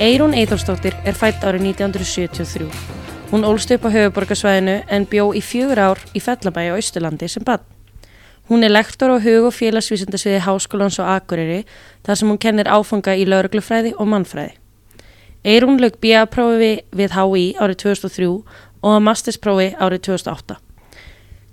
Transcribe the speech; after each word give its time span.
Eirún 0.00 0.32
Eidolstóttir 0.32 0.94
er 1.04 1.12
fætt 1.12 1.42
árið 1.44 1.74
1973. 1.76 2.70
Hún 3.28 3.42
ólst 3.44 3.68
upp 3.74 3.82
á 3.84 3.92
höfuborgarsvæðinu 3.92 4.76
en 4.88 5.04
bjó 5.04 5.26
í 5.36 5.42
fjögur 5.44 5.76
ár 5.76 5.98
í 6.16 6.22
Fellabæi 6.24 6.70
á 6.72 6.80
Ísturlandi 6.80 7.26
sem 7.28 7.44
bann. 7.44 7.60
Hún 8.48 8.64
er 8.64 8.72
lektor 8.72 9.12
á 9.12 9.20
hug- 9.20 9.50
og 9.50 9.52
félagsvísindasviði 9.52 10.40
Háskólans 10.46 10.96
og 11.04 11.04
Akureyri 11.04 11.66
þar 12.00 12.16
sem 12.16 12.30
hún 12.32 12.40
kennir 12.40 12.72
áfanga 12.72 13.12
í 13.12 13.26
lauruglufræði 13.28 13.92
og 14.00 14.08
mannfræði. 14.08 14.54
Eirún 15.44 15.76
lög 15.76 16.00
BA-prófi 16.00 16.80
við 16.96 17.10
HÍ 17.12 17.44
árið 17.60 17.76
2003 17.84 18.28
og 18.80 18.94
að 18.96 19.04
mastersprófi 19.04 19.74
árið 19.76 20.00
2008. 20.08 20.56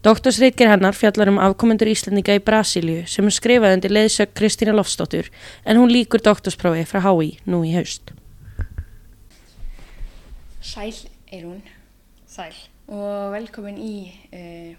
Doktorsreitger 0.07 0.71
hennar 0.71 0.95
fjallar 0.95 1.27
um 1.27 1.41
afkomendur 1.43 1.91
Íslandinga 1.91 2.40
í 2.40 2.40
Brasíliu 2.40 3.04
sem 3.12 3.27
er 3.27 3.35
skrifað 3.35 3.76
undir 3.76 3.91
leiðsögg 3.91 4.32
Kristína 4.32 4.71
Lofsdóttur 4.71 5.27
en 5.66 5.76
hún 5.76 5.91
líkur 5.91 6.23
doktorsprófi 6.23 6.88
frá 6.88 7.04
HÍ 7.04 7.41
nú 7.43 7.66
í 7.68 7.76
haust. 7.76 8.16
Sæl 10.67 10.91
Eirún 11.31 11.62
Sæl. 12.27 12.55
og 12.91 13.31
velkomin 13.31 13.77
í 13.80 13.94
uh, 14.35 14.73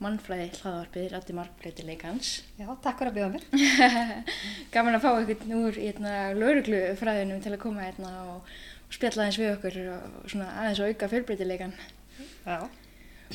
mannfræði 0.00 0.46
hlaðvarpið 0.62 1.10
Rætti 1.12 1.34
margbreytileikans. 1.36 2.30
Já, 2.56 2.64
takk 2.84 3.02
fyrir 3.02 3.10
að 3.10 3.18
bjóða 3.18 3.34
mér. 3.34 3.44
Gaman 4.72 4.96
að 4.96 5.04
fá 5.04 5.10
einhvern 5.10 5.54
úr 5.58 5.76
hérna, 5.76 6.14
lauruglufræðinum 6.36 7.44
til 7.44 7.52
að 7.52 7.62
koma 7.66 7.84
hérna 7.84 8.12
og, 8.32 8.50
og 8.88 8.96
spjalla 8.96 9.26
aðeins 9.26 9.40
við 9.42 9.52
okkur 9.52 9.78
og 9.98 10.18
svona 10.32 10.50
aðeins 10.62 10.80
að 10.80 10.92
auka 10.92 11.12
fjölbreytileikan. 11.12 11.78
Já. 12.46 12.58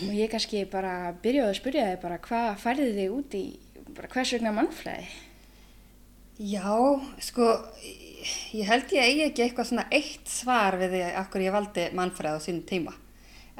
Og 0.01 0.13
ég 0.17 0.33
kannski 0.33 0.63
bara 0.71 0.95
byrjaði 1.21 1.53
að 1.53 1.59
spyrja 1.61 1.89
þig 1.91 2.05
bara 2.07 2.21
hvað 2.25 2.53
færði 2.63 2.93
þig 2.97 3.17
út 3.19 3.37
í, 3.37 3.45
bara 3.97 4.13
hvers 4.15 4.33
vegna 4.37 4.55
mannfræði? 4.57 5.11
Já, 6.41 6.73
sko, 7.21 7.53
ég 7.85 8.10
held 8.67 8.93
ég 8.95 9.05
eigi 9.05 9.23
ekki 9.27 9.43
eitthvað 9.45 9.69
svona 9.71 9.87
eitt 9.93 10.29
svar 10.29 10.77
við 10.79 10.95
því 10.95 11.01
akkur 11.21 11.43
ég 11.45 11.55
valdi 11.55 11.87
mannfræð 11.97 12.37
á 12.37 12.45
sínum 12.45 12.63
tíma. 12.69 12.93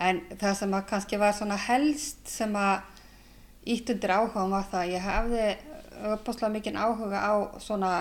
En 0.02 0.22
það 0.40 0.56
sem 0.62 0.76
að 0.78 0.88
kannski 0.90 1.20
var 1.22 1.36
svona 1.38 1.58
helst 1.60 2.32
sem 2.32 2.56
að 2.58 2.82
ítt 3.70 3.92
undir 3.94 4.14
áhuga 4.16 4.48
var 4.50 4.66
það 4.72 4.82
að 4.82 4.94
ég 4.96 5.06
hafði 5.06 5.46
uppáslega 6.12 6.54
mikinn 6.56 6.80
áhuga 6.80 7.22
á 7.22 7.34
svona 7.62 7.92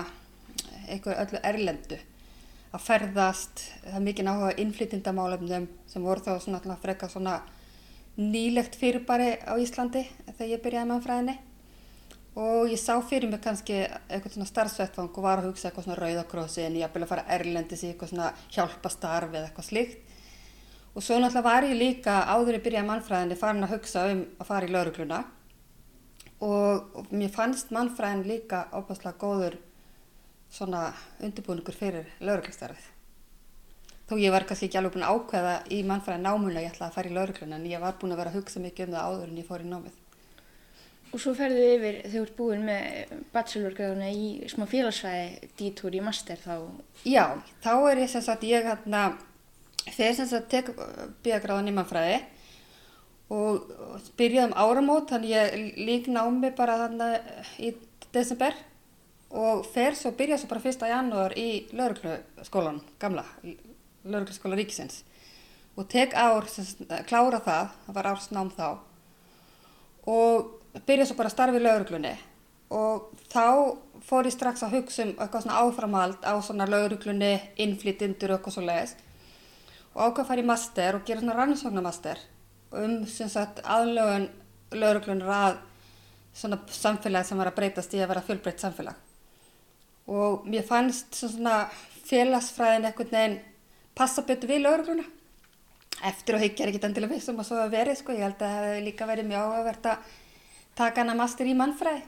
eitthvað 0.87 1.21
öllu 1.25 1.43
erlendu. 1.51 1.99
Að 2.71 2.85
ferðast, 2.87 3.65
það 3.83 3.99
er 3.99 4.05
mikinn 4.07 4.31
áhuga 4.31 4.55
innflytindamálefnum 4.63 5.67
sem 5.91 6.07
voru 6.07 6.23
þá 6.25 6.33
svona 6.39 6.79
frekar 6.81 7.11
svona 7.11 7.41
nýlegt 8.17 8.75
fyrirbæri 8.79 9.37
á 9.43 9.53
Íslandi 9.59 10.05
þegar 10.33 10.51
ég 10.51 10.63
byrjaði 10.63 10.89
mannfræðinni 10.89 11.37
og 12.35 12.69
ég 12.71 12.79
sá 12.79 12.95
fyrir 13.03 13.29
mig 13.31 13.41
kannski 13.43 13.81
eitthvað 13.83 14.37
svona 14.37 14.47
starfsvettfang 14.47 15.11
og 15.11 15.25
var 15.25 15.41
að 15.41 15.49
hugsa 15.49 15.67
eitthvað 15.67 15.87
svona 15.89 15.99
rauðakrósi 15.99 16.63
en 16.63 16.77
ég 16.79 16.87
hafði 16.87 17.03
að 17.03 17.11
fara 17.11 17.27
erlendis 17.35 17.83
í 17.83 17.91
eitthvað 17.91 18.13
svona 18.13 18.31
hjálpastarf 18.55 19.33
eða 19.33 19.49
eitthvað 19.49 19.67
slíkt. 19.67 20.07
Og 20.95 21.03
svo 21.03 21.17
náttúrulega 21.19 21.47
var 21.47 21.67
ég 21.67 21.77
líka 21.79 22.15
áður 22.27 22.57
í 22.57 22.63
byrjaði 22.63 22.87
mannfræðinni 22.87 23.39
farin 23.39 23.67
að 23.67 23.75
hugsa 23.75 24.07
um 24.11 24.25
að 24.39 24.47
fara 24.47 24.67
í 24.67 24.71
laurugluna 24.71 25.19
og, 26.41 26.87
og 26.97 27.11
mér 27.15 27.31
fannst 27.31 27.71
mannfræðin 27.71 28.25
líka 28.27 28.65
óbærslega 28.73 29.19
góður 29.21 29.59
svona 30.51 30.89
undirbúningur 31.23 31.77
fyrir 31.77 32.09
lauruglistarfið 32.19 32.89
þó 34.09 34.17
ég 34.19 34.33
var 34.33 34.43
kannski 34.47 34.67
ekki 34.67 34.79
alveg 34.81 34.97
búin 34.97 35.07
að 35.07 35.15
ákveða 35.15 35.55
í 35.71 35.81
mannfræðin 35.87 36.25
námulega 36.27 36.65
ég 36.65 36.73
ætlaði 36.73 36.89
að 36.89 36.97
fara 36.97 37.11
í 37.11 37.15
laurugluna 37.15 37.59
en 37.59 37.67
ég 37.71 37.83
var 37.83 37.99
búin 38.01 38.15
að 38.15 38.23
vera 38.23 38.33
að 38.33 38.39
hugsa 38.41 38.63
mikið 38.63 38.89
um 38.89 38.95
það 38.97 39.11
áður 39.11 39.29
en 39.29 39.39
ég 39.39 39.47
fór 39.47 39.63
í 39.63 39.69
námið 39.71 40.00
Og 41.11 41.19
svo 41.19 41.33
ferðu 41.35 41.63
yfir 41.73 41.97
þegar 42.05 42.11
þú 42.13 42.19
ert 42.23 42.35
búin 42.37 42.61
með 42.63 43.09
bachelorgráðuna 43.33 44.11
í 44.15 44.27
smá 44.51 44.63
félagsfræði 44.71 45.49
dítúr 45.59 45.97
í 45.97 46.03
master 46.03 46.39
þá. 46.39 46.53
Já, 47.03 47.25
þá 47.63 47.73
er 47.89 47.99
ég 48.05 48.11
sem 48.13 48.23
sagt, 48.23 48.45
ég 48.47 48.63
hérna, 48.63 49.01
fyrir 49.89 50.15
sem 50.15 50.29
sagt 50.29 50.47
tek 50.53 50.71
bíagráðan 51.25 51.67
í 51.67 51.73
mannfræði 51.75 52.21
og 53.31 53.67
byrjaði 54.19 54.49
um 54.49 54.55
áramót, 54.59 55.11
þannig 55.11 55.33
ég 55.35 55.75
lík 55.83 56.07
námi 56.11 56.51
bara 56.55 56.77
þannig 56.85 57.59
í 57.63 57.73
desember 58.15 58.55
og 59.31 59.67
fer 59.71 59.95
svo, 59.95 60.13
byrjaði 60.15 60.43
svo 60.43 60.51
bara 60.51 60.63
1. 60.71 60.87
janúar 60.91 61.35
í 61.39 61.49
laurugluskólan, 61.75 62.81
gamla, 62.99 63.23
laurugluskóla 64.03 64.59
ríkisins 64.59 65.03
og 65.79 65.87
tek 65.91 66.15
ár, 66.15 66.47
sem 66.51 66.67
sagt, 66.67 66.91
klára 67.07 67.39
það, 67.43 67.75
það 67.85 67.99
var 67.99 68.11
ársnám 68.11 68.55
þá 68.55 68.65
og 70.11 70.57
byrjaði 70.79 71.07
svo 71.09 71.17
bara 71.19 71.31
að 71.31 71.35
starfa 71.35 71.59
í 71.59 71.63
lauruglunni 71.65 72.13
og 72.71 73.23
þá 73.31 73.45
fór 74.07 74.27
ég 74.29 74.35
strax 74.35 74.63
að 74.63 74.77
hugsa 74.77 75.05
um 75.05 75.15
eitthvað 75.17 75.45
svona 75.45 75.63
áframhald 75.63 76.21
á 76.23 76.33
svona 76.39 76.67
lauruglunni, 76.69 77.33
innflytindur 77.59 78.31
og 78.31 78.39
eitthvað 78.39 78.57
svo 78.57 78.63
leiðis 78.67 78.95
og 79.91 80.05
ákvað 80.05 80.23
að 80.23 80.29
fara 80.29 80.43
í 80.43 80.47
master 80.47 80.97
og 80.97 81.07
gera 81.07 81.23
svona 81.23 81.37
rannsóknamaster 81.39 82.23
um 82.79 83.01
sem 83.11 83.29
sagt 83.29 83.59
aðlögun 83.67 84.29
lauruglunir 84.71 85.27
að 85.27 85.59
svona 86.33 86.59
samfélag 86.71 87.27
sem 87.27 87.39
var 87.39 87.51
að 87.51 87.57
breytast 87.59 87.93
í 87.95 87.99
að 87.99 88.13
vera 88.13 88.23
fjölbreytt 88.23 88.63
samfélag. 88.63 88.95
Og 90.07 90.45
mér 90.47 90.63
fannst 90.67 91.17
svona 91.19 91.65
félagsfræðin 92.07 92.87
eitthvað 92.87 93.11
neginn 93.15 93.39
passa 93.95 94.23
betur 94.27 94.51
við 94.51 94.63
laurugluna 94.63 95.03
eftir 96.07 96.37
og 96.37 96.41
higgja 96.41 96.65
er 96.65 96.71
ekki 96.71 96.81
endilega 96.87 97.13
við 97.13 97.23
sem 97.25 97.37
að 97.37 97.49
svo 97.49 97.59
að 97.61 97.75
veri 97.75 97.93
sko, 97.99 98.15
ég 98.15 98.23
held 98.25 98.39
að 98.39 98.47
það 98.47 98.67
hefði 98.69 98.85
líka 98.87 99.07
verið 99.09 99.27
mjög 99.29 99.43
áhugavert 99.43 99.89
að 99.91 100.13
taka 100.77 101.03
hana 101.03 101.15
master 101.17 101.49
í 101.49 101.55
mannfræði 101.57 102.03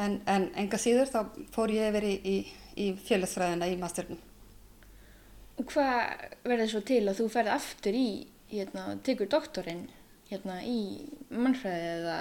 en, 0.00 0.18
en 0.30 0.48
enga 0.58 0.80
síður 0.80 1.10
þá 1.12 1.20
fór 1.54 1.72
ég 1.74 1.90
yfir 1.90 2.06
í, 2.08 2.14
í, 2.24 2.36
í 2.80 2.88
félagsfræðina 3.06 3.68
í 3.70 3.78
masternum. 3.80 4.20
Og 5.60 5.66
hvað 5.68 6.28
verður 6.48 6.70
svo 6.72 6.82
til 6.88 7.02
að 7.04 7.18
þú 7.20 7.26
ferð 7.34 7.54
aftur 7.56 7.96
í, 7.96 8.08
hérna, 8.52 8.86
tegur 9.04 9.28
doktorinn 9.30 9.84
hérna 10.30 10.60
í 10.64 10.80
mannfræði 11.28 11.94
eða? 11.98 12.18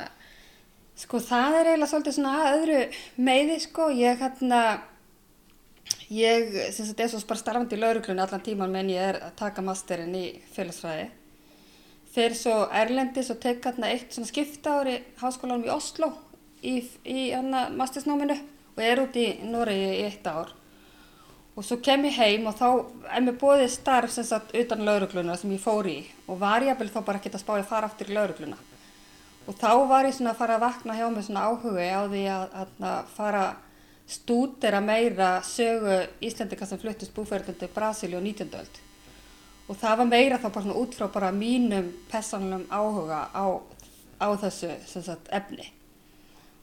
Sko 0.99 1.21
það 1.23 1.59
er 1.61 1.69
eiginlega 1.69 1.91
svolítið 1.93 2.15
svona 2.17 2.49
öðru 2.49 2.79
meiði 3.23 3.59
sko, 3.63 3.85
ég 3.95 4.19
hérna, 4.19 4.63
ég 6.11 6.51
sem 6.75 6.89
sagt 6.89 6.99
er 6.99 7.11
svo 7.13 7.21
bara 7.29 7.39
starfandi 7.39 7.77
í 7.77 7.79
lauruglunni 7.79 8.25
allan 8.25 8.43
tíman 8.43 8.73
menn 8.73 8.91
ég 8.91 9.13
er 9.13 9.21
að 9.29 9.37
taka 9.39 9.63
masterinn 9.63 10.17
í 10.19 10.25
félagsfræði 10.51 11.07
fyrir 12.13 12.37
svo 12.37 12.55
Erlendis 12.73 13.29
og 13.33 13.41
tek 13.43 13.63
hérna 13.65 13.91
eitt 13.93 14.13
svona 14.13 14.29
skipta 14.29 14.79
ári 14.79 14.99
háskólanum 15.21 15.67
í 15.67 15.73
Oslo 15.73 16.11
í, 16.61 16.79
í 17.05 17.29
hérna 17.29 17.67
mastersnáminu 17.75 18.37
og 18.75 18.81
er 18.83 19.03
út 19.03 19.19
í 19.19 19.27
Noregi 19.45 19.91
í 19.99 20.07
eitt 20.07 20.27
ár 20.27 20.55
og 21.59 21.65
svo 21.67 21.79
kem 21.83 22.05
ég 22.07 22.17
heim 22.17 22.47
og 22.47 22.55
þá 22.55 22.67
er 23.11 23.23
mér 23.25 23.37
bóðið 23.41 23.71
starf 23.73 24.13
sem 24.13 24.27
sagt 24.27 24.55
utan 24.55 24.85
laurugluna 24.87 25.37
sem 25.37 25.51
ég 25.51 25.63
fór 25.63 25.89
í 25.91 25.99
og 26.27 26.39
var 26.41 26.63
ég 26.63 26.75
að 26.75 26.93
þá 26.93 27.01
bara 27.03 27.19
ekki 27.19 27.33
að 27.33 27.41
spá 27.43 27.55
ég 27.57 27.65
að 27.65 27.71
fara 27.73 27.89
aftur 27.89 28.11
í 28.11 28.17
laurugluna 28.17 28.59
og 29.49 29.57
þá 29.59 29.71
var 29.89 30.07
ég 30.07 30.15
svona 30.15 30.33
að 30.35 30.43
fara 30.43 30.59
að 30.59 30.65
vakna 30.67 30.97
hjá 30.97 31.07
mig 31.11 31.25
svona 31.27 31.47
áhuga 31.49 31.89
á 31.89 32.01
því 32.07 32.23
að, 32.33 32.45
að, 32.61 32.75
að 32.91 33.15
fara 33.17 33.47
stúdera 34.09 34.81
meira 34.81 35.31
sögu 35.45 35.99
Íslandika 36.25 36.65
sem 36.65 36.79
fluttist 36.81 37.13
búferðandi 37.13 37.69
Brasíli 37.73 38.17
og 38.17 38.23
19. 38.25 38.55
öld 38.57 38.79
og 39.69 39.77
það 39.77 39.99
var 40.01 40.07
meira 40.09 40.39
þá 40.41 40.47
bara 40.49 40.63
svona 40.65 40.79
út 40.81 40.95
frá 40.97 41.07
bara 41.13 41.33
mínum 41.33 41.91
personlum 42.09 42.63
áhuga 42.73 43.27
á, 43.29 43.45
á 44.17 44.27
þessu 44.41 44.71
sagt, 44.89 45.29
efni. 45.29 45.67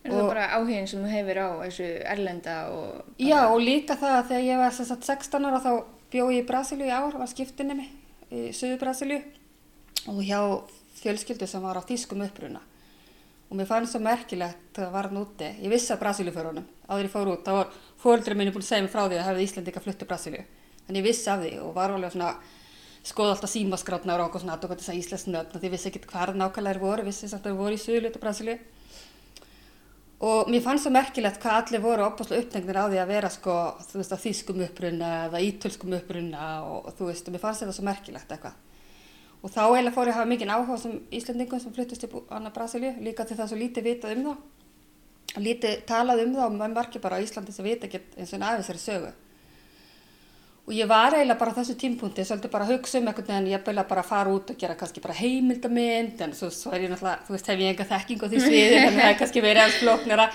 Er 0.03 0.11
og, 0.11 0.19
það 0.19 0.31
bara 0.33 0.49
áhugin 0.57 0.89
sem 0.91 1.03
þú 1.03 1.13
hefur 1.13 1.41
á 1.43 1.49
þessu 1.63 1.91
erlenda 2.13 2.57
og... 2.75 2.89
Bara... 3.07 3.29
Já 3.29 3.41
og 3.47 3.61
líka 3.63 3.99
það 4.01 4.17
að 4.17 4.33
þegar 4.33 4.47
ég 4.49 4.63
var 4.63 4.75
sagt, 4.79 5.07
16 5.07 5.47
ára 5.47 5.63
þá 5.63 5.71
bjóð 6.15 6.33
ég 6.35 6.43
í 6.43 6.49
Brasilíu 6.49 6.89
í 6.89 6.95
ár, 6.95 7.19
var 7.19 7.31
skiptinni 7.31 7.79
mig 7.79 7.93
í 8.31 8.49
söðu 8.55 8.81
Brasilíu 8.83 9.21
og 10.11 10.19
hjá 10.27 10.41
fjölskyldu 10.99 11.47
sem 11.47 11.63
var 11.63 11.79
á 11.79 11.87
þýskum 11.87 12.27
uppruna. 12.27 12.63
Og 13.47 13.55
mér 13.59 13.69
fannst 13.71 13.95
það 13.95 14.07
merkilegt 14.09 14.79
að 14.79 14.83
það 14.83 14.95
var 14.97 15.09
núti, 15.15 15.49
ég 15.63 15.71
vissi 15.71 15.93
að 15.95 16.03
Brasilíu 16.03 16.35
fyrir 16.35 16.51
honum, 16.51 16.67
áður 16.91 17.07
ég 17.07 17.13
fór 17.13 17.31
út, 17.31 17.47
þá 17.47 17.53
var 17.55 17.75
fóröldurinn 18.03 18.41
minni 18.41 18.55
búin 18.55 18.65
að 18.65 18.71
segja 18.73 18.83
mig 18.83 18.91
frá 18.91 19.05
því 19.05 19.21
að 19.21 19.29
hefði 19.29 19.45
Íslandika 19.47 19.83
fluttu 19.85 20.09
Brasilíu, 20.09 20.43
þannig 20.87 21.03
ég 21.03 21.07
vissi 21.07 21.31
af 21.31 21.45
því 21.45 21.53
og 21.63 21.75
var 21.77 21.95
alveg 21.95 22.15
svona 22.17 22.33
skoða 23.07 23.37
alltaf 23.37 23.53
símaskrátnar 23.53 24.23
og 24.25 24.39
svona 24.41 24.57
aðtóka 24.57 24.79
þess 24.81 24.93
að 24.93 24.99
Íslands 25.01 25.27
nöfn 25.31 25.61
því 25.61 25.69
ég 25.69 25.75
vissi 25.77 25.91
ekkert 25.91 26.09
hvað 26.11 26.33
nákvæmlega 26.41 26.75
er 26.75 26.83
voru, 26.83 27.07
vissi 27.07 27.31
samt 27.31 27.47
að 27.47 27.53
það 27.53 27.61
voru 27.63 27.77
í 27.77 27.83
Suðlutu 27.83 28.23
Brasilíu. 28.23 28.57
Og 30.27 30.49
mér 30.49 30.63
fannst 30.65 30.89
það 30.89 30.97
merkilegt 30.97 31.41
hvað 31.43 31.59
allir 31.61 31.83
voru 31.85 32.07
opaslega 32.07 32.43
upptengnir 32.43 32.79
á 32.81 32.85
því 32.89 33.01
að 33.03 33.11
vera 33.13 33.31
sko, 33.31 33.57
þú 33.91 34.01
veist, 34.01 34.15
á 34.17 34.25
þýskum 34.25 34.63
upprunna 34.65 35.11
eða 35.27 35.43
ítölskum 35.45 35.97
upprunna 35.99 36.47
og, 36.65 36.79
og 36.89 36.97
þú 36.97 37.11
veist, 37.11 37.29
og 37.29 37.37
mér 37.37 37.45
fannst 37.45 37.63
þetta 37.63 37.77
svo 37.77 37.87
merkilegt 37.87 38.33
eitthvað. 38.33 38.57
Og 39.45 39.53
þá 39.53 39.63
eiginlega 39.67 39.95
fór 39.95 40.09
ég 40.09 40.15
að 40.15 40.19
hafa 40.23 40.31
mikinn 40.33 40.55
áhuga 40.55 40.79
sem 40.81 40.95
Íslandingum 41.15 41.61
sem 41.63 41.75
fluttist 41.77 42.07
í 42.09 42.11
Anna 42.33 42.51
Brasilíu 42.55 42.95
líka 43.05 43.29
til 43.29 43.37
það 43.37 43.53
svo 43.53 43.61
lítið 43.61 43.91
vitað 43.91 44.17
um 44.17 44.31
það 44.31 45.43
lítið 45.43 45.85
talað 45.89 46.23
um 46.25 46.35
það 46.35 46.47
og 46.47 46.57
maður 46.57 46.75
margir 46.79 47.03
bara 47.05 47.21
á 47.21 47.25
Íslandi 47.25 47.53
sem 47.55 47.67
vita 47.67 47.89
ekki 47.89 48.01
eins 48.17 48.33
og 48.33 48.39
einn 48.39 48.47
aðeins 48.47 48.71
er 48.73 48.81
sögu 48.81 49.13
og 50.67 50.75
ég 50.75 50.89
var 50.91 51.15
eiginlega 51.15 51.39
bara 51.39 51.53
á 51.55 51.59
þessu 51.61 51.77
tímpunkti 51.79 52.25
svolítið 52.27 52.51
bara 52.51 52.67
að 52.67 52.73
hugsa 52.75 52.99
um 52.99 53.07
einhvern 53.07 53.29
veginn 53.31 53.53
ég 53.53 53.63
byrja 53.63 53.85
bara 53.87 54.03
að 54.03 54.09
fara 54.11 54.33
út 54.35 54.51
og 54.51 54.59
gera 54.59 54.75
kannski 54.75 55.03
bara 55.05 55.15
heimildamind 55.15 56.23
en 56.27 56.35
svo, 56.35 56.51
svo 56.51 56.73
er 56.75 56.89
ég 56.89 56.91
náttúrulega, 56.91 57.23
þú 57.29 57.35
veist, 57.37 57.51
hef 57.53 57.63
ég 57.63 57.71
enga 57.71 57.87
þekking 57.93 58.25
á 58.25 58.27
því 58.27 58.41
sviði 58.43 58.81
þannig 58.83 58.89
að 58.91 58.99
það 58.99 59.11
er 59.13 59.21
kannski 59.21 59.45
verið 59.45 59.63
alls 59.63 59.79
flóknara. 59.85 60.27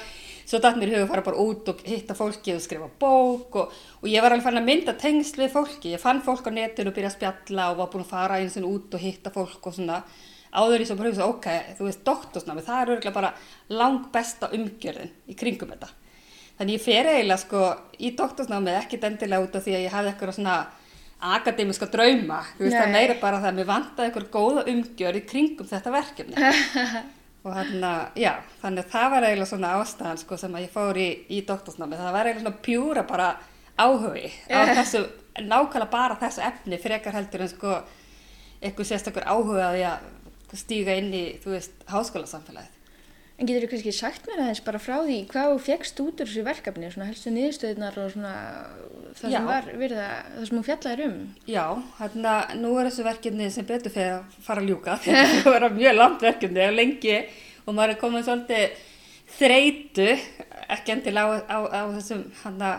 Svo 0.51 0.59
datt 0.63 0.79
mér 0.79 0.89
í 0.89 0.95
hug 0.95 1.03
að 1.03 1.11
fara 1.11 1.25
bara 1.27 1.43
út 1.43 1.69
og 1.71 1.83
hitta 1.87 2.15
fólki 2.15 2.55
og 2.55 2.63
skrifa 2.63 2.87
bók 2.99 3.59
og, 3.59 3.75
og 4.01 4.07
ég 4.09 4.23
var 4.23 4.33
alveg 4.33 4.47
fann 4.47 4.59
að 4.59 4.67
mynda 4.71 4.95
tengsl 4.99 5.43
við 5.43 5.53
fólki, 5.53 5.93
ég 5.93 6.01
fann 6.01 6.23
fólk 6.25 6.47
á 6.47 6.51
netinu 6.55 6.91
og 6.91 6.97
byrja 6.97 7.11
að 7.11 7.17
spjalla 7.19 7.69
og 7.71 7.79
var 7.83 7.91
búin 7.91 8.07
að 8.07 8.11
fara 8.15 8.39
eins 8.41 8.57
og 8.59 8.67
út 8.71 8.97
og 8.97 9.03
hitta 9.03 9.31
fólk 9.35 9.67
og 9.67 9.77
svona. 9.77 10.01
Áður 10.51 10.83
í 10.83 10.87
svo 10.89 10.97
bara 10.99 11.11
hugsa, 11.11 11.29
ok, 11.31 11.47
þú 11.77 11.87
veist, 11.87 12.03
doktorsnámi, 12.07 12.65
það 12.67 12.81
er 12.81 12.93
örgulega 12.97 13.15
bara 13.15 13.31
lang 13.71 14.09
besta 14.11 14.51
umgjörðin 14.51 15.13
í 15.31 15.37
kringum 15.39 15.71
þetta. 15.71 15.91
Þannig 16.61 16.77
ég 16.77 16.81
fer 16.85 17.07
eiginlega 17.09 17.41
sko 17.41 17.59
í 17.97 18.11
doktorsnámið 18.13 18.75
ekkit 18.83 19.05
endilega 19.07 19.41
út 19.41 19.55
af 19.57 19.63
því 19.65 19.71
að 19.73 19.79
ég 19.81 19.93
hafði 19.95 20.09
eitthvað 20.11 20.35
svona 20.35 20.57
akademiska 21.21 21.87
drauma, 21.89 22.41
þú 22.57 22.67
veist, 22.67 22.75
það 22.75 22.91
meira 22.93 23.15
bara 23.17 23.39
það 23.41 23.49
að 23.49 23.55
mér 23.57 23.67
vantaði 23.69 24.09
eitthvað 24.09 24.27
góða 24.35 24.63
umgjörð 24.69 25.17
í 25.17 25.21
kringum 25.31 25.69
þetta 25.71 25.93
verkefni. 25.95 26.51
og 27.43 27.55
þannig 27.55 27.87
að, 27.87 28.19
já, 28.21 28.31
þannig 28.61 28.83
að 28.83 28.93
það 28.93 29.07
var 29.13 29.25
eiginlega 29.25 29.49
svona 29.49 29.71
ástæðan 29.79 30.21
sko 30.21 30.37
sem 30.37 30.57
að 30.59 30.65
ég 30.67 30.73
fór 30.75 30.99
í, 31.01 31.07
í 31.33 31.39
doktorsnámið. 31.49 32.03
Það 32.03 32.15
var 32.17 32.29
eiginlega 32.29 32.45
svona 32.45 32.65
pjúra 32.67 33.05
bara 33.09 33.29
áhugi 33.81 34.31
á 34.53 34.59
þessu, 34.69 35.01
nákvæmlega 35.41 35.89
bara 35.95 36.19
þessu 36.21 36.45
efni 36.45 36.81
frekar 36.85 37.17
heldur 37.17 37.45
en 37.47 37.51
sko 37.55 37.79
eitthvað 38.61 38.91
sérstakur 38.91 39.25
áhuga 39.25 39.71
að 39.73 40.61
stíga 40.61 40.93
inn 41.01 41.09
í, 41.09 41.23
þú 41.41 41.55
veist, 41.55 41.73
háskólasamfélagið. 41.89 42.80
En 43.41 43.49
getur 43.49 43.63
þú 43.65 43.71
kannski 43.71 43.91
sagt 43.97 44.27
mér 44.29 44.43
aðeins 44.43 44.59
bara 44.61 44.77
frá 44.77 44.99
því 45.01 45.15
hvað 45.31 45.51
þú 45.51 45.61
fegst 45.65 46.01
út 46.03 46.19
úr 46.21 46.29
þessu 46.29 46.43
verkefni, 46.45 46.91
svona 46.93 47.07
helstu 47.09 47.31
niðurstöðunar 47.33 47.95
og 47.97 48.11
svona 48.13 48.33
það 49.17 49.31
Já. 49.33 49.37
sem 49.37 49.47
var 49.49 49.69
verið 49.81 50.01
að, 50.03 50.27
það 50.35 50.45
sem 50.45 50.59
þú 50.59 50.61
fjallaðir 50.67 51.01
um? 51.07 51.15
Já, 51.49 51.63
hérna, 51.97 52.35
nú 52.59 52.73
er 52.77 52.89
þessu 52.89 53.05
verkefni 53.07 53.47
sem 53.55 53.67
betur 53.71 53.95
fyrir 53.95 54.13
að 54.19 54.35
fara 54.45 54.61
að 54.61 54.69
ljúka, 54.69 54.97
þetta 55.07 55.55
var 55.55 55.65
mjög 55.73 55.97
langt 55.97 56.25
verkefni 56.27 56.63
og 56.67 56.77
lengi 56.77 57.17
og 57.65 57.73
maður 57.73 57.95
er 57.95 57.99
komið 58.03 58.27
svolítið 58.29 58.85
þreytu, 59.39 60.07
ekki 60.77 60.95
endilega 60.95 61.41
á, 61.49 61.57
á, 61.57 61.57
á 61.65 61.81
þessum 61.97 62.23
hana, 62.43 62.71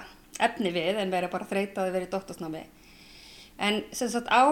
efni 0.43 0.73
við, 0.75 1.03
en 1.03 1.11
verið 1.11 1.35
bara 1.35 1.51
þreyta 1.51 1.83
að 1.83 1.91
þið 1.91 1.99
verið 1.99 2.09
í 2.09 2.15
doktorsnámi. 2.15 2.63
En 3.63 3.83
sem 3.95 4.11
sagt 4.15 4.31
á 4.31 4.47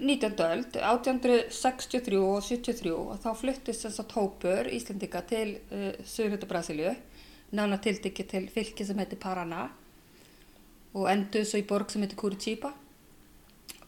19. 0.00 0.40
öld, 0.44 0.76
1863 0.76 2.18
og 2.20 2.42
73, 2.44 2.92
og 2.92 3.18
þá 3.22 3.30
fluttist 3.38 3.84
sem 3.84 3.94
sagt 3.94 4.14
hópur 4.16 4.68
Íslendinga 4.72 5.22
til 5.28 5.56
uh, 5.70 5.92
Suðurhjóta 6.04 6.48
Brasilíu, 6.50 6.94
nána 7.56 7.78
tildiki 7.82 8.26
til 8.28 8.48
fylki 8.52 8.86
sem 8.86 8.98
heitir 8.98 9.20
Paraná 9.22 9.68
og 10.96 11.08
endur 11.12 11.44
svo 11.46 11.60
í 11.60 11.66
borg 11.68 11.92
sem 11.92 12.02
heitir 12.04 12.18
Curitiba 12.18 12.72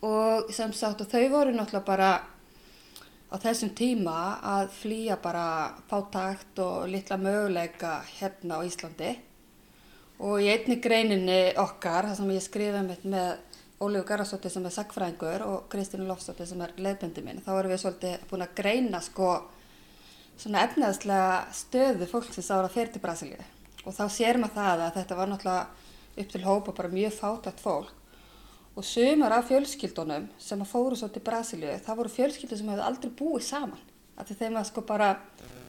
og 0.05 0.51
sem 0.55 0.73
sagt 0.77 1.03
og 1.03 1.11
þau 1.11 1.25
voru 1.33 1.55
náttúrulega 1.55 1.87
bara 1.87 2.11
á 3.29 3.37
þessum 3.43 3.73
tíma 3.77 4.19
að 4.57 4.71
flýja 4.79 5.17
bara 5.21 5.47
fátækt 5.91 6.61
og 6.65 6.87
litla 6.93 7.19
möguleika 7.21 7.99
hérna 8.19 8.61
á 8.61 8.67
Íslandi 8.67 9.17
og 10.19 10.43
í 10.43 10.49
einni 10.51 10.79
greininni 10.83 11.41
okkar, 11.59 12.09
það 12.09 12.17
sem 12.21 12.33
ég 12.35 12.45
skrifa 12.45 12.83
með, 12.83 13.05
með 13.07 13.48
Ólíu 13.79 14.03
Garðarsdóttir 14.03 14.51
sem 14.51 14.65
er 14.67 14.73
sagfræðingur 14.75 15.43
og 15.47 15.67
Kristínu 15.71 16.09
Lofsdóttir 16.09 16.49
sem 16.51 16.63
er 16.65 16.73
leiðbendi 16.83 17.23
minn, 17.23 17.39
þá 17.45 17.53
erum 17.61 17.71
við 17.71 17.85
svolítið 17.85 18.25
búin 18.27 18.43
að 18.43 18.57
greina 18.59 18.99
sko 19.07 19.29
svona 20.35 20.65
efnaðslega 20.67 21.37
stöðu 21.55 22.09
fólksins 22.11 22.51
ára 22.51 22.73
fyrir 22.73 22.91
til 22.91 23.03
Brasilíu. 23.05 23.39
Og 23.87 23.95
þá 23.95 24.03
sér 24.11 24.41
maður 24.43 24.57
það 24.57 24.83
að 24.83 24.99
þetta 24.99 25.21
var 25.21 25.31
náttúrulega 25.31 26.19
upp 26.19 26.35
til 26.35 26.43
hópa 26.49 26.75
bara 26.81 26.93
mjög 26.97 27.15
fátækt 27.21 27.63
fólk. 27.63 27.95
Og 28.75 28.87
sumar 28.87 29.37
af 29.39 29.47
fjölskyldunum 29.53 30.27
sem 30.43 30.67
að 30.67 30.73
fóru 30.75 30.99
svo 30.99 31.13
til 31.15 31.23
Brasilíu, 31.31 31.79
það 31.79 32.03
voru 32.03 32.15
fjölskyldur 32.19 32.59
sem 32.59 32.75
hefðu 32.75 32.87
aldrei 32.91 33.15
búið 33.23 33.49
saman. 33.53 33.89
Af 34.19 34.27
því 34.27 34.41
þeim 34.43 34.59
að 34.59 34.71
sko 34.73 34.87
bara, 34.91 35.15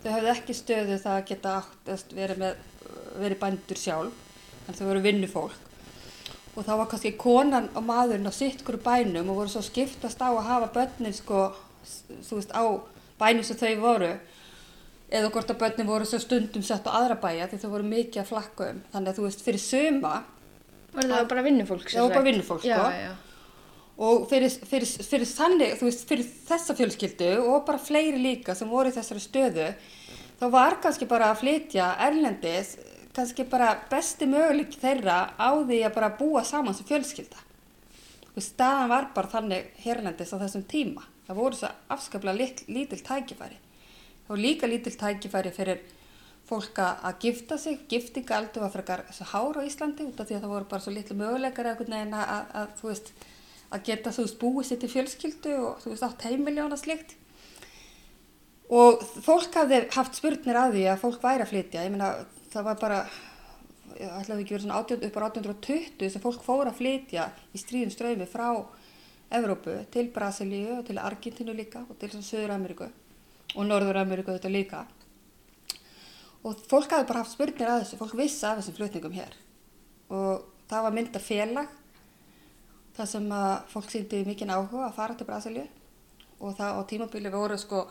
þau 0.01 0.11
hefðu 0.15 0.33
ekki 0.33 0.57
stöðu 0.57 0.97
það 1.06 1.21
að 1.21 1.25
geta 1.29 1.56
átt, 1.61 2.13
verið, 2.17 2.41
með, 2.41 2.69
verið 3.21 3.41
bændur 3.45 3.85
sjálf 3.85 4.29
að 4.65 4.77
þau 4.81 4.88
voru 4.89 5.06
vinnufólk 5.06 5.69
og 6.55 6.65
þá 6.65 6.71
var 6.81 6.89
kannski 6.91 7.13
konan 7.19 7.69
og 7.77 7.85
maðurinn 7.87 8.27
á 8.29 8.33
sitt 8.33 8.63
hverju 8.65 8.81
bænum 8.83 9.29
og 9.31 9.41
voru 9.43 9.53
svo 9.53 9.61
skiptast 9.65 10.21
á 10.21 10.29
að 10.29 10.47
hafa 10.49 10.71
börnin 10.75 11.15
sko, 11.15 11.45
þú 12.27 12.39
veist, 12.39 12.51
á 12.55 12.63
bænum 13.19 13.45
sem 13.45 13.59
þau 13.59 13.75
voru 13.83 14.11
eða 15.09 15.31
hvort 15.33 15.53
að 15.53 15.61
börnin 15.63 15.89
voru 15.89 16.05
svo 16.09 16.19
stundum 16.21 16.65
sett 16.65 16.85
á 16.89 16.97
aðra 16.99 17.19
bæja 17.21 17.47
því 17.49 17.61
þau 17.63 17.71
voru 17.75 17.87
mikið 17.93 18.21
að 18.23 18.29
flakka 18.33 18.69
um 18.73 18.83
þannig 18.93 19.13
að 19.13 19.19
þú 19.19 19.25
veist, 19.29 19.45
fyrir 19.45 19.63
suma 19.63 20.13
Var 20.89 21.05
það 21.05 21.27
bara 21.29 21.45
vinnufólk? 21.45 21.89
sem 21.89 22.01
Já, 22.01 22.09
bara 22.09 22.25
vinnufólk, 22.25 22.63
já, 22.65 22.77
sko. 22.77 22.91
Já, 22.97 23.11
og 23.99 24.27
fyrir, 24.31 24.53
fyrir, 24.71 24.91
fyrir 25.05 25.27
þannig, 25.29 25.73
þú 25.77 25.89
veist, 25.89 26.05
fyrir 26.09 26.29
þessa 26.47 26.75
fjölskyldu 26.77 27.31
og 27.43 27.65
bara 27.67 27.81
fleiri 27.83 28.21
líka 28.23 28.55
sem 28.57 28.69
voru 28.71 28.89
í 28.89 28.95
þessari 28.95 29.21
stöðu 29.23 29.67
þá 30.39 30.45
var 30.53 30.77
kannski 30.81 31.07
bara 31.09 31.33
að 31.33 31.41
flytja 31.43 31.91
erlendis 32.07 32.77
kannski 33.19 33.45
bara 33.51 33.74
besti 33.92 34.27
möguleik 34.30 34.77
þeirra 34.80 35.19
á 35.36 35.50
því 35.60 35.83
að 35.83 35.95
bara 35.98 36.16
búa 36.16 36.44
saman 36.48 36.75
sem 36.77 36.88
fjölskylda. 36.88 37.45
Og 38.36 38.44
staðan 38.45 38.92
var 38.94 39.10
bara 39.16 39.31
þannig 39.33 39.71
hérlendis 39.83 40.31
á 40.31 40.39
þessum 40.39 40.63
tíma. 40.71 41.04
Það 41.27 41.39
voru 41.42 41.60
svo 41.60 41.71
afskaplega 41.92 42.39
lit, 42.39 42.63
lítil 42.71 43.01
tækifæri. 43.04 43.57
Voru 44.30 44.42
líka 44.42 44.69
lítil 44.69 44.95
tækifæri 44.95 45.51
fyrir 45.54 45.81
fólk 46.50 46.80
að 46.81 47.19
gifta 47.25 47.57
sig. 47.62 47.83
Giftinga 47.92 48.38
aldur 48.39 48.66
var 48.66 48.74
frekar 48.74 49.04
svo 49.13 49.27
hár 49.33 49.60
á 49.60 49.68
Íslandi 49.68 50.07
út 50.07 50.21
af 50.21 50.30
því 50.30 50.39
að 50.39 50.45
það 50.45 50.56
voru 50.56 50.69
bara 50.71 50.86
svo 50.86 50.95
litlu 50.95 51.19
möguleikar 51.19 51.74
að, 51.74 51.83
að, 51.92 52.45
að 52.62 52.74
þú 52.80 52.92
veist 52.94 53.13
að 53.69 53.86
geta 53.92 54.13
þú 54.16 54.25
veist 54.25 54.39
búið 54.42 54.69
sér 54.69 54.81
til 54.81 54.94
fjölskyldu 54.95 55.57
og 55.60 55.83
þú 55.83 55.94
veist 55.94 56.07
átt 56.07 56.25
annað 56.30 56.80
slikt 56.81 57.16
og 58.69 59.01
fólk 59.25 59.56
hafði 59.57 59.83
haft 59.95 60.18
spurnir 60.18 60.57
að 60.57 60.75
því 60.77 60.83
að 60.92 61.00
fólk 61.04 61.24
væri 61.24 61.45
að 61.45 61.51
flytja. 61.51 61.86
Ég 61.86 61.94
meina 61.94 62.10
það 62.53 62.67
var 62.69 62.79
bara 62.81 62.99
ætlaði 63.99 64.43
ekki 64.43 64.55
verið 64.55 64.65
svona 64.65 64.79
18, 64.83 65.05
upp 65.07 65.17
á 65.17 65.21
1820 65.27 66.13
sem 66.13 66.23
fólk 66.23 66.43
fór 66.45 66.69
að 66.69 66.77
flytja 66.79 67.29
í 67.53 67.61
stríðum 67.61 67.93
ströymi 67.93 68.27
frá 68.29 68.47
Evrópu 69.29 69.75
til 69.93 70.07
Brasilíu 70.13 70.79
og 70.79 70.87
til 70.87 70.97
Argentínu 70.97 71.53
líka 71.53 71.83
og 71.85 71.97
til 72.01 72.09
Söður 72.17 72.55
Ameríku 72.55 72.87
og 73.55 73.65
Norður 73.65 74.01
Ameríku 74.01 74.33
þetta 74.33 74.51
líka. 74.53 74.85
Og 76.45 76.61
fólk 76.69 76.93
hafði 76.93 77.09
bara 77.09 77.23
haft 77.23 77.35
spurnir 77.35 77.69
að 77.69 77.83
þessu 77.83 77.99
fólk 77.99 78.15
vissi 78.17 78.45
af 78.47 78.59
þessum 78.59 78.77
flutningum 78.77 79.17
hér. 79.17 79.35
Og 80.09 80.45
það 80.69 80.85
var 80.85 80.95
mynda 80.95 81.21
félag 81.21 81.75
það 82.97 83.11
sem 83.11 83.27
að 83.35 83.51
fólk 83.73 83.91
síndi 83.94 84.23
mikinn 84.27 84.53
áhuga 84.53 84.87
að 84.87 84.95
fara 84.97 85.18
til 85.18 85.27
Brasilíu. 85.27 85.68
Og 86.39 86.56
það 86.57 86.79
á 86.79 86.81
tímabili 86.89 87.33
voru 87.33 87.57
sko 87.59 87.83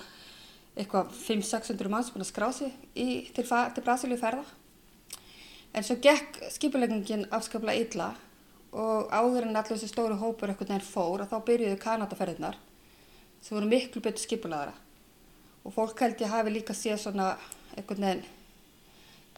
eitthvað 0.78 1.12
500-600 1.18 1.92
manns 1.92 2.12
búin 2.14 2.24
að 2.24 2.30
skrá 2.30 2.48
sig 2.54 2.72
í, 2.94 3.26
til, 3.34 3.44
til 3.44 3.84
Brasilíu 3.84 4.20
ferða 4.20 4.46
En 5.76 5.84
svo 5.84 5.98
gekk 6.00 6.40
skipulegningin 6.54 7.26
afskaplega 7.34 7.82
illa 7.82 8.08
og 8.72 9.12
áður 9.12 9.48
en 9.48 9.56
allir 9.56 9.76
þessi 9.76 9.90
stóru 9.90 10.16
hópur 10.20 10.50
eitthvað 10.50 10.72
nefn 10.74 10.88
fór 10.88 11.24
að 11.24 11.32
þá 11.32 11.38
byrjuðu 11.48 11.80
Kanadaferðinar 11.82 12.56
sem 13.40 13.54
voru 13.56 13.68
miklu 13.68 14.02
betur 14.04 14.24
skipulaðara 14.24 14.74
og 15.64 15.74
fólk 15.76 16.00
held 16.04 16.20
ég 16.24 16.32
hafi 16.32 16.52
líka 16.52 16.76
séð 16.76 17.00
svona 17.04 17.30
eitthvað 17.76 18.02
nefn 18.04 18.26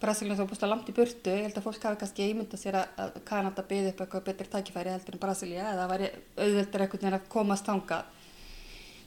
Brasilíun 0.00 0.38
þá 0.38 0.46
búist 0.48 0.62
að 0.64 0.70
langt 0.72 0.88
í 0.88 0.94
burtu, 0.96 1.28
ég 1.28 1.44
held 1.44 1.58
að 1.60 1.64
fólk 1.66 1.82
hafi 1.84 1.98
kannski 2.00 2.28
ímyndað 2.32 2.60
sér 2.62 2.78
að, 2.80 3.18
Kanada 3.28 3.64
byði 3.68 3.90
upp 3.90 3.98
eitthvað 4.00 4.22
betur 4.30 4.48
tækifæri 4.54 4.94
heldur 4.94 5.18
en 5.18 5.20
Brasilía 5.20 5.66
eða 5.66 5.82
það 5.82 5.90
væri 5.92 6.08
auðveldur 6.38 6.84
eitthvað 6.86 7.04
nefn 7.04 7.18
að 7.18 7.26
komast 7.34 7.68
þangað. 7.68 8.14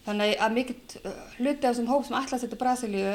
Þannig 0.03 0.35
að 0.35 0.55
mikill 0.57 0.79
uh, 1.07 1.11
hluti 1.37 1.63
af 1.63 1.69
þessum 1.69 1.87
hóp 1.87 2.03
sem 2.07 2.17
ætlaði 2.17 2.35
að 2.35 2.43
setja 2.43 2.59
Brasilíu 2.59 3.11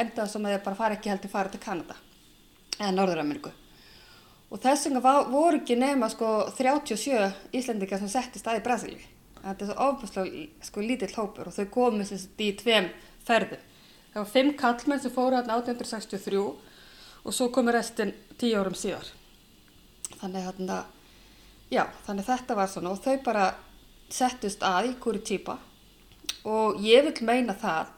endaði 0.00 0.32
sem 0.32 0.46
að 0.46 0.54
þeir 0.54 0.62
bara 0.64 0.78
fara 0.78 0.96
ekki 0.96 1.12
heldur 1.12 1.32
fara 1.32 1.52
til 1.52 1.60
Kanada 1.60 1.96
eða 2.78 2.92
Norður-Ameríku. 2.96 3.52
Og 4.52 4.62
þess 4.62 4.86
vegna 4.86 5.02
voru 5.28 5.60
ekki 5.60 5.76
nema 5.76 6.08
sko 6.12 6.30
37 6.56 7.28
Íslendingar 7.58 8.00
sem 8.00 8.12
setti 8.12 8.40
staði 8.40 8.62
í 8.62 8.64
Brasilíu. 8.64 9.12
Þetta 9.42 9.64
er 9.64 9.70
svo 9.70 9.88
ofbúslega 9.90 10.44
sko 10.70 10.82
lítill 10.82 11.12
hópur 11.14 11.50
og 11.50 11.56
þau 11.56 11.68
komu 11.74 12.06
sem 12.06 12.20
sagt 12.20 12.40
í 12.42 12.50
tveim 12.58 12.88
ferðum. 13.26 13.60
Það 14.12 14.22
var 14.22 14.32
fimm 14.32 14.52
kallmenn 14.56 15.02
sem 15.02 15.12
fóru 15.12 15.36
hann 15.36 15.52
1863 15.52 16.40
og 16.40 17.34
svo 17.34 17.50
komu 17.52 17.74
restin 17.74 18.14
tíu 18.40 18.56
árum 18.56 18.76
síðar. 18.78 19.08
Þannig 20.16 20.48
þarna, 20.48 20.82
já, 21.68 21.84
þannig 22.06 22.28
þetta 22.30 22.56
var 22.56 22.70
svona 22.72 22.94
og 22.94 23.02
þau 23.04 23.16
bara 23.26 23.46
settust 24.08 24.62
að 24.64 24.92
í 24.92 24.98
Curitiba 25.02 25.58
og 26.46 26.80
ég 26.84 27.06
vil 27.06 27.26
meina 27.26 27.56
það 27.58 27.94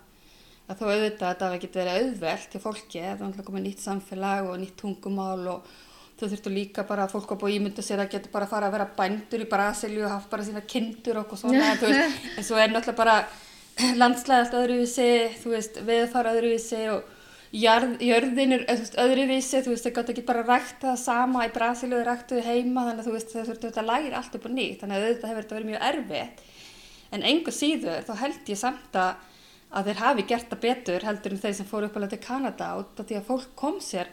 að 0.68 0.80
þó 0.80 0.87
auðvitað 0.88 1.28
að 1.28 1.42
það 1.42 1.61
geti 1.62 1.80
verið 1.80 1.99
auðvelt 1.99 2.49
til 2.52 2.62
fólki, 2.62 3.02
það 3.02 3.23
var 3.25 3.47
komið 3.47 3.66
nýtt 3.66 3.85
samfélag 3.85 4.49
og 4.50 4.58
nýtt 4.61 4.80
tungumál 4.80 5.44
og 5.54 5.76
þau 6.18 6.26
þurftu 6.26 6.52
líka 6.52 6.85
bara 6.87 7.06
að 7.06 7.14
fólk 7.14 7.30
var 7.32 7.38
búið 7.40 7.52
að 7.52 7.58
ímynda 7.61 7.85
sér 7.87 8.02
að 8.02 8.11
geta 8.14 8.32
bara 8.32 8.49
að 8.49 8.52
fara 8.52 8.68
að 8.68 8.75
vera 8.75 8.88
bændur 8.99 9.44
í 9.44 9.49
Brasilíu 9.49 10.02
og 10.04 10.14
haft 10.16 10.32
bara 10.32 10.47
sína 10.47 10.64
kindur 10.66 11.20
og 11.20 11.37
svona, 11.38 11.76
þú 11.78 11.92
veist, 11.92 12.26
en 12.37 12.49
svo 12.49 12.58
er 12.58 12.73
náttúrulega 12.75 12.99
bara 12.99 13.18
landslæði 14.00 14.44
allt 14.44 14.58
öðruvísi, 14.58 15.08
þú 15.38 15.54
veist, 15.54 15.78
veðfara 15.87 16.35
öðruvísi 16.35 16.82
og 16.90 17.14
jarð, 17.54 17.94
jörðin 18.02 18.56
er 18.58 18.66
veist, 18.66 18.99
öðruvísi, 18.99 19.62
þú 19.62 19.73
veist, 19.73 19.87
þau 19.87 19.97
gott 20.00 20.12
ekki 20.12 20.26
bara 20.26 20.44
rækta 20.44 20.90
það 20.90 21.00
sama 21.04 21.47
í 21.47 21.54
Brasilíu 21.54 22.00
og 22.00 22.08
ræktuðu 22.11 22.44
heima, 22.49 22.88
þannig 22.88 23.04
að 23.04 23.08
þú 23.08 23.14
veist, 23.14 23.32
þau 23.32 23.44
þurftu 23.52 23.70
þetta 23.70 23.88
læri 23.92 24.14
allt 24.18 24.38
upp 24.40 24.49
og 24.50 24.56
nýtt, 24.58 24.80
þannig 24.82 24.99
að 24.99 25.06
auðvitað 25.06 25.32
hefur 25.32 25.47
þetta 25.47 25.58
verið 25.61 25.70
mjög 25.70 25.87
erfitt, 25.92 26.42
en 27.15 27.25
engu 27.25 27.55
síður 27.55 28.05
þá 28.07 28.15
held 28.23 28.53
ég 28.53 28.61
samt 28.61 28.97
að 28.99 29.17
að 29.69 29.91
þeir 29.91 29.99
hafi 30.00 30.25
gert 30.29 30.49
það 30.49 30.62
betur 30.62 31.05
heldur 31.05 31.35
en 31.35 31.41
þeir 31.43 31.57
sem 31.59 31.69
fóru 31.69 31.88
upp 31.88 31.97
alveg 31.99 32.15
til 32.15 32.25
Kanada 32.25 32.69
út 32.81 33.00
af 33.00 33.09
því 33.09 33.19
að 33.19 33.27
fólk 33.29 33.50
kom 33.59 33.81
sér 33.85 34.09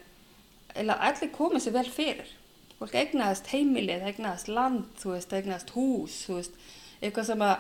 eða 0.75 0.97
allir 1.07 1.31
komið 1.35 1.63
sér 1.63 1.75
vel 1.77 1.87
fyrir. 1.91 2.31
Fólk 2.75 2.95
egnaðist 2.99 3.47
heimilið, 3.53 4.03
egnaðist 4.09 4.49
land, 4.51 4.89
þú 4.99 5.13
veist, 5.13 5.35
egnaðist 5.37 5.71
hús, 5.77 6.17
þú 6.27 6.39
veist, 6.41 6.57
eitthvað 6.99 7.29
sem 7.29 7.43
að 7.45 7.53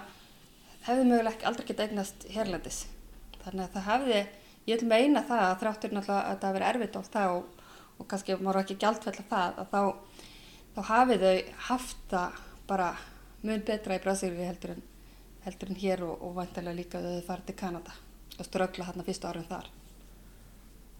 hefði 0.89 1.05
möguleg 1.07 1.45
aldrei 1.47 1.67
getið 1.69 1.85
egnast 1.85 2.25
hérlandis. 2.33 2.81
Þannig 3.45 3.63
að 3.63 3.77
það 3.77 3.87
hefði, 3.87 4.19
ég 4.67 4.81
vil 4.81 4.89
meina 4.91 5.23
það 5.29 5.45
að 5.45 5.55
þráttur 5.61 5.95
náttúrulega 5.95 6.33
að 6.33 6.41
það 6.41 6.57
veri 6.57 6.67
erfitt 6.71 6.99
á 6.99 7.01
það 7.15 7.35
og, 7.37 7.63
og 7.95 8.09
kannski 8.11 8.37
maður 8.41 8.61
ekki 8.65 8.77
gjaldfella 8.83 9.25
það 9.29 9.61
að 9.63 9.71
þá, 9.71 9.81
þá 10.75 10.81
hafið 10.89 11.25
þau 11.25 11.37
haft 11.69 12.03
það 12.11 12.43
bara 12.67 12.89
mun 13.45 13.65
betra 13.69 13.95
í 13.95 14.03
Brasilíu 14.03 14.49
heldur 14.49 14.75
en, 14.75 14.83
heldur 15.45 15.71
en 15.71 15.79
hér 15.79 16.03
og, 16.05 16.21
og 16.25 16.37
vantilega 16.39 16.79
líka 16.79 17.01
þau 17.03 17.25
farið 17.27 17.49
til 17.49 17.57
Kanada 17.59 17.95
og 18.35 18.47
strögla 18.47 18.87
hérna 18.89 19.05
fyrstu 19.07 19.29
árum 19.29 19.47
þar. 19.49 19.67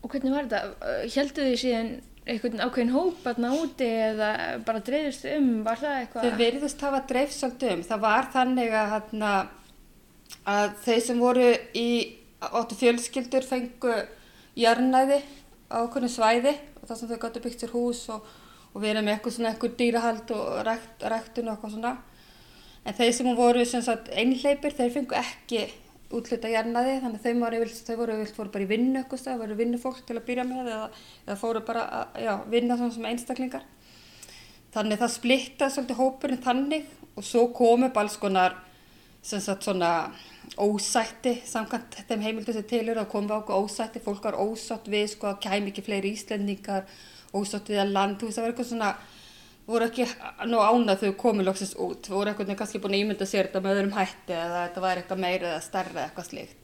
Og 0.06 0.12
hvernig 0.14 0.36
var 0.36 0.46
þetta? 0.48 0.92
Hjæltu 1.12 1.48
þið 1.48 1.58
síðan 1.60 1.90
einhvern 2.26 2.62
ákveðin 2.62 2.94
hóp 2.94 3.26
aðna 3.30 3.52
úti 3.58 3.88
eða 3.88 4.30
bara 4.66 4.82
dreifist 4.86 5.26
um? 5.30 5.50
Var 5.66 5.82
það 5.82 5.98
eitthvað? 6.00 6.26
Þau 6.26 6.40
veriðust 6.42 6.86
hafa 6.86 7.02
dreifst 7.10 7.42
svolítið 7.42 7.74
um. 7.74 7.84
Það 7.90 8.04
var 8.06 8.30
þannig 8.34 8.78
að, 8.80 8.94
hérna, 8.94 9.32
að 10.56 10.78
þeir 10.86 11.04
sem 11.08 11.22
voru 11.22 11.50
í 11.78 11.90
óttu 12.46 12.78
fjölskyldur 12.80 13.46
fengu 13.46 13.94
jarnæði 14.58 15.20
á 15.70 15.78
okkurnu 15.84 16.10
svæði 16.12 16.56
og 16.80 16.88
það 16.88 17.00
sem 17.00 17.12
þau 17.12 17.22
gáttu 17.26 17.44
byggt 17.44 17.66
sér 17.66 17.74
hús 17.76 18.04
og, 18.14 18.26
og 18.74 18.82
verið 18.82 19.06
með 19.06 19.16
eitthvað 19.16 19.38
svona 19.38 19.52
eitthvað 19.52 19.78
dýrahald 19.82 20.36
og 20.36 20.52
rækt, 20.70 21.08
ræktun 21.14 21.50
og 21.50 21.56
eitthvað 21.56 21.76
svona. 21.78 21.96
En 22.86 22.94
þeir 22.94 23.14
sem 23.18 23.32
voru 23.38 23.64
einhleipir 23.66 24.76
þeir 24.78 24.94
fengu 24.94 25.18
ekki 25.18 25.64
útluta 26.14 26.52
jarnaði 26.52 27.00
þannig 27.02 27.24
að 27.24 27.26
þau 27.26 27.96
voru 27.98 28.18
vilt 28.20 28.36
fóru 28.38 28.52
bara 28.54 28.66
í 28.66 28.70
vinnu 28.70 29.00
eitthvað 29.02 29.40
voru 29.42 29.58
vinnufólk 29.58 30.04
til 30.06 30.20
að 30.20 30.28
byrja 30.28 30.46
með 30.46 30.70
eða, 30.70 30.90
eða 31.26 31.38
fóru 31.42 31.64
bara 31.66 31.86
að 32.14 32.46
vinna 32.54 32.78
svona 32.78 32.94
sem 32.94 33.08
einstaklingar. 33.10 33.66
Þannig 34.76 35.02
það 35.02 35.14
splitta 35.16 35.72
svolítið 35.72 36.00
hópurinn 36.02 36.46
þannig 36.46 36.88
og 37.16 37.26
svo 37.26 37.48
komu 37.56 37.90
bara 37.90 38.06
alls 38.06 38.20
konar 38.22 38.58
sagt 39.26 39.66
svona 39.66 39.92
ósætti 40.62 41.40
samkvæmt 41.48 41.98
þeim 42.06 42.22
heimildu 42.22 42.54
sem 42.54 42.68
tilur 42.70 43.00
og 43.02 43.10
komu 43.10 43.34
ákveð 43.34 43.66
ósætti, 43.66 44.04
fólk 44.04 44.28
var 44.28 44.38
ósátt 44.38 44.86
við 44.92 45.08
sko 45.16 45.32
að 45.32 45.42
kæmi 45.48 45.72
ekki 45.72 45.84
fleiri 45.88 46.12
íslendingar, 46.14 46.86
ósátt 47.34 47.72
við 47.72 47.82
að 47.82 47.96
land, 47.96 48.20
þú 48.20 48.30
veist 48.30 48.38
það 48.38 48.46
var 48.46 48.54
eitthvað 48.54 48.70
svona 48.70 48.92
voru 49.66 49.88
ekki 49.88 50.06
nú 50.50 50.60
ánað 50.62 51.06
þau 51.06 51.16
komið 51.24 51.48
lóksins 51.48 51.74
út, 51.82 52.10
voru 52.12 52.32
eitthvað 52.32 52.54
kannski 52.60 52.82
búin 52.82 52.96
að 52.98 53.02
ímynda 53.06 53.28
sér 53.30 53.50
þetta 53.50 53.64
með 53.64 53.80
öðrum 53.80 53.96
hætti 53.96 54.36
eða 54.38 54.62
þetta 54.68 54.84
væri 54.84 55.02
eitthvað 55.02 55.24
meira 55.24 55.50
eða 55.52 55.64
stærra 55.66 55.96
eða 55.96 56.06
eitthvað 56.10 56.30
slíkt. 56.30 56.62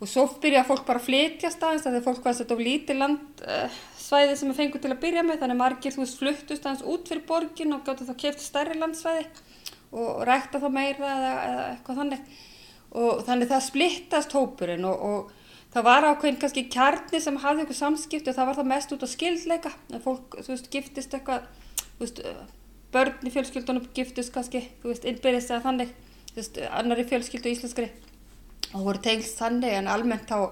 Og 0.00 0.10
svo 0.10 0.24
byrjaði 0.42 0.68
fólk 0.68 0.86
bara 0.88 1.00
að 1.00 1.06
flytjast 1.06 1.62
aðeins 1.64 1.84
þegar 1.86 2.06
fólk 2.08 2.24
var 2.24 2.38
þetta 2.38 2.56
á 2.56 2.66
lítið 2.66 2.98
landsvæði 3.02 4.38
sem 4.40 4.50
er 4.50 4.58
fengur 4.58 4.82
til 4.82 4.90
að 4.90 5.02
byrja 5.04 5.22
með 5.24 5.44
þannig 5.44 5.60
margir 5.60 5.94
þú 5.94 6.08
fluttust 6.18 6.66
aðeins 6.66 6.88
út 6.94 7.12
fyrir 7.12 7.28
borgin 7.28 7.76
og 7.76 7.84
gáttu 7.86 8.08
þá 8.08 8.16
kæft 8.24 8.42
stærri 8.42 8.80
landsvæði 8.80 9.28
og 9.94 10.24
rækta 10.26 10.60
þá 10.60 10.68
meira 10.74 11.12
eða, 11.12 11.32
eða 11.46 11.64
eitthvað 11.70 12.00
þannig. 12.02 12.26
Og 12.94 13.24
þannig 13.26 13.50
það 13.52 13.66
splittast 13.68 14.34
hópurinn 14.34 14.88
og, 14.88 15.06
og 15.08 15.44
það 15.74 15.86
var 15.88 16.08
ákveðin 16.10 16.40
kannski 16.42 16.66
kjarni 16.70 17.20
sem 17.22 17.38
hafði 17.42 17.64
eitthvað 17.64 17.80
samskipti 17.80 18.32
og 18.32 18.36
það 18.36 18.50
var 18.50 18.58
það 18.58 18.70
mest 18.74 18.94
út 18.94 19.06
á 19.06 19.08
skildleika 19.14 19.72
fólk 20.04 20.36
þú 20.40 20.50
veist 20.52 20.68
giftist 20.74 21.16
eitthvað 21.16 21.48
veist, 22.02 22.22
börn 22.94 23.26
í 23.26 23.32
fjölskyldunum 23.34 23.88
giftust 23.96 24.32
kannski, 24.34 24.64
þú 24.82 24.92
veist, 24.92 25.06
innbyrðist 25.08 25.52
eða 25.52 25.64
þannig, 25.68 25.94
þú 26.32 26.40
veist, 26.40 26.62
annar 26.70 27.02
í 27.02 27.08
fjölskyldu 27.10 27.52
íslenskri. 27.52 27.90
Og 28.74 28.88
voru 28.88 29.02
tengst 29.02 29.38
þannig 29.38 29.76
en 29.78 29.90
almennt 29.90 30.30
þá, 30.30 30.50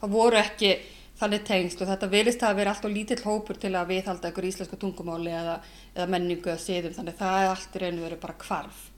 þá 0.00 0.06
voru 0.12 0.40
ekki 0.40 0.72
þannig 1.20 1.44
tengst. 1.48 1.80
Og 1.80 1.88
þetta 1.88 2.10
verist 2.12 2.42
að 2.44 2.58
vera 2.60 2.74
alltaf 2.74 2.92
lítill 2.92 3.20
hópur 3.24 3.60
til 3.60 3.72
að 3.78 3.92
viðhalda 3.94 4.28
einhver 4.28 4.48
íslensku 4.48 4.78
tungumáli 4.80 5.32
eða, 5.32 5.60
eða 5.94 6.08
menningu 6.12 6.50
eða 6.50 6.60
siðum. 6.60 6.96
Þannig 6.96 7.20
það 7.20 7.38
er 7.38 7.52
allt 7.52 7.78
í 7.78 7.84
rauninu 7.84 8.06
verið 8.08 8.24
bara 8.24 8.40
kvarf 8.40 8.88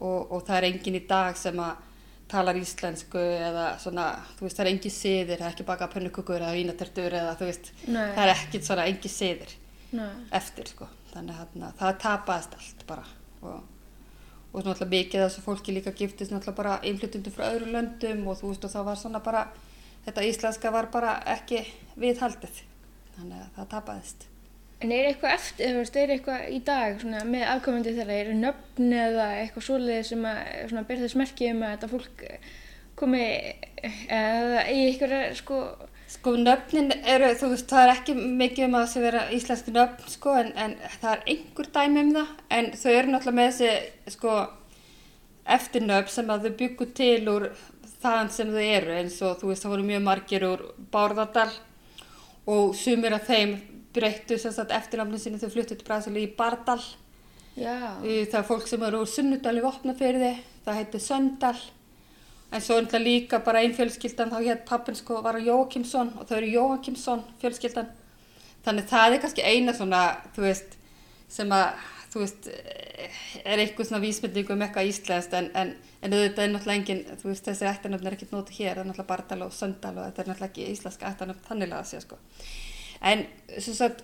og, 0.00 0.32
og 0.32 0.44
það 0.46 0.56
er 0.56 0.68
engin 0.70 0.98
í 0.98 1.06
dag 1.08 1.38
sem 1.38 1.58
að 1.60 1.86
talar 2.30 2.58
íslensku 2.60 3.20
eða 3.20 3.64
svona, 3.82 4.06
þú 4.38 4.46
veist, 4.46 4.58
það 4.58 4.64
er 4.64 4.70
engi 4.70 4.92
siðir, 4.94 5.40
það 5.40 5.46
er 5.48 5.54
ekki 5.54 5.66
baka 5.66 5.88
pönnukukur 5.90 6.38
eða 6.38 6.54
vínatertur 6.54 7.16
eða 7.18 7.32
þú 7.40 7.48
veist, 7.48 7.72
Nei. 7.88 8.04
það 8.14 8.22
er 8.22 8.32
ekkit 8.36 8.68
svona 8.68 8.86
engi 8.86 9.10
siðir 9.10 9.56
Nei. 9.96 10.08
eftir 10.36 10.70
sko. 10.70 10.88
þannig 11.10 11.42
að 11.42 11.76
það 11.80 12.00
tapaðist 12.04 12.56
allt 12.58 12.86
bara 12.86 13.04
og, 13.42 13.60
og 14.52 14.64
náttúrulega 14.64 14.90
mikið 14.94 15.24
þessu 15.24 15.44
fólki 15.44 15.74
líka 15.74 15.94
giftist 15.96 16.34
náttúrulega 16.34 16.62
bara 16.62 16.78
einflutundum 16.86 17.34
frá 17.34 17.48
öðru 17.50 17.70
löndum 17.74 18.26
og 18.30 18.40
þú 18.40 18.52
veist 18.52 18.66
og 18.68 18.74
það 18.74 18.90
var 18.90 19.00
svona 19.00 19.22
bara 19.24 19.44
þetta 20.06 20.26
íslenska 20.30 20.74
var 20.74 20.90
bara 20.92 21.16
ekki 21.34 21.64
viðhaldið 22.00 22.62
þannig 23.16 23.40
að 23.40 23.54
það 23.58 23.72
tapaðist 23.76 24.28
En 24.80 24.92
er 24.96 25.10
eitthvað 25.10 25.34
eftir, 25.34 25.74
þú 25.74 25.80
veist, 25.82 25.96
er 26.00 26.10
eitthvað 26.14 26.44
í 26.56 26.58
dag 26.64 26.94
svona, 27.02 27.18
með 27.28 27.42
afkomandi 27.52 27.92
þeirra, 27.98 28.14
er 28.16 28.30
nöfn 28.32 28.94
eða 28.96 29.26
eitthvað 29.42 29.66
svolítið 29.66 30.06
sem 30.08 30.22
að 30.24 30.86
byrja 30.88 31.02
þess 31.02 31.16
merkið 31.20 31.50
um 31.52 31.64
að 31.66 31.74
þetta 31.74 31.90
fólk 31.90 32.22
komi 33.00 33.26
eða 34.08 34.62
í 34.72 34.78
eitthvað 34.86 35.16
sko 35.36 35.58
Sko 36.10 36.32
nöfnin 36.34 36.90
eru, 37.06 37.28
þú 37.38 37.52
veist, 37.52 37.68
það 37.70 37.84
er 37.84 37.92
ekki 37.92 38.14
mikið 38.18 38.64
um 38.66 38.76
að 38.76 38.82
það 38.82 38.92
sé 38.92 39.02
vera 39.04 39.20
íslenski 39.36 39.74
nöfn 39.74 40.08
sko 40.10 40.32
en, 40.40 40.48
en 40.58 40.72
það 40.98 41.12
er 41.12 41.20
einhver 41.34 41.68
dæmi 41.76 42.02
um 42.02 42.10
það 42.16 42.32
en 42.56 42.70
þau 42.80 42.90
eru 42.90 43.12
náttúrulega 43.12 43.36
með 43.38 43.50
þessi 43.50 44.14
sko 44.16 44.38
eftirnöfn 45.56 46.14
sem 46.14 46.32
að 46.34 46.46
þau 46.46 46.56
byggu 46.64 46.88
til 46.98 47.30
úr 47.30 47.46
þaðan 48.00 48.32
sem 48.34 48.52
þau 48.54 48.62
eru 48.64 48.96
eins 48.96 49.18
og 49.22 49.38
þú 49.40 49.52
veist 49.52 49.66
það 49.66 49.74
voru 49.76 49.88
mjög 49.90 50.06
margir 50.08 50.46
úr 50.48 50.64
Bárðardal 50.92 51.50
og 52.50 52.74
sumir 52.78 53.14
af 53.14 53.28
þeim 53.30 53.56
breyttu 53.94 54.38
eftirnöfnin 54.40 55.22
sinni 55.22 55.40
þau 55.40 55.50
fluttu 55.52 55.76
til 55.76 55.86
Brasili 55.86 56.24
í 56.26 56.32
Bardal. 56.36 56.80
Já. 57.58 57.98
Það 58.02 58.38
er 58.40 58.46
fólk 58.46 58.66
sem 58.70 58.82
eru 58.86 59.02
úr 59.02 59.10
Sunnudal 59.10 59.58
í 59.58 59.64
Vopnafjörði, 59.64 60.30
það 60.64 60.78
heitir 60.78 61.02
Söndal 61.04 61.58
En 62.50 62.62
svo 62.62 62.80
er 62.80 63.02
líka 63.02 63.38
bara 63.46 63.62
einn 63.62 63.74
fjölskyldan, 63.76 64.32
þá 64.32 64.42
hér 64.42 64.62
pappin 64.66 64.96
sko 64.98 65.20
var 65.22 65.38
Jókimsson 65.38 66.10
og 66.18 66.26
þau 66.26 66.36
eru 66.40 66.50
Jókimsson 66.50 67.22
fjölskyldan. 67.42 67.90
Þannig 68.64 68.88
það 68.90 69.14
er 69.14 69.22
kannski 69.22 69.44
eina 69.46 69.74
svona, 69.76 70.00
þú 70.34 70.44
veist, 70.48 70.74
sem 71.30 71.52
að, 71.54 71.84
þú 72.10 72.24
veist, 72.24 72.48
er 73.44 73.62
eitthvað 73.62 73.88
svona 73.88 74.02
vísmyndingu 74.02 74.54
um 74.56 74.64
eitthvað 74.66 74.90
íslenskt 74.90 75.36
en, 75.38 75.46
en, 75.56 75.70
en 76.02 76.16
auðvitað 76.16 76.44
er 76.44 76.50
náttúrulega 76.54 76.80
engin, 76.80 77.04
þú 77.20 77.30
veist, 77.30 77.46
þessi 77.46 77.68
ættanöfn 77.70 78.10
er 78.10 78.16
ekkert 78.16 78.34
nótið 78.34 78.58
hér, 78.58 78.72
það 78.74 78.82
er 78.82 78.88
náttúrulega 78.90 79.12
Bardal 79.12 79.46
og 79.46 79.54
Söndal 79.54 79.94
og 79.94 80.08
þetta 80.08 80.24
er 80.24 80.30
náttúrulega 80.32 80.50
ekki 80.50 80.66
íslenska 80.74 81.12
ættanöfn 81.14 81.46
þannig 81.46 81.76
að 81.76 81.86
sé 81.92 82.02
sko. 82.02 82.18
En, 83.10 83.22
svo 83.56 83.76
að, 83.86 84.02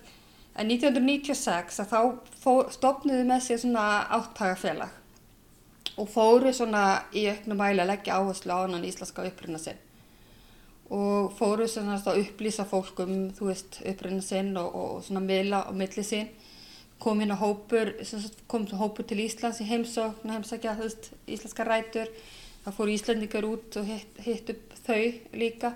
en 0.55 0.71
1996 0.71 1.83
að 1.83 1.91
þá 1.91 2.55
stofnuðu 2.77 3.27
með 3.27 3.43
sér 3.45 3.61
svona 3.65 3.85
áttagafélag 4.17 4.95
og 5.97 6.09
fóru 6.09 6.53
svona 6.53 7.03
í 7.17 7.25
auknum 7.31 7.57
mæli 7.57 7.81
að 7.81 7.91
leggja 7.91 8.17
áherslu 8.19 8.53
á 8.53 8.59
annan 8.63 8.85
íslenska 8.85 9.25
uppruna 9.25 9.61
sinn. 9.61 9.79
Og 10.93 11.33
fóru 11.35 11.67
svona 11.67 11.97
að 11.99 12.21
upplýsa 12.23 12.67
fólk 12.69 13.01
um 13.03 13.15
þú 13.35 13.49
veist 13.49 13.81
uppruna 13.83 14.23
sinn 14.23 14.53
og, 14.57 14.75
og 14.75 15.07
svona 15.07 15.25
miðla 15.25 15.65
á 15.67 15.71
milli 15.75 16.05
sinn 16.05 16.29
kom 16.99 17.19
hérna 17.21 17.37
hópur, 17.37 17.93
kom 18.47 18.65
hópur 18.67 19.05
til 19.05 19.21
Íslands 19.21 19.61
í 19.61 19.67
heimsókn, 19.69 20.31
heimsækja 20.33 20.77
þú 20.77 20.87
veist 20.87 21.11
íslenska 21.29 21.65
rætur. 21.67 22.09
Það 22.63 22.77
fóru 22.77 22.95
Íslandingar 22.95 23.45
út 23.47 23.77
og 23.79 23.85
hitt, 23.87 24.17
hitt 24.25 24.49
upp 24.51 24.73
þau 24.87 25.03
líka. 25.37 25.73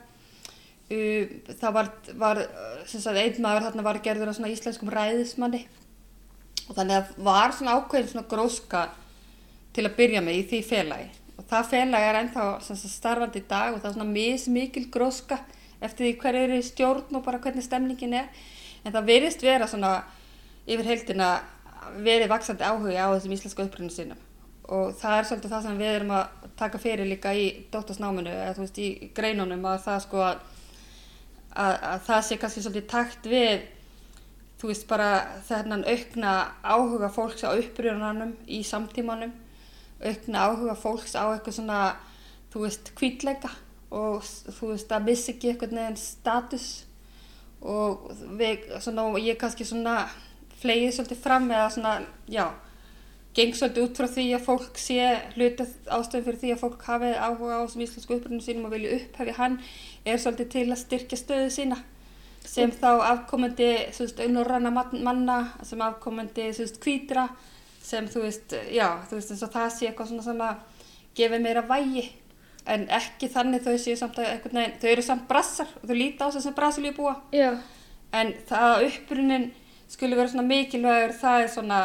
Það 0.89 1.75
var, 1.77 1.91
var 2.19 2.41
sagt 2.89 3.19
einn 3.21 3.37
maður 3.43 3.69
þarna 3.69 3.85
var 3.85 4.01
gerður 4.03 4.33
á 4.33 4.35
svona 4.35 4.51
íslenskum 4.51 4.91
ræðismanni. 4.91 5.61
Og 6.67 6.75
þannig 6.75 6.97
að 6.97 7.13
var 7.23 7.55
svona 7.55 7.77
ákveðin 7.77 8.11
svona 8.11 8.27
gróska 8.31 8.83
til 9.75 9.85
að 9.87 9.97
byrja 9.97 10.21
með 10.23 10.39
í 10.39 10.45
því 10.51 10.61
félagi. 10.67 11.09
Og 11.39 11.45
það 11.49 11.69
félagi 11.71 12.09
er 12.09 12.19
ennþá 12.21 12.45
starfandi 12.81 13.41
í 13.41 13.47
dag 13.49 13.73
og 13.73 13.81
það 13.81 13.89
er 13.89 13.95
svona 13.97 14.15
mismikil 14.15 14.87
gróska 14.93 15.39
eftir 15.81 16.07
því 16.07 16.15
hver 16.21 16.37
er 16.43 16.55
í 16.57 16.63
stjórn 16.65 17.17
og 17.17 17.23
bara 17.25 17.39
hvernig 17.41 17.65
stemningin 17.65 18.17
er. 18.19 18.29
En 18.85 18.93
það 18.93 19.09
verist 19.09 19.45
vera 19.45 19.69
svona 19.69 19.95
yfir 20.67 20.87
heildina 20.87 21.31
verið 22.01 22.29
vaksandi 22.31 22.65
áhuga 22.65 23.09
á 23.09 23.13
þessum 23.15 23.35
íslenska 23.35 23.65
uppröðinu 23.65 23.95
sínum. 23.95 24.21
Og 24.71 24.93
það 24.95 25.17
er 25.17 25.27
svolítið 25.27 25.53
það 25.53 25.65
sem 25.65 25.79
við 25.81 25.93
erum 25.95 26.15
að 26.15 26.49
taka 26.59 26.79
fyrir 26.79 27.09
líka 27.09 27.33
í 27.35 27.45
dóttasnáminu 27.73 28.31
eða 28.31 28.55
þú 28.55 28.65
veist 28.65 28.79
í 28.79 28.89
greinunum 29.15 29.65
að 29.67 29.83
það 29.87 30.01
sko 30.05 30.23
að, 30.23 30.43
að, 31.51 31.75
að 31.91 32.03
það 32.07 32.25
sé 32.27 32.37
kannski 32.41 32.63
svolítið 32.65 32.89
takt 32.91 33.29
við 33.31 33.65
þú 34.61 34.69
veist 34.69 34.85
bara 34.87 35.09
þennan 35.47 35.87
aukna 35.89 36.33
áhuga 36.61 37.09
fólks 37.11 37.43
á 37.43 37.49
uppröðunanum 37.57 38.35
í 38.45 38.61
samtímanum 38.67 39.33
aukna 40.09 40.45
áhuga 40.47 40.77
fólks 40.79 41.13
á 41.17 41.23
eitthvað 41.29 41.57
svona, 41.59 41.81
þú 42.53 42.65
veist, 42.65 42.91
kvítleika 42.97 43.51
og 43.91 44.23
þú 44.23 44.71
veist, 44.73 44.91
að 44.91 45.07
missa 45.09 45.31
ekki 45.33 45.51
eitthvað 45.51 45.77
nefn 45.77 45.99
status. 45.99 46.67
Og 47.61 48.09
við, 48.39 48.65
svona, 48.81 49.05
ég 49.21 49.37
kannski 49.37 49.67
svona 49.67 50.07
flegið 50.61 50.95
svolítið 50.95 51.23
fram 51.23 51.49
eða 51.51 51.69
svona, 51.75 51.93
já, 52.31 52.45
geng 53.37 53.53
svolítið 53.55 53.85
út 53.85 53.99
frá 54.01 54.09
því 54.11 54.25
að 54.35 54.45
fólk 54.47 54.79
sé 54.81 54.99
hlutað 55.35 55.71
ástöðum 55.87 56.25
fyrir 56.25 56.41
því 56.41 56.53
að 56.55 56.63
fólk 56.65 56.83
hafi 56.87 57.11
áhuga 57.15 57.61
á 57.61 57.63
þessum 57.63 57.85
íslensku 57.85 58.17
uppröndum 58.17 58.43
sínum 58.43 58.67
og 58.67 58.73
vilja 58.75 58.97
upphafi 58.97 59.35
hann 59.37 59.57
er 60.03 60.19
svolítið 60.19 60.49
til 60.55 60.65
að 60.67 60.81
styrkja 60.81 61.19
stöðu 61.21 61.53
sína 61.53 61.77
sem 62.41 62.71
þá 62.73 62.89
afkomandi, 63.05 63.69
þú 63.93 64.05
veist, 64.05 64.21
unnurranna 64.25 64.71
manna, 64.73 65.37
sem 65.67 65.81
afkomandi, 65.85 66.49
veist, 66.57 66.79
kvítra, 66.83 67.27
sem 67.81 68.07
þú 68.07 68.23
veist, 68.25 68.55
já, 68.71 68.87
þú 69.09 69.17
veist, 69.19 69.31
eins 69.33 69.45
og 69.45 69.53
það 69.53 69.69
sé 69.75 69.89
eitthvað 69.89 70.11
svona 70.11 70.25
sem 70.27 70.41
að 70.45 70.55
gefa 71.17 71.39
meira 71.43 71.63
vægi, 71.67 72.05
en 72.71 72.85
ekki 72.93 73.29
þannig 73.33 73.65
þau 73.65 73.77
séu 73.81 73.97
samt 73.99 74.19
að 74.21 74.29
eitthvað, 74.35 74.53
neðin, 74.57 74.77
þau 74.81 74.89
eru 74.93 75.05
samt 75.07 75.27
brassar 75.27 75.71
og 75.81 75.87
þau 75.89 75.97
líti 75.97 76.21
á 76.21 76.27
þess 76.29 76.49
að 76.51 76.57
Brasilíu 76.59 76.93
búa, 76.95 77.15
Já, 77.33 77.51
en 78.13 78.33
það 78.47 78.67
að 78.69 78.87
upprunin 78.91 79.51
skulle 79.91 80.15
vera 80.15 80.31
svona 80.31 80.47
mikilvægur, 80.47 81.15
það 81.19 81.43
er 81.43 81.53
svona 81.55 81.79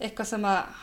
eitthvað 0.00 0.30
sem 0.30 0.44
að 0.48 0.82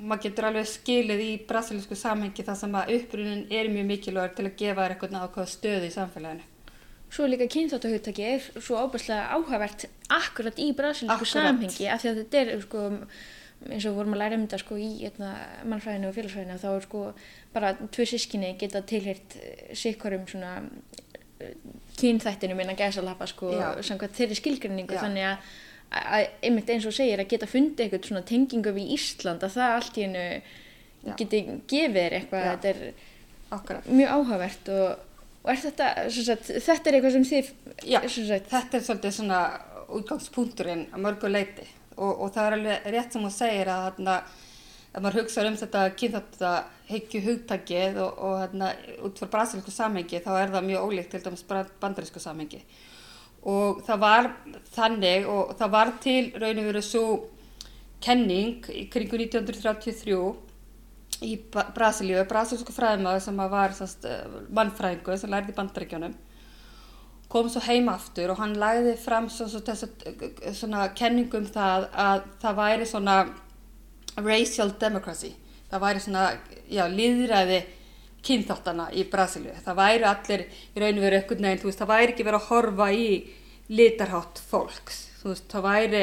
maður 0.00 0.22
getur 0.24 0.46
alveg 0.48 0.68
skilið 0.70 1.20
í 1.20 1.30
brasilísku 1.48 1.96
samhengi 1.98 2.44
það 2.46 2.58
sem 2.62 2.76
að 2.80 2.92
upprunin 2.96 3.42
er 3.52 3.68
mjög 3.72 3.88
mikilvægur 3.90 4.36
til 4.38 4.46
að 4.48 4.54
gefa 4.62 4.84
þér 4.84 4.94
eitthvað 4.94 5.16
ákveða 5.20 5.52
stöðu 5.52 5.88
í 5.88 5.92
samfélaginu. 5.92 6.46
svo 7.12 7.26
líka 7.28 7.46
kynþáttahugtaki 7.52 8.24
er 8.26 8.46
svo 8.56 8.80
óbærslega 8.80 9.28
áhugavert 9.36 9.84
akkurat 10.08 10.58
í 10.58 10.70
brasilísku 10.76 11.12
Akkurat. 11.12 11.32
samhengi 11.32 11.88
af 11.92 12.02
því 12.02 12.08
að 12.10 12.20
þetta 12.22 12.40
er 12.40 12.62
sko 12.64 12.86
eins 13.64 13.86
og 13.86 13.92
við 13.92 13.98
vorum 13.98 14.16
að 14.16 14.22
læra 14.22 14.38
um 14.38 14.44
þetta 14.46 14.60
sko 14.62 14.78
í 14.78 14.88
eitna, 15.06 15.30
mannfræðinu 15.68 16.10
og 16.10 16.16
félagsfræðinu 16.16 16.58
þá 16.62 16.68
er 16.70 16.84
sko 16.86 17.02
bara 17.54 17.72
tvö 17.80 18.06
sískinni 18.10 18.52
geta 18.60 18.82
tilhýrt 18.86 19.36
sikkorum 19.76 20.26
svona 20.30 20.52
eh, 21.40 21.56
kynþættinu 22.00 22.58
minna 22.58 22.76
gæsalappa 22.78 23.28
sko 23.30 23.54
samkvæmt 23.80 24.18
þeirri 24.18 24.38
skilgrinningu 24.38 24.96
Já. 24.96 25.02
þannig 25.06 25.28
að, 25.30 26.28
einmitt 26.44 26.70
eins 26.74 26.86
og 26.88 26.94
segir 26.94 27.22
að 27.22 27.32
geta 27.32 27.48
fundið 27.50 27.86
eitthvað 27.86 28.10
svona 28.10 28.24
tengingu 28.28 28.74
við 28.76 28.94
Ísland 28.98 29.46
að 29.46 29.56
það 29.56 29.76
allt 29.78 29.98
í 29.98 30.06
hennu 30.06 30.26
geti 31.16 31.42
gefið 31.70 32.00
þér 32.00 32.16
eitthvað 32.20 32.48
þetta 32.50 32.72
er 32.72 32.82
Akkurat. 33.56 33.86
mjög 33.86 34.12
áhugavert 34.12 34.70
og, 34.74 35.06
og 35.44 35.52
er 35.52 35.62
þetta, 35.62 35.88
sagt, 36.10 36.52
þetta 36.66 36.90
er 36.90 36.98
eitthvað 36.98 37.16
sem 37.16 37.26
þið 37.30 37.50
Já, 37.86 38.00
sagt, 38.10 38.50
þetta 38.50 38.78
er 38.78 38.86
svolítið 38.88 39.16
svona 39.20 39.40
útgangspunkturinn 39.96 40.88
að 40.90 41.04
mörgu 41.04 41.30
leiti 41.30 41.68
og, 41.96 42.12
og 42.12 42.32
það 42.34 42.46
er 42.46 42.56
alveg 42.56 42.88
rétt 42.94 43.14
sem 43.14 43.24
hún 43.24 43.34
segir 43.34 43.70
að 43.72 43.84
þarna, 43.88 44.16
ef 44.92 45.02
maður 45.04 45.20
hugsa 45.20 45.44
um 45.48 45.58
þetta 45.60 45.84
kynþátt 46.00 46.42
hyggju 46.90 47.22
hugtakið 47.24 48.00
og, 48.04 48.18
og 48.22 48.36
þarna, 48.42 48.72
út 49.06 49.22
frá 49.22 49.30
brasilísku 49.32 49.74
samhengi 49.74 50.22
þá 50.24 50.32
er 50.40 50.52
það 50.54 50.68
mjög 50.70 50.90
ólíkt 50.90 51.14
til 51.14 51.22
dæmis 51.24 51.46
bandarísku 51.48 52.22
samhengi. 52.22 52.62
Og 53.46 53.82
það 53.86 54.02
var 54.02 54.28
þannig 54.74 55.26
og 55.30 55.54
það 55.58 55.74
var 55.76 55.92
til 56.02 56.22
raun 56.34 56.62
og 56.62 56.68
veru 56.70 56.82
svo 56.82 57.04
kenning 58.02 58.66
í 58.72 58.86
kringu 58.92 59.18
1933 59.22 60.18
í 61.24 61.36
Brasilíu, 61.48 62.18
brasilísku 62.28 62.74
fræðimaður 62.76 63.22
sem 63.24 63.38
að 63.40 63.52
var 63.54 63.74
sast, 63.76 64.02
mannfræðingu 64.52 65.16
sem 65.16 65.32
lærði 65.32 65.54
bandaríkjónum 65.56 66.16
kom 67.32 67.48
svo 67.50 67.62
heim 67.66 67.88
aftur 67.90 68.32
og 68.32 68.40
hann 68.40 68.54
lagði 68.60 68.94
fram 69.00 69.26
svo, 69.32 69.48
svo, 69.50 69.62
þessa, 69.66 69.88
svona 70.54 70.86
kenningum 70.96 71.48
það 71.52 71.88
að 71.92 72.28
það 72.42 72.60
væri 72.60 72.86
svona 72.90 73.16
racial 74.22 74.70
democracy. 74.80 75.32
Það 75.70 75.82
væri 75.82 76.04
svona, 76.04 76.28
já, 76.70 76.84
líðræði 76.86 77.58
kynþáttana 78.26 78.86
í 78.94 79.04
Brasilíu. 79.10 79.54
Það 79.64 79.80
væri 79.80 80.08
allir 80.10 80.46
í 80.46 80.82
raun 80.82 81.00
og 81.00 81.04
veru 81.06 81.18
eitthvað 81.18 81.42
neginn, 81.42 81.60
þú 81.62 81.70
veist, 81.70 81.82
það 81.82 81.92
væri 81.92 82.14
ekki 82.14 82.26
verið 82.26 82.40
að 82.40 82.48
horfa 82.52 82.88
í 82.94 83.10
litarhátt 83.74 84.40
fólks. 84.50 85.02
Þú 85.20 85.32
veist, 85.32 85.46
það 85.50 85.66
væri, 85.66 86.02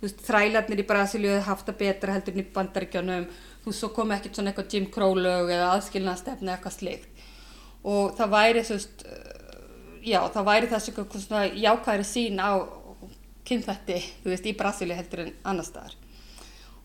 þú 0.00 0.08
veist, 0.08 0.26
þrælarnir 0.26 0.82
í 0.82 0.88
Brasilíu 0.88 1.32
hefði 1.32 1.48
haft 1.50 1.68
það 1.68 1.80
betra 1.84 2.16
heldur 2.16 2.44
bandaríkjónum 2.56 3.26
þú 3.62 3.70
veist, 3.70 3.78
svo 3.78 3.90
kom 3.94 4.12
ekkert 4.14 4.38
svona 4.38 4.52
eitthvað 4.52 4.74
Jim 4.74 4.88
Crow 4.92 5.14
lög 5.18 5.52
eða 5.52 5.70
aðskilnaðstefni 5.76 6.48
eða 6.48 6.56
eitthvað 6.56 6.76
slíkt. 6.78 7.22
Og 7.92 8.16
það 8.18 8.32
væri, 8.34 8.64
þú 8.66 8.78
veist, 8.78 9.04
já, 10.04 10.20
það 10.34 10.48
væri 10.48 10.70
þessu 10.70 10.94
svona 11.16 11.44
jákvæðri 11.48 12.06
sín 12.06 12.40
á 12.42 12.50
kynþætti, 13.48 13.98
þú 14.22 14.32
veist, 14.32 14.46
í 14.46 14.56
Brasilíu 14.58 14.96
heldur 14.96 15.24
en 15.24 15.32
annar 15.48 15.66
staðar. 15.66 15.96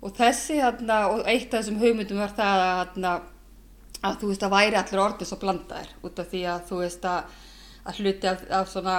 Og 0.01 0.13
þessi, 0.17 0.59
þarna, 0.61 0.99
og 1.13 1.25
eitt 1.29 1.51
af 1.51 1.61
þessum 1.61 1.79
hugmyndum 1.81 2.21
var 2.21 2.33
það 2.37 2.63
að, 2.63 2.79
þarna, 2.79 3.13
að 4.07 4.19
þú 4.21 4.31
veist, 4.31 4.45
að 4.45 4.55
væri 4.55 4.79
allir 4.81 5.03
orðið 5.03 5.29
svo 5.31 5.39
blandaðir, 5.41 5.91
út 6.05 6.21
af 6.21 6.29
því 6.31 6.43
að 6.53 6.63
þú 6.69 6.81
veist 6.83 7.07
að, 7.09 7.35
að 7.83 8.01
hluti 8.01 8.31
af, 8.31 8.45
af 8.59 8.71
svona 8.71 8.97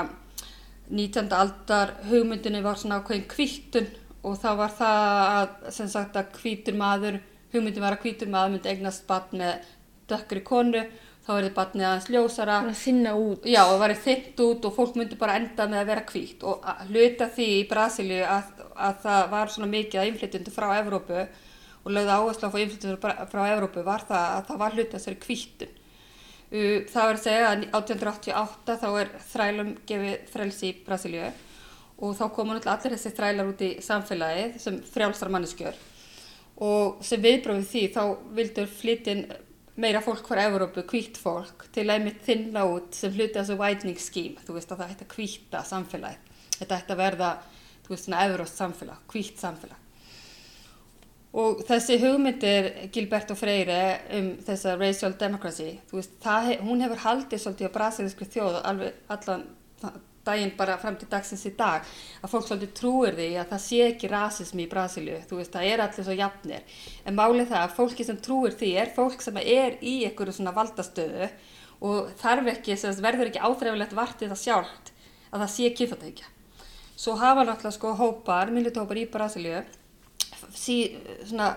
19. 0.88 1.32
aldar 1.36 1.94
hugmyndinni 2.08 2.62
var 2.64 2.78
svona 2.80 3.00
ákveðin 3.02 3.26
kvíttun 3.30 3.90
og 4.26 4.38
það 4.40 4.62
var 4.62 4.72
það 4.78 5.02
að, 5.24 5.50
sem 5.76 5.90
sagt, 5.92 6.16
að 6.16 6.32
kvítur 6.38 6.78
maður, 6.78 7.20
hugmyndin 7.52 7.84
var 7.84 7.98
að 7.98 8.02
kvítur 8.06 8.32
maður 8.32 8.56
myndi 8.56 8.72
eignast 8.72 9.06
batn 9.08 9.42
með 9.42 9.68
dökkri 10.08 10.42
konu, 10.46 10.86
þá 11.28 11.32
er 11.34 11.44
þið 11.44 11.56
batnið 11.58 11.86
aðeins 11.86 12.06
ljósara. 12.14 12.54
Já, 13.44 13.60
það 13.68 13.82
væri 13.82 13.96
þynt 14.06 14.38
út 14.46 14.68
og 14.68 14.76
fólk 14.78 14.94
myndi 14.96 15.16
bara 15.20 15.34
enda 15.36 15.66
með 15.68 15.82
að 15.82 15.90
vera 15.90 16.04
hvítt. 16.08 16.44
Og 16.48 16.68
hluta 16.88 17.26
því 17.34 17.48
í 17.58 17.66
Brasilíu 17.68 18.22
að, 18.24 18.62
að 18.72 19.02
það 19.02 19.26
var 19.34 19.52
svona 19.52 19.68
mikið 19.74 20.00
að 20.00 20.08
innflytjundu 20.12 20.54
frá 20.54 20.66
Evrópu 20.78 21.18
og 21.18 21.90
lögða 21.92 22.16
áherslu 22.16 22.48
á 22.48 22.56
innflytjundu 22.62 23.12
frá 23.34 23.42
Evrópu 23.50 23.84
var 23.84 24.06
það 24.08 24.24
að 24.38 24.48
það 24.48 24.62
var 24.62 24.78
hluti 24.78 24.88
að 24.88 24.96
þessari 24.96 25.20
hvíttun. 25.26 25.74
Uh, 26.48 26.78
Það 26.88 27.10
að 27.10 27.20
segja 27.26 27.50
að 27.50 27.66
1888 27.66 28.78
þá 28.80 28.88
er 29.02 29.12
þrælum 29.34 29.74
gefið 29.90 30.32
frelsi 30.32 30.70
í 30.70 30.78
Brasilíu 30.86 31.28
og 31.98 32.14
þá 32.16 32.24
komu 32.32 32.54
náttúrulega 32.54 32.78
allir 32.78 32.94
þessi 32.94 33.12
þrælar 33.18 33.50
út 33.50 33.62
í 33.66 33.70
samfélagið 33.84 34.56
sem 34.62 34.80
frjálsar 34.94 35.32
manneskjör 35.34 35.76
og 36.64 37.02
sem 37.04 37.20
viðbröfum 37.22 37.66
því 37.66 37.82
þá 37.94 38.02
vildur 38.38 38.70
flytinn 38.70 39.26
meira 39.78 40.00
fólk 40.02 40.26
frá 40.26 40.42
Evrópu, 40.48 40.82
hvítt 40.90 41.18
fólk, 41.20 41.68
til 41.74 41.86
að 41.86 41.94
einmitt 41.96 42.22
þinna 42.26 42.64
út 42.66 42.96
sem 42.98 43.12
hluti 43.14 43.38
af 43.38 43.44
þessu 43.46 43.58
widening 43.60 44.00
scheme, 44.02 44.42
þú 44.46 44.56
veist 44.56 44.72
að 44.74 44.82
það 44.82 44.94
ætti 44.94 45.06
að 45.06 45.14
hvíta 45.16 45.60
samfélagið, 45.68 46.32
þetta 46.56 46.78
ætti 46.80 46.94
að 46.94 47.02
verða, 47.02 47.28
þú 47.84 47.94
veist 47.94 48.08
svona 48.08 48.24
evróst 48.26 48.58
samfélag, 48.58 49.04
hvítt 49.12 49.38
samfélag. 49.42 49.84
Og 51.38 51.60
þessi 51.68 51.98
hugmyndir 52.02 52.68
Gilbert 52.92 53.30
og 53.30 53.38
Freyre 53.38 53.80
um 54.16 54.30
þessa 54.46 54.74
racial 54.80 55.12
democracy, 55.20 55.76
þú 55.90 56.00
veist, 56.00 56.18
það, 56.24 56.54
hún 56.66 56.82
hefur 56.82 57.04
haldið 57.04 57.42
svolítið 57.44 57.70
á 57.70 57.76
brasilískri 57.76 58.30
þjóð 58.32 58.60
alveg 58.64 59.02
allan 59.14 59.44
daginn 60.28 60.54
bara 60.58 60.76
fram 60.80 60.96
til 61.00 61.08
dagsins 61.10 61.44
í 61.48 61.54
dag 61.58 61.86
að 62.22 62.32
fólk 62.32 62.46
svolítið 62.48 62.74
trúir 62.78 63.16
því 63.16 63.28
að 63.40 63.52
það 63.52 63.62
sé 63.64 63.80
ekki 63.88 64.10
rasismi 64.12 64.64
í 64.66 64.70
Brasilíu, 64.70 65.20
þú 65.28 65.40
veist, 65.40 65.54
það 65.54 65.70
er 65.72 65.82
allir 65.84 66.08
svo 66.08 66.16
jafnir, 66.18 66.76
en 67.04 67.18
málið 67.18 67.52
það 67.52 67.64
að 67.64 67.76
fólki 67.78 68.06
sem 68.08 68.20
trúir 68.24 68.56
því 68.58 68.72
er 68.82 68.92
fólk 68.96 69.24
sem 69.24 69.40
er 69.42 69.78
í 69.80 69.94
einhverju 70.08 70.36
svona 70.38 70.54
valdastöðu 70.56 71.30
og 71.88 72.12
þarf 72.18 72.52
ekki, 72.54 72.76
sem 72.76 73.02
verður 73.02 73.30
ekki 73.30 73.42
áþreifilegt 73.42 73.96
vartið 73.96 74.34
það 74.34 74.42
sjálft 74.42 74.92
að 75.28 75.42
það 75.44 75.50
sé 75.54 75.72
kynþáttækja. 75.78 76.30
Svo 76.98 77.14
hafa 77.20 77.44
náttúrulega 77.46 77.76
sko 77.76 77.92
hópar, 77.98 78.50
minnutópar 78.50 78.98
í 78.98 79.04
Brasilíu, 79.12 79.60
sí, 80.50 80.78
svona 81.28 81.52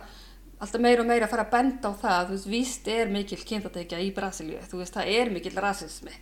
alltaf 0.61 0.83
meira 0.83 1.01
og 1.01 1.09
meira 1.09 1.25
að 1.25 1.33
fara 1.33 1.47
að 1.47 1.55
benda 1.55 1.89
á 1.89 1.93
það, 1.97 2.27
þú 2.27 2.35
veist, 2.35 2.51
víst 2.51 2.91
er 2.93 3.09
mikil 3.09 3.39
kynþáttækja 3.41 4.03
í 4.05 4.11
Brasilíu, 4.13 4.61
þú 4.69 4.83
veist, 4.83 4.93
það 4.93 5.15
er 5.17 5.33
mikil 5.33 5.55
rasismi 5.57 6.13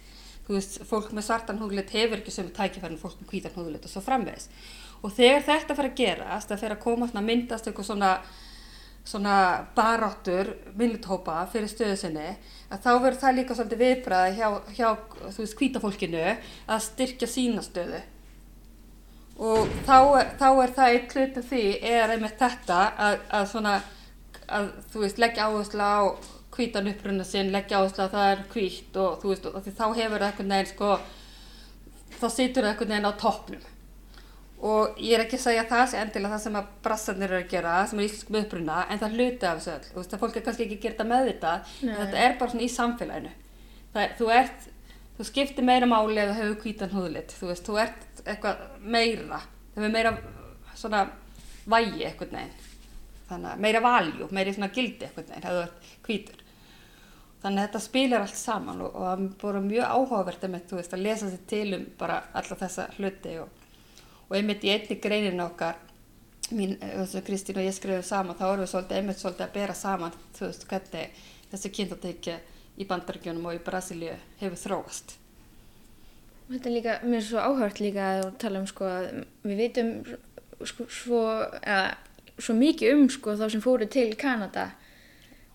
veist, 0.58 0.80
fólk 0.90 1.14
með 1.14 1.28
svartan 1.28 1.60
húðlit 1.62 1.92
hefur 1.94 2.20
ekki 2.20 2.34
sömu 2.34 2.54
tækifærin 2.56 3.00
fólk 3.02 3.20
með 3.22 3.34
hvítan 3.34 3.56
húðlit 3.58 3.86
og 3.86 3.92
svo 3.92 4.02
framvegis. 4.06 4.50
Og 5.04 5.14
þegar 5.16 5.46
þetta 5.48 5.76
fyrir 5.78 5.92
að 5.92 6.00
gerast, 6.00 6.50
það 6.50 6.62
fyrir 6.64 6.76
að 6.76 6.84
koma 6.84 7.08
svona 7.10 7.26
myndast 7.26 7.70
eitthvað 7.70 7.88
svona, 7.88 8.12
svona 9.08 9.36
baráttur, 9.78 10.54
myndluthópa 10.80 11.38
fyrir 11.54 11.72
stöðu 11.72 12.00
sinni, 12.02 12.32
að 12.70 12.82
þá 12.86 12.90
verður 12.96 13.20
það 13.22 13.38
líka 13.38 13.58
svolítið 13.60 13.84
viðbræði 13.86 14.34
hjá, 14.40 14.50
hjá, 14.80 14.90
veist, 15.38 15.56
hvíta 15.60 15.84
fólkinu 15.84 16.26
að 16.26 16.82
styrkja 16.88 17.30
sína 17.30 17.64
stöðu. 17.66 18.02
Og 19.40 19.72
þá, 19.88 19.98
þá 20.36 20.50
er 20.50 20.76
það 20.76 20.98
eitt 20.98 21.16
hlutu 21.16 21.46
því, 21.48 21.64
er 21.94 22.12
einmitt 22.12 22.42
þetta 22.42 22.82
að, 23.00 23.22
að 23.38 23.48
svona, 23.54 23.78
að 24.52 24.74
veist, 24.98 25.22
leggja 25.22 25.48
áherslu 25.48 25.80
á 25.80 26.00
hvítan 26.60 26.92
uppruna 26.92 27.24
sinn, 27.28 27.50
leggja 27.56 27.80
áherslu 27.80 28.04
að 28.06 28.14
það 28.18 28.30
er 28.36 28.46
hvítt 28.54 29.00
og 29.02 29.18
þú 29.24 29.32
veist, 29.34 29.50
og 29.50 29.68
þá 29.72 29.86
hefur 29.98 30.20
það 30.20 30.30
einhvern 30.30 30.54
veginn 30.56 30.72
sko, 30.74 30.94
þá 32.20 32.26
situr 32.36 32.66
það 32.66 32.72
einhvern 32.74 32.94
veginn 32.94 33.10
á 33.10 33.14
toppnum. 33.24 33.68
Og 34.60 34.98
ég 35.00 35.14
er 35.16 35.22
ekki 35.24 35.38
að 35.40 35.44
segja 35.46 35.62
að 35.64 35.70
það 35.72 35.86
sé 35.94 36.00
endilega 36.02 36.34
það 36.34 36.42
sem 36.44 36.56
að 36.60 36.72
brassarnir 36.84 37.32
eru 37.32 37.38
að 37.46 37.52
gera, 37.54 37.76
sem 37.88 38.00
er 38.02 38.08
íslenskum 38.10 38.38
uppruna, 38.42 38.80
en 38.92 39.00
það 39.00 39.08
er 39.08 39.14
hluti 39.16 39.48
af 39.48 39.62
þessu 39.62 39.72
öll. 39.72 39.86
Þú 39.94 40.00
veist, 40.02 40.16
að 40.18 40.24
fólk 40.26 40.36
er 40.42 40.44
kannski 40.50 40.66
ekki 40.66 40.76
að 40.76 40.82
gera 40.84 40.96
þetta 40.98 41.06
með 41.14 41.30
þetta, 41.30 41.54
en 41.80 41.88
Nei. 41.88 41.94
þetta 42.02 42.20
er 42.26 42.36
bara 42.42 42.52
svona 42.54 42.66
í 42.66 42.74
samfélaginu. 42.74 43.32
Það, 43.94 44.02
er- 44.04 44.18
þú 44.20 44.28
ert, 44.36 44.68
þú 45.20 45.28
skiptir 45.30 45.68
meira 45.70 45.88
máli 45.88 46.26
þú 46.28 46.36
hefur 46.42 46.60
hvítan 46.66 46.92
húðlit, 46.98 47.36
þú 47.40 47.52
veist, 47.54 47.70
þú 47.70 47.80
ert 47.86 48.22
eitthvað 48.26 48.66
meira, 48.98 49.40
það 49.78 49.88
er 49.88 49.96
meira 49.96 50.14
svona 50.76 51.06
vægi 51.72 52.04
eitthvað 52.10 52.36
neginn. 52.36 52.68
Þannig 53.30 53.52
að 53.56 53.64
meira 53.64 53.80
valjú, 53.88 54.28
meira 54.36 54.54
svona 54.60 54.72
gildi 54.76 55.08
eitthvað 55.08 55.32
neginn, 55.32 55.48
þú 55.48 55.64
ert 55.64 55.90
hvítur. 56.10 56.39
Þannig 57.40 57.62
að 57.62 57.68
þetta 57.68 57.80
spilar 57.84 58.26
allt 58.26 58.36
saman 58.36 58.82
og, 58.84 58.96
og 58.96 59.06
það 59.08 59.22
bara 59.42 59.62
mjög 59.64 59.92
áhugavert 59.94 60.42
einmitt, 60.44 60.72
veist, 60.76 60.96
að 60.96 61.06
lesa 61.06 61.30
sér 61.30 61.46
til 61.48 61.68
um 61.78 61.86
bara 62.00 62.18
alla 62.36 62.58
þessa 62.60 62.90
hluti 62.98 63.38
og, 63.40 63.54
og 64.28 64.34
einmitt 64.36 64.66
í 64.68 64.74
einni 64.74 64.98
greininu 65.00 65.46
okkar, 65.46 65.80
mín, 66.52 66.76
þessu 66.82 67.24
Kristín 67.24 67.62
og 67.62 67.64
ég 67.70 67.78
skrifum 67.78 68.04
saman, 68.04 68.36
þá 68.36 68.46
erum 68.50 68.66
við 68.66 68.72
svolítið 68.74 69.00
einmitt 69.00 69.24
svolítið 69.24 69.46
að 69.46 69.56
bera 69.56 69.78
saman, 69.78 70.18
veist, 70.42 70.68
hvernig 70.68 71.24
þessi 71.54 71.72
kynþáttækja 71.78 72.36
í 72.80 72.88
Bandaríkjunum 72.90 73.48
og 73.48 73.56
í 73.56 73.64
Brasilíu 73.64 74.18
hefur 74.42 74.60
þróast. 74.66 75.16
Þetta 76.50 76.70
er 76.70 76.76
líka, 76.76 76.98
mér 77.06 77.22
er 77.22 77.26
svo 77.30 77.42
áhört 77.46 77.80
líka 77.80 78.12
að 78.18 78.30
tala 78.42 78.60
um 78.60 78.68
sko 78.68 78.88
að 78.90 79.10
við 79.46 79.60
vitum 79.64 79.90
sko, 80.66 80.88
svo, 80.92 81.24
eða, 81.62 81.96
svo 82.42 82.56
mikið 82.58 82.96
um 82.96 83.10
sko 83.14 83.36
þá 83.38 83.46
sem 83.54 83.64
fóru 83.64 83.88
til 83.92 84.10
Kanada 84.20 84.72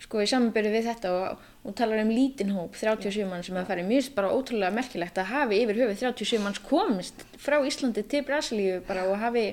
sko 0.04 0.20
í 0.20 0.28
samanbyrju 0.28 0.72
við 0.74 0.88
þetta 0.90 1.12
og, 1.16 1.44
og 1.64 1.76
talar 1.78 2.02
um 2.04 2.12
lítinn 2.12 2.52
hóp, 2.54 2.76
37 2.76 3.28
mann 3.28 3.44
sem 3.46 3.56
að 3.56 3.70
fara 3.70 3.84
finnst 3.88 4.14
bara 4.16 4.32
ótrúlega 4.34 4.74
merkilegt 4.74 5.20
að 5.20 5.30
hafi 5.32 5.60
yfir 5.64 5.80
höfuð 5.82 6.02
37 6.02 6.42
manns 6.44 6.60
komist 6.64 7.24
frá 7.40 7.60
Íslandi 7.64 8.04
til 8.08 8.24
Brasilíu 8.26 8.82
bara 8.88 9.06
og 9.08 9.16
hafi 9.22 9.46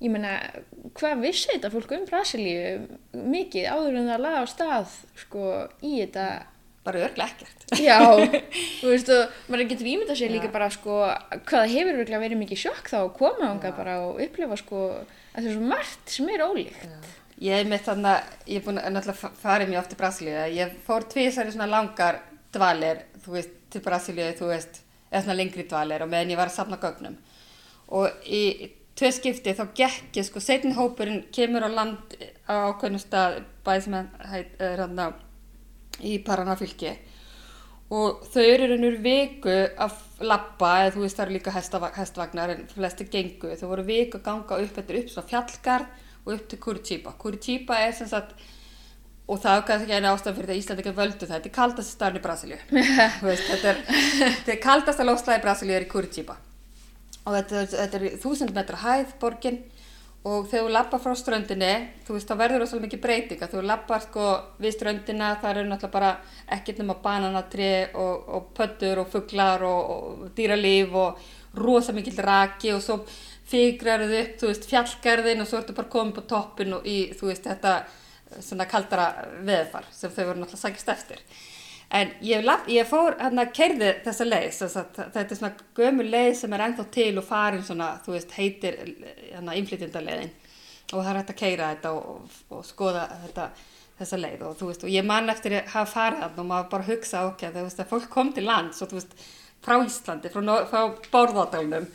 ég 0.00 0.08
meina, 0.08 0.38
hvað 0.96 1.26
vissi 1.26 1.50
þetta 1.52 1.72
fólk 1.74 1.92
um 1.96 2.06
Brasilíu 2.08 2.86
mikið 3.12 3.68
áður 3.68 4.00
en 4.00 4.08
það 4.14 4.24
laga 4.24 4.40
á 4.40 4.46
stað 4.48 4.96
sko 5.26 5.50
í 5.84 6.00
þetta? 6.00 6.30
Bara 6.80 7.02
örglega 7.04 7.34
ekkert. 7.34 7.64
Já, 7.76 7.98
þú 8.80 8.88
veist 8.88 9.10
og 9.12 9.34
maður 9.52 9.66
getur 9.68 9.88
ímyndað 9.90 10.16
sér 10.16 10.30
líka 10.32 10.48
bara 10.48 10.70
sko 10.72 11.02
hvað 11.50 11.74
hefur 11.74 11.98
örugglega 11.98 12.22
verið 12.22 12.40
mikið 12.40 12.62
sjokk 12.62 12.88
þá 12.88 12.96
að 13.02 13.10
koma 13.18 13.50
ánga 13.50 13.74
bara 13.76 13.98
og 14.06 14.22
upplifa 14.24 14.56
sko 14.56 14.86
að 14.94 15.10
það 15.34 15.50
er 15.50 15.58
svo 15.58 15.66
margt 15.74 16.14
sem 16.14 16.30
er 16.32 16.46
ólíkt 16.46 17.19
Ég 17.40 17.68
með 17.68 17.86
þannig 17.86 18.10
að 18.10 18.50
ég 18.52 18.58
er 18.60 18.64
búin 18.66 18.78
að 18.80 18.90
náttúrulega 18.94 19.30
farið 19.40 19.70
mjög 19.70 19.80
oft 19.80 19.92
til 19.92 19.98
Brasilíu. 20.00 20.40
Ég 20.52 20.74
fór 20.84 21.06
tvísar 21.08 21.48
í 21.48 21.54
svona 21.54 21.70
langar 21.70 22.18
dvalir, 22.52 23.06
þú 23.24 23.36
veist, 23.38 23.54
til 23.72 23.80
Brasilíu, 23.84 24.26
þú 24.36 24.50
veist, 24.50 24.82
eða 25.08 25.22
svona 25.24 25.38
lengri 25.38 25.64
dvalir 25.70 26.04
og 26.04 26.10
meðan 26.12 26.34
ég 26.34 26.40
var 26.40 26.50
að 26.50 26.58
safna 26.58 26.80
gögnum. 26.82 27.16
Og 27.96 28.28
í 28.28 28.42
tvei 28.98 29.12
skipti 29.16 29.54
þá 29.56 29.64
gekk 29.78 30.20
ég, 30.20 30.26
sko, 30.28 30.42
setin 30.44 30.76
hópurinn 30.76 31.24
kemur 31.32 31.64
á 31.64 31.70
land 31.72 32.18
á 32.44 32.68
ákveðnum 32.68 33.00
stað, 33.00 33.40
bæði 33.64 33.86
sem 33.86 33.96
er 33.96 34.44
hérna 34.60 35.08
í 36.04 36.18
Paranafylki 36.24 36.92
og 37.90 38.20
þau 38.30 38.42
eru 38.44 38.68
raunur 38.70 39.00
viku 39.02 39.50
að 39.50 39.96
lappa, 40.22 40.74
eða 40.84 40.92
þú 40.94 41.02
veist 41.02 41.18
það 41.18 41.24
eru 41.24 41.34
líka 41.34 41.54
hestvagnar 41.96 42.52
en 42.54 42.62
flesti 42.70 43.06
gengu, 43.10 43.50
þau 43.58 43.66
voru 43.72 43.86
viku 43.88 44.20
að 44.20 44.26
ganga 44.28 44.60
upp 44.62 44.78
eftir 44.78 45.00
upp 45.00 45.10
svona 45.10 45.30
fjallgarð 45.32 46.06
og 46.24 46.34
upp 46.34 46.48
til 46.50 46.60
Curitiba. 46.60 47.14
Curitiba 47.18 47.78
er 47.86 47.94
sem 47.96 48.08
sagt, 48.10 48.34
og 49.30 49.40
það 49.42 49.56
er 49.56 49.66
kannski 49.68 49.96
einu 49.96 50.12
ástæðan 50.12 50.36
fyrir 50.38 50.50
því 50.50 50.54
að 50.54 50.62
Íslandi 50.62 50.84
ekki 50.84 50.96
völdu 50.96 51.26
það, 51.26 51.34
þetta 51.36 51.50
er 51.50 51.56
kaldast 51.58 51.96
staðin 51.96 52.20
í 52.20 52.24
Brasilíu. 52.24 52.60
þetta 52.70 53.74
er, 53.74 53.82
er 54.54 54.62
kaldasta 54.62 55.06
lofslæði 55.06 55.40
í 55.40 55.44
Brasilíu 55.44 55.76
er 55.78 55.86
í 55.86 55.90
Curitiba. 55.90 56.38
Og 57.26 57.36
þetta, 57.36 57.66
þetta 57.76 58.00
er 58.00 58.18
þúsund 58.22 58.56
metra 58.56 58.80
hæð 58.80 59.14
borgin 59.20 59.60
og 60.20 60.50
þegar 60.50 60.66
þú 60.66 60.72
lappar 60.74 61.00
frá 61.00 61.14
ströndinni, 61.16 61.72
þú 62.04 62.14
veist, 62.16 62.28
þá 62.28 62.40
verður 62.42 62.62
það 62.62 62.70
svolítið 62.70 62.86
mikið 62.86 63.02
breytinga. 63.04 63.48
Þú 63.48 63.62
lappar 63.64 64.02
sko 64.04 64.24
við 64.60 64.74
ströndina, 64.76 65.30
það 65.40 65.52
eru 65.54 65.68
náttúrulega 65.70 65.94
bara 65.94 66.10
ekkert 66.56 66.82
nema 66.82 66.96
bananatri 67.00 67.70
og, 67.96 68.26
og 68.28 68.50
pöttur 68.56 69.00
og 69.00 69.08
fugglar 69.12 69.64
og, 69.64 69.94
og 69.94 70.26
dýralíf 70.36 70.92
og 70.92 71.30
rosa 71.56 71.94
mikið 71.96 72.20
raki 72.26 72.74
og 72.74 72.84
svo 72.84 73.00
fígraruð 73.50 74.16
upp, 74.20 74.36
þú 74.40 74.50
veist, 74.52 74.68
fjallgarðin 74.70 75.42
og 75.42 75.50
svo 75.50 75.60
ertu 75.60 75.76
bara 75.76 75.92
komið 75.92 76.18
på 76.18 76.26
toppin 76.30 76.76
og 76.78 76.86
í, 76.86 76.98
þú 77.18 77.30
veist, 77.32 77.48
þetta 77.48 77.78
svona 78.38 78.66
kaldara 78.70 79.08
veðfar 79.46 79.88
sem 79.94 80.12
þau 80.14 80.22
voru 80.28 80.42
náttúrulega 80.42 80.62
sækist 80.62 80.92
eftir. 80.92 81.24
En 81.90 82.12
ég, 82.22 82.46
ég 82.70 82.86
fór, 82.86 83.16
hérna, 83.18 83.48
kerði 83.50 83.88
þessa 84.04 84.26
leið, 84.28 84.60
þetta 84.94 85.24
er 85.24 85.38
svona 85.40 85.64
gömu 85.74 86.06
leið 86.06 86.36
sem 86.38 86.52
er 86.54 86.62
ennþá 86.68 86.84
til 86.94 87.10
og 87.18 87.26
farin 87.26 87.64
svona, 87.66 87.96
þú 88.04 88.14
veist, 88.14 88.36
heitir, 88.38 88.78
hérna, 89.32 89.56
inflytjendaleiðin 89.58 90.30
og 90.90 91.02
það 91.02 91.10
er 91.10 91.18
hægt 91.20 91.34
að 91.34 91.40
keira 91.40 91.72
þetta 91.74 91.92
og, 91.96 92.06
og, 92.14 92.38
og 92.54 92.62
skoða 92.66 93.04
þetta, 93.24 93.48
þessa 93.98 94.20
leið 94.22 94.46
og 94.46 94.56
þú 94.58 94.70
veist, 94.70 94.86
og 94.86 94.94
ég 94.94 95.06
man 95.06 95.34
eftir 95.34 95.56
að 95.58 95.74
hafa 95.74 95.92
farið 95.96 96.22
þarna 96.24 96.44
og 96.44 96.48
maður 96.52 96.70
bara 96.76 96.88
hugsa, 96.92 97.26
ok, 97.30 97.44
þú 97.50 97.66
veist, 97.66 97.82
að 97.82 97.90
fólk 97.90 98.08
kom 98.14 98.32
til 98.36 98.46
lands 98.46 98.82
og 98.82 98.90
þú 98.90 99.00
veist, 99.00 99.18
frá 99.64 99.76
Íslandi, 99.84 100.30
frá, 100.32 100.40
frá 100.70 100.80
Bárðardalunum 101.12 101.86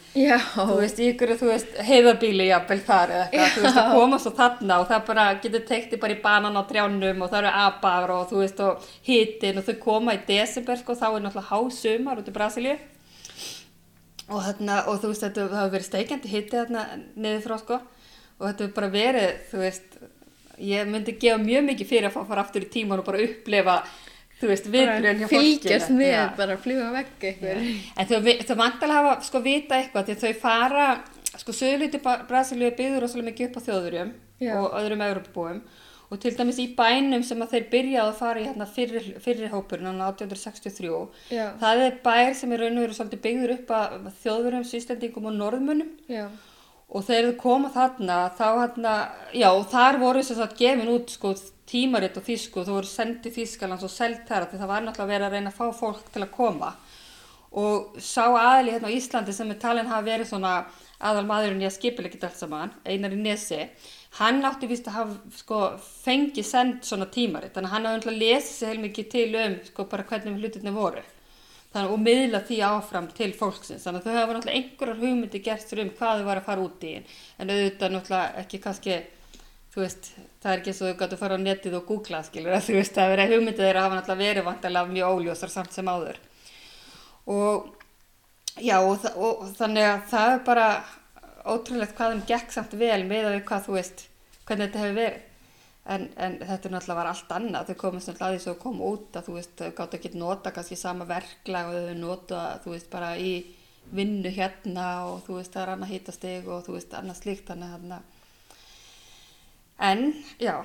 þú 0.54 0.78
veist, 0.80 1.00
ykkur, 1.02 1.34
þú 1.40 1.50
veist 1.50 1.78
heiðabíli 1.88 2.50
jafnvel 2.52 2.80
þar 2.86 3.14
eða 3.16 3.26
eitthvað 3.30 3.56
þú 3.56 3.64
veist, 3.66 3.80
að 3.82 3.94
koma 3.98 4.20
svo 4.22 4.34
þarna 4.38 4.80
og 4.82 4.90
það 4.92 5.06
bara 5.08 5.28
getur 5.44 5.64
tekti 5.70 6.02
bara 6.02 6.16
í 6.16 6.22
banan 6.22 6.60
á 6.60 6.64
trjánum 6.70 7.24
og 7.26 7.32
það 7.32 7.40
eru 7.42 7.54
apar 7.66 8.14
og 8.16 8.28
þú 8.30 8.42
veist, 8.44 8.62
og 8.62 8.90
hitin 9.08 9.62
og 9.62 9.66
þau 9.70 9.78
koma 9.82 10.18
í 10.18 10.22
desember, 10.28 10.78
sko, 10.82 10.98
þá 11.00 11.08
er 11.10 11.26
náttúrulega 11.26 11.50
hásumar 11.50 12.22
út 12.22 12.30
í 12.30 12.36
Brasilíu. 12.36 12.78
Og 14.26 14.42
þarna, 14.42 14.80
og 14.90 15.02
þú 15.02 15.12
veist, 15.12 15.26
þetta 15.26 15.50
hafa 15.52 15.74
verið 15.74 15.90
steikjandi 15.90 16.32
hiti 16.32 16.58
þarna 16.58 16.86
niður 17.14 17.44
frá, 17.46 17.58
sko. 17.62 17.82
Og 18.40 18.48
þetta 18.48 18.66
hefur 18.66 18.78
bara 18.80 18.94
verið, 18.94 19.36
þú 19.52 19.62
veist 19.62 20.00
ég 20.62 20.88
myndi 20.90 21.16
gefa 21.20 21.38
mjög 21.42 21.66
mikið 21.70 21.90
fyrir 21.90 22.10
að 22.10 22.28
fara 22.30 22.44
aftur 22.46 22.66
í 22.66 22.72
tíman 22.72 23.02
og 23.02 23.08
bara 23.08 23.24
upplefa 23.26 23.76
þú 24.40 24.52
veist, 24.52 24.70
viðbrun 24.72 25.22
hjá 25.22 25.30
fólkinu. 25.30 25.60
Fylgjast 25.62 25.94
með, 25.96 26.12
já. 26.12 26.24
bara 26.38 26.58
fljúa 26.62 26.92
vekk 26.96 27.28
eitthvað. 27.30 27.66
En 27.96 28.10
þau, 28.10 28.32
þau 28.50 28.56
vantalega 28.60 29.02
hafa 29.02 29.16
sko 29.28 29.42
vita 29.46 29.80
eitthvað 29.80 30.12
því 30.12 30.18
þau 30.24 30.40
fara 30.44 30.88
sko 31.36 31.56
sögulíti 31.56 32.02
Brasilíu 32.04 32.72
byggður 32.76 33.04
rosalega 33.06 33.32
mikið 33.32 33.50
upp 33.50 33.60
á 33.60 33.66
þjóðurjum 33.68 34.14
og 34.56 34.78
öðrum 34.80 35.04
Európabúum 35.06 35.60
og 36.06 36.20
til 36.22 36.36
dæmis 36.38 36.60
í 36.62 36.68
bænum 36.78 37.24
sem 37.26 37.40
að 37.42 37.56
þeir 37.56 37.64
byrjaði 37.72 38.12
að 38.12 38.20
fara 38.20 38.42
í 38.42 38.46
hérna 38.46 38.68
fyrir, 38.70 39.08
fyrir 39.24 39.50
hópurinn 39.52 39.90
á 39.90 40.06
1863 40.14 40.92
já. 41.34 41.48
það 41.62 41.86
er 41.88 41.96
bær 42.06 42.36
sem 42.38 42.54
er 42.54 42.62
raun 42.62 42.78
og 42.78 42.86
veru 42.86 42.98
svolítið 42.98 43.24
byggður 43.24 43.56
upp 43.56 43.74
að 43.80 43.96
þjóðurjum, 44.22 44.68
síslendingum 44.70 45.32
og 45.32 45.40
norðmunum 45.40 45.90
já 46.12 46.28
og 46.90 47.06
þegar 47.08 47.32
þau 47.32 47.38
koma 47.42 47.72
þarna 47.74 48.18
þá 48.38 48.48
hérna, 48.62 48.94
já 49.34 49.50
þar 49.72 50.00
voru 50.04 50.24
þess 50.24 50.44
að 50.46 50.58
gefin 50.62 50.94
út 50.94 51.14
sko 51.16 51.34
tímaritt 51.66 52.20
og 52.20 52.28
þísku 52.28 52.66
þú 52.66 52.78
voru 52.78 52.90
sendið 52.90 53.40
Þískalands 53.40 53.86
og 53.88 53.92
selgt 53.92 54.28
þar 54.30 54.48
því 54.52 54.62
það 54.62 54.72
var 54.72 54.86
náttúrulega 54.86 55.14
verið 55.14 55.28
að 55.28 55.36
reyna 55.38 55.54
að 55.54 55.60
fá 55.60 55.80
fólk 55.80 56.12
til 56.14 56.22
að 56.22 56.34
koma. 56.36 56.76
Og 57.56 57.96
sá 58.04 58.26
aðli 58.28 58.76
hérna 58.76 58.92
á 58.92 58.96
Íslandi 58.96 59.34
sem 59.34 59.52
er 59.52 59.60
talin 59.60 59.90
hafa 59.90 60.06
verið 60.06 60.30
svona 60.30 60.56
aðal 61.00 61.26
maðurinn 61.28 61.64
í 61.64 61.68
að 61.68 61.78
skipila 61.78 62.10
ekkert 62.10 62.28
allt 62.28 62.40
saman, 62.40 62.74
einar 62.86 63.16
í 63.16 63.20
Nesi 63.20 63.64
hann 64.20 64.46
átti 64.48 64.70
vist 64.70 64.88
að 64.88 64.98
hafa 65.00 65.36
sko 65.36 65.60
fengið 66.06 66.48
send 66.48 66.86
svona 66.88 67.08
tímaritt 67.12 67.56
þannig 67.56 67.70
að 67.70 67.74
hann 67.74 67.88
hafði 67.90 68.00
náttúrulega 68.00 68.24
lesið 68.24 68.54
sér 68.54 68.72
heilmikið 68.72 69.10
til 69.12 69.28
um 69.42 69.58
sko 69.68 69.88
bara 69.92 70.08
hvernig 70.08 70.40
hlutinni 70.40 70.76
voru 70.76 71.04
þannig, 71.76 71.92
og 71.92 72.02
miðla 72.06 72.42
því 72.48 72.62
áfram 72.70 73.10
til 73.16 73.32
fólksins. 73.36 73.84
Þannig 73.84 74.02
að 74.02 74.08
þau 74.08 74.18
hafa 74.20 74.38
náttúrulega 74.38 74.62
einhverjar 74.62 75.02
hugmyndi 75.04 75.44
gert 75.44 75.76
um 75.76 75.92
hvað 76.00 76.22
þau 76.22 76.30
var 76.30 76.42
að 76.42 76.48
fara 76.48 76.66
út 76.66 76.88
í. 76.88 76.94
En 77.38 77.52
auðvitað 77.52 77.96
náttúrulega 77.96 78.44
ekki 78.46 78.62
kannski 78.64 78.98
þú 79.76 79.84
veist, 79.84 80.10
það 80.40 80.52
er 80.54 80.62
ekki 80.62 80.72
eins 80.72 80.82
og 80.82 80.88
þau 80.88 81.00
gætu 81.02 81.16
að 81.18 81.22
fara 81.22 81.36
á 81.36 81.46
netið 81.46 81.74
og 81.76 81.90
googla, 81.90 82.22
skilur, 82.24 82.54
þú 82.66 82.78
veist, 82.78 82.96
það 82.96 83.12
verið 83.12 83.34
hugmyndið 83.36 83.66
þeirra 83.68 83.86
hafa 83.86 83.98
náttúrulega 84.00 84.30
verið 84.30 84.48
vantilega 84.48 84.94
mjög 84.94 85.16
óljósar 85.18 85.52
samt 85.52 85.76
sem 85.76 85.90
áður. 85.92 86.20
Og 87.36 87.68
já, 88.64 88.78
og, 88.80 89.08
og 89.20 89.46
þannig 89.58 89.90
að 89.90 90.06
það 90.14 90.32
er 90.32 90.44
bara 90.48 90.68
ótrúlegt 91.46 91.96
hvað 91.98 92.14
þeim 92.14 92.26
gekk 92.30 92.56
samt 92.56 92.76
vel 92.80 93.02
með 93.06 93.28
að 93.28 93.36
við 93.36 93.48
hvað 93.50 93.66
þú 93.68 93.76
veist, 93.76 94.06
hvernig 94.48 94.70
þetta 94.70 94.84
hefur 94.86 95.00
verið 95.02 95.25
En, 95.86 96.08
en 96.18 96.40
þetta 96.42 96.72
náttúrulega 96.74 96.98
var 96.98 97.08
allt 97.12 97.34
annað, 97.36 97.68
þau 97.70 97.82
komist 97.84 98.10
náttúrulega 98.10 98.32
að 98.32 98.36
því 98.36 98.42
sem 98.42 98.56
þau 98.56 98.62
kom 98.64 98.80
út 98.88 99.18
að 99.20 99.28
þú 99.28 99.36
veist, 99.36 99.52
þau 99.60 99.76
gátt 99.78 99.98
ekki 100.00 100.10
nota 100.18 100.54
kannski 100.56 100.78
sama 100.82 101.06
verklag 101.06 101.70
og 101.70 101.76
þau 101.76 102.00
nota 102.00 102.40
þú 102.64 102.74
veist 102.74 102.90
bara 102.90 103.12
í 103.22 103.36
vinnu 103.94 104.32
hérna 104.34 104.88
og 105.12 105.22
þú 105.28 105.38
veist 105.38 105.54
það 105.54 105.62
er 105.62 105.72
annað 105.76 105.94
hýtasteg 105.94 106.50
og 106.50 106.66
þú 106.66 106.78
veist 106.80 106.96
annað 106.98 107.20
slíkt 107.22 107.52
þannig 107.52 107.76
að 107.78 107.96
en, 109.86 110.04
já. 110.42 110.56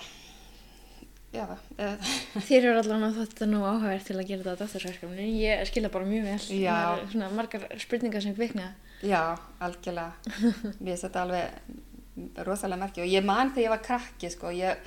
Já 1.30 1.44
Þér 1.76 2.64
eru 2.64 2.78
allavega 2.80 3.12
þetta 3.20 3.46
nú 3.46 3.61
áhægt 3.62 4.09
til 4.09 4.16
að 4.16 4.33
gera 4.33 4.42
þetta 4.42 4.56
á 4.56 4.61
dottorsverkefni, 4.64 5.28
ég 5.44 5.62
skilja 5.68 5.92
bara 5.92 6.09
mjög 6.09 6.26
vel. 6.26 6.40
Já. 6.59 6.78
svona 7.12 7.28
margar 7.37 7.68
spurningar 7.78 8.24
sem 8.24 8.35
kvikna. 8.35 8.72
Já, 9.06 9.37
algjörlega. 9.62 10.16
Mér 10.85 10.98
þetta 11.04 11.22
alveg 11.22 12.42
rosalega 12.44 12.83
merkja 12.83 13.04
og 13.04 13.12
ég 13.12 13.24
man 13.24 13.52
þegar 13.54 13.64
ég 13.68 13.74
var 13.76 13.85
krakki 13.85 14.33
sko, 14.33 14.50
ég 14.52 14.83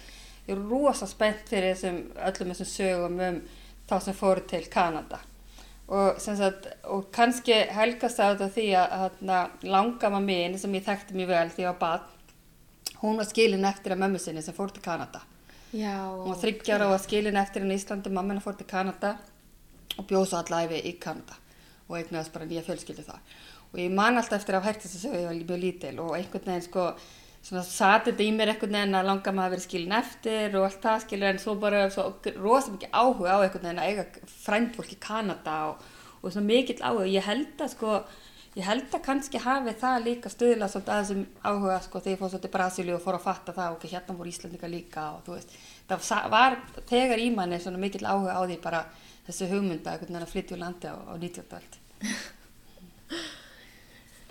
ég 0.47 0.55
er 0.55 0.63
rosa 0.69 1.07
spennt 1.09 1.47
fyrir 1.49 1.73
þessum, 1.73 2.01
öllum 2.29 2.53
þessum 2.53 2.71
sögum 2.71 3.21
um 3.27 3.37
þá 3.89 3.95
sem 4.01 4.17
fóru 4.17 4.43
til 4.47 4.65
Kanada. 4.71 5.19
Og, 5.93 6.19
sagt, 6.23 6.69
og 6.87 7.09
kannski 7.13 7.55
helgast 7.75 8.17
það 8.21 8.45
á 8.45 8.47
því 8.55 8.67
að, 8.79 8.93
að 9.27 9.67
langama 9.67 10.21
mín 10.23 10.55
sem 10.57 10.73
ég 10.77 10.85
þekkti 10.85 11.17
mjög 11.17 11.33
vel 11.33 11.49
því 11.53 11.67
að 11.69 11.79
bad 11.81 12.09
hún 13.03 13.19
var 13.19 13.27
skilin 13.27 13.67
eftir 13.67 13.93
að 13.93 14.03
mömmu 14.05 14.19
sinni 14.21 14.41
sem 14.41 14.55
fór 14.55 14.71
til 14.71 14.83
Kanada. 14.83 15.21
Já, 15.75 16.07
hún 16.07 16.31
var 16.31 16.39
þryggjar 16.39 16.85
og 16.85 16.93
var 16.93 17.01
skilin 17.03 17.39
eftir 17.41 17.63
henni 17.63 17.75
í 17.75 17.81
Íslandi 17.81 18.11
mammina 18.13 18.43
fór 18.43 18.55
til 18.55 18.67
Kanada 18.69 19.17
og 19.97 20.07
bjóð 20.07 20.29
svo 20.29 20.39
allæfi 20.39 20.79
í 20.87 20.93
Kanada 21.03 21.35
og 21.89 21.97
eignast 21.99 22.31
bara 22.33 22.47
nýja 22.47 22.63
fjölskyldu 22.63 23.03
þar. 23.03 23.19
Og 23.73 23.81
ég 23.81 23.91
man 23.91 24.17
alltaf 24.17 24.39
eftir 24.39 24.55
að 24.55 24.63
hafa 24.63 24.71
hægt 24.71 24.85
þess 24.85 24.95
að 24.99 25.03
sögja 25.03 25.19
ég 25.19 25.27
var 25.27 25.39
mjög 25.41 25.61
lítil 25.65 25.93
og 25.99 26.15
einhvern 26.15 26.47
veginn 26.47 26.65
sko 26.67 26.85
svona 27.43 27.63
sati 27.67 28.11
þetta 28.11 28.23
í 28.23 28.33
mér 28.35 28.53
einhvern 28.53 28.75
veginn 28.77 28.97
að 28.97 29.07
langa 29.09 29.31
maður 29.35 29.49
að 29.49 29.55
vera 29.55 29.65
skilin 29.65 29.95
eftir 29.97 30.53
og 30.57 30.67
allt 30.67 30.83
það 30.85 31.01
skilur 31.03 31.29
en 31.29 31.41
svo 31.43 31.55
bara 31.59 31.81
svo 31.91 32.05
rosalega 32.37 32.75
mikið 32.77 32.93
áhuga 32.95 33.35
á 33.35 33.37
einhvern 33.43 33.65
veginn 33.67 33.81
að 33.83 33.89
eiga 33.89 34.27
frændfólk 34.45 34.93
í 34.95 34.99
Kanada 35.03 35.57
og, 35.71 35.81
og 36.21 36.31
svona 36.31 36.47
mikill 36.47 36.79
áhuga 36.79 37.09
ég 37.11 37.27
held 37.27 37.65
að 37.65 37.73
sko 37.75 37.97
ég 38.53 38.67
held 38.69 38.95
að 38.95 39.05
kannski 39.09 39.41
hafi 39.43 39.75
það 39.81 40.07
líka 40.07 40.31
stuðla 40.31 40.71
svolítið 40.71 40.95
að 40.95 41.03
þessum 41.03 41.23
áhuga 41.43 41.77
sko 41.83 42.03
þegar 42.05 42.13
ég 42.13 42.19
fór 42.21 42.33
svolítið 42.33 42.55
Brasíli 42.55 42.95
og 42.95 43.03
fór 43.03 43.19
að 43.19 43.25
fatta 43.27 43.57
það 43.59 43.77
okay, 43.77 43.91
hérna 43.91 44.17
voru 44.19 44.31
Íslandika 44.31 44.71
líka 44.71 45.07
og 45.17 45.23
þú 45.27 45.37
veist 45.37 45.55
það 45.89 46.27
var 46.31 46.59
tegar 46.87 47.19
í 47.19 47.29
manni 47.33 47.59
svona 47.59 47.81
mikill 47.81 48.05
áhuga 48.07 48.39
á 48.39 48.41
því 48.45 48.59
bara 48.63 48.85
þessu 49.27 49.51
hugmynda 49.51 49.95
einhvern 49.95 50.13
veginn 50.13 50.27
að 50.27 50.35
flytja 50.35 50.55
úr 50.55 50.63
landi 50.63 50.91
á, 50.91 50.95
á 50.95 51.13
19. 51.17 51.81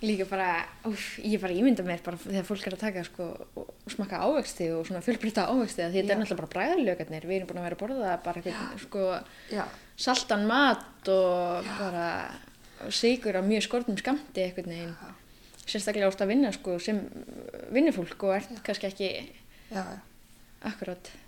líka 0.03 0.27
bara, 0.27 0.47
úf, 0.89 1.17
ég 1.23 1.39
bara 1.41 1.55
ímynda 1.55 1.85
mér 1.87 2.01
bara 2.03 2.19
þegar 2.19 2.47
fólk 2.47 2.67
er 2.67 2.75
að 2.75 2.83
taka 2.83 3.03
sko 3.07 3.27
og 3.55 3.91
smakka 3.91 4.19
ávexti 4.25 4.69
og 4.75 4.85
svona 4.87 5.03
fjölbreyta 5.05 5.47
ávexti 5.47 5.85
því 5.85 6.01
þetta 6.01 6.11
Já. 6.11 6.15
er 6.15 6.21
náttúrulega 6.21 6.41
bara 6.41 6.53
bræðalögarnir 6.55 7.27
við 7.29 7.37
erum 7.39 7.51
búin 7.51 7.61
að 7.61 7.67
vera 7.69 7.77
að 7.77 7.83
borða 7.85 8.15
bara 8.25 8.43
eitthvað 8.43 8.83
sko 8.83 9.05
Já, 9.53 9.63
saltan 10.07 10.47
mat 10.49 11.11
og 11.13 11.73
bara 11.79 12.07
sigur 12.91 13.39
á 13.39 13.41
mjög 13.45 13.67
skortum 13.67 13.99
skamti 13.99 14.43
eitthvað 14.43 14.71
neginn 14.73 14.95
sérstaklega 15.63 16.09
ást 16.11 16.23
að 16.23 16.31
vinna 16.33 16.51
sko 16.51 16.77
sem 16.83 16.99
vinnufólk 17.71 18.25
og 18.27 18.35
ert 18.37 18.63
kannski 18.65 18.89
ekki 18.89 19.09
já, 19.71 19.79
já. 19.79 19.99
Já, 20.63 20.71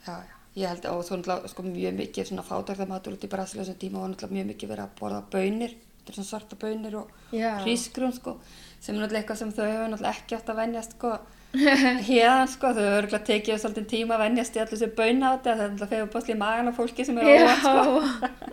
já, 0.05 0.35
ég 0.55 0.69
held 0.71 0.85
að 0.87 1.01
svo 1.07 1.17
náttúrulega 1.19 1.51
sko 1.51 1.65
mjög 1.67 1.97
mikið 1.99 2.29
svona 2.29 2.45
fátarðamatur 2.47 3.15
út 3.17 3.25
í 3.27 3.31
Brasilíu 3.31 3.63
á 3.63 3.65
þessum 3.65 3.79
tíma 3.81 4.03
og 4.03 4.11
náttúrulega 4.11 4.37
mjög 4.37 4.49
mikið 4.51 4.71
verið 4.71 4.85
að 4.85 4.93
borða 4.99 5.21
bönir, 5.33 5.73
svona 6.07 6.27
svarta 6.29 6.59
bönir 6.59 6.95
og 7.01 7.35
Já. 7.35 7.49
hrísgrún 7.63 8.15
sko, 8.15 8.37
sem 8.85 8.93
er 8.93 9.01
náttúrulega 9.01 9.23
eitthvað 9.23 9.39
sem 9.39 9.51
þau 9.55 9.65
hefur 9.65 9.89
náttúrulega 9.89 10.19
ekki 10.19 10.37
átt 10.37 10.51
að 10.51 10.59
venjast 10.61 10.91
sko. 10.93 11.11
Hérna 12.05 12.45
sko, 12.51 12.69
þau 12.75 12.83
hefur 12.83 12.97
örgulega 12.99 13.27
tekið 13.29 13.61
svolítið 13.63 13.85
tíma 13.93 14.11
að 14.17 14.23
venjast 14.25 14.57
í 14.57 14.61
allir 14.61 14.73
þessu 14.75 14.89
böna 14.99 15.25
á 15.25 15.33
þetta, 15.33 15.49
það 15.49 15.63
er 15.63 15.69
náttúrulega 15.71 15.93
fegur 15.93 16.11
bóðsli 16.13 16.33
í 16.35 16.41
magan 16.41 16.69
á 16.69 16.73
fólki 16.77 17.01
sem 17.07 17.17
er 17.17 17.25
óvænt 17.31 17.63
sko. 17.63 17.73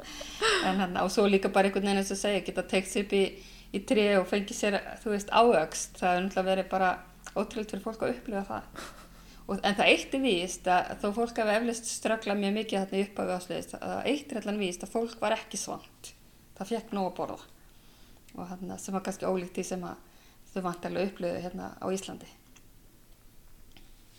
en 0.70 0.76
hann, 0.80 0.94
og 1.02 1.10
svo 1.12 1.22
líka 1.28 1.48
bara 1.52 1.68
einhvern 1.68 1.88
veginn 1.88 2.00
eins 2.00 2.14
og 2.14 2.20
segja, 2.22 2.44
geta 2.46 2.64
teikt 2.70 2.90
sér 2.92 3.04
upp 3.04 3.12
í, 3.18 3.24
í 3.76 3.78
tré 3.88 4.06
og 4.20 4.26
fengið 4.30 4.56
sér, 4.56 4.74
þú 5.02 5.08
veist, 5.12 5.28
ávöxt, 5.34 5.90
það 6.00 6.12
er 6.14 6.20
náttúrulega 6.26 6.50
verið 6.52 6.66
bara 6.72 6.90
ótrúlega 7.34 7.70
fyrir 7.74 7.84
fólk 7.84 8.00
að 8.06 8.14
upplifa 8.14 8.44
það. 8.48 8.64
Og, 9.42 9.58
en 9.58 9.76
það 9.76 9.90
eitt 9.90 10.12
er 10.14 10.22
víst 10.22 10.64
að 10.70 10.94
þó 11.02 11.08
fólk 11.18 11.36
hafi 11.42 11.52
eflust 11.58 11.86
ströggla 11.90 12.38
mjög 12.38 12.52
mikið 12.60 12.78
þarna 12.78 13.02
upp 13.02 13.16
á 13.18 13.22
viðásliðist, 13.26 13.72
að 13.82 14.06
eitt 14.12 14.28
er 14.32 14.38
allan 14.40 14.62
Og 20.52 20.56
þau 20.56 20.64
vantarlega 20.66 21.08
upplöðu 21.08 21.42
hérna 21.46 21.72
á 21.80 21.86
Íslandi. 21.88 22.28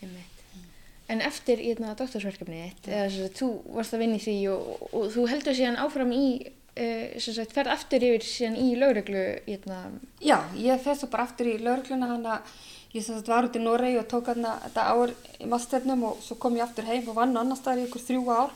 Einmitt. 0.01 0.43
En 1.11 1.21
eftir 1.21 1.61
í 1.61 1.73
þetta 1.75 1.93
doktorsverkefni 1.99 2.59
þitt, 2.63 2.89
eða 2.89 3.07
sem 3.11 3.27
sagt, 3.27 3.39
þú 3.43 3.75
varst 3.75 3.93
að 3.93 4.01
vinna 4.01 4.17
í 4.17 4.23
því 4.23 4.35
og, 4.53 4.69
og 4.89 5.09
þú 5.13 5.25
heldur 5.29 5.57
síðan 5.57 5.81
áfram 5.83 6.13
í, 6.15 6.25
sem 6.73 7.35
sagt, 7.35 7.53
ferð 7.53 7.73
aftur 7.75 8.05
yfir 8.07 8.25
síðan 8.25 8.55
í 8.57 8.69
lögreglu, 8.79 9.25
hérna, 9.45 9.81
Já, 10.23 10.39
ég 10.57 10.81
fer 10.81 10.97
svo 10.97 11.11
bara 11.11 11.27
aftur 11.27 11.51
í 11.51 11.57
laurugluna 11.59 12.09
hann 12.15 12.25
að 12.37 12.55
ég 12.93 13.05
sagt 13.05 13.29
var 13.29 13.47
út 13.47 13.55
í 13.57 13.61
Noregi 13.61 13.99
og 13.99 14.09
tók 14.09 14.31
hann 14.31 14.45
þetta 14.45 14.87
ár 14.93 15.13
í 15.41 15.47
masternum 15.49 16.07
og 16.09 16.19
svo 16.23 16.37
kom 16.41 16.57
ég 16.57 16.65
aftur 16.65 16.87
heim 16.87 17.07
og 17.09 17.17
vann 17.17 17.37
annar 17.37 17.57
staðar 17.57 17.83
í 17.83 17.87
ykkur 17.87 18.05
þrjú 18.07 18.23
ár 18.29 18.51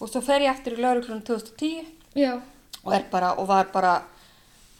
og 0.00 0.10
svo 0.10 0.22
fer 0.26 0.44
ég 0.44 0.50
aftur 0.50 0.74
í 0.74 0.82
laurugluna 0.82 1.22
2010 1.26 1.86
já, 2.18 2.32
og 2.82 2.94
er 2.96 3.06
bara 3.12 3.36
og 3.38 3.46
var 3.50 3.70
bara 3.72 4.00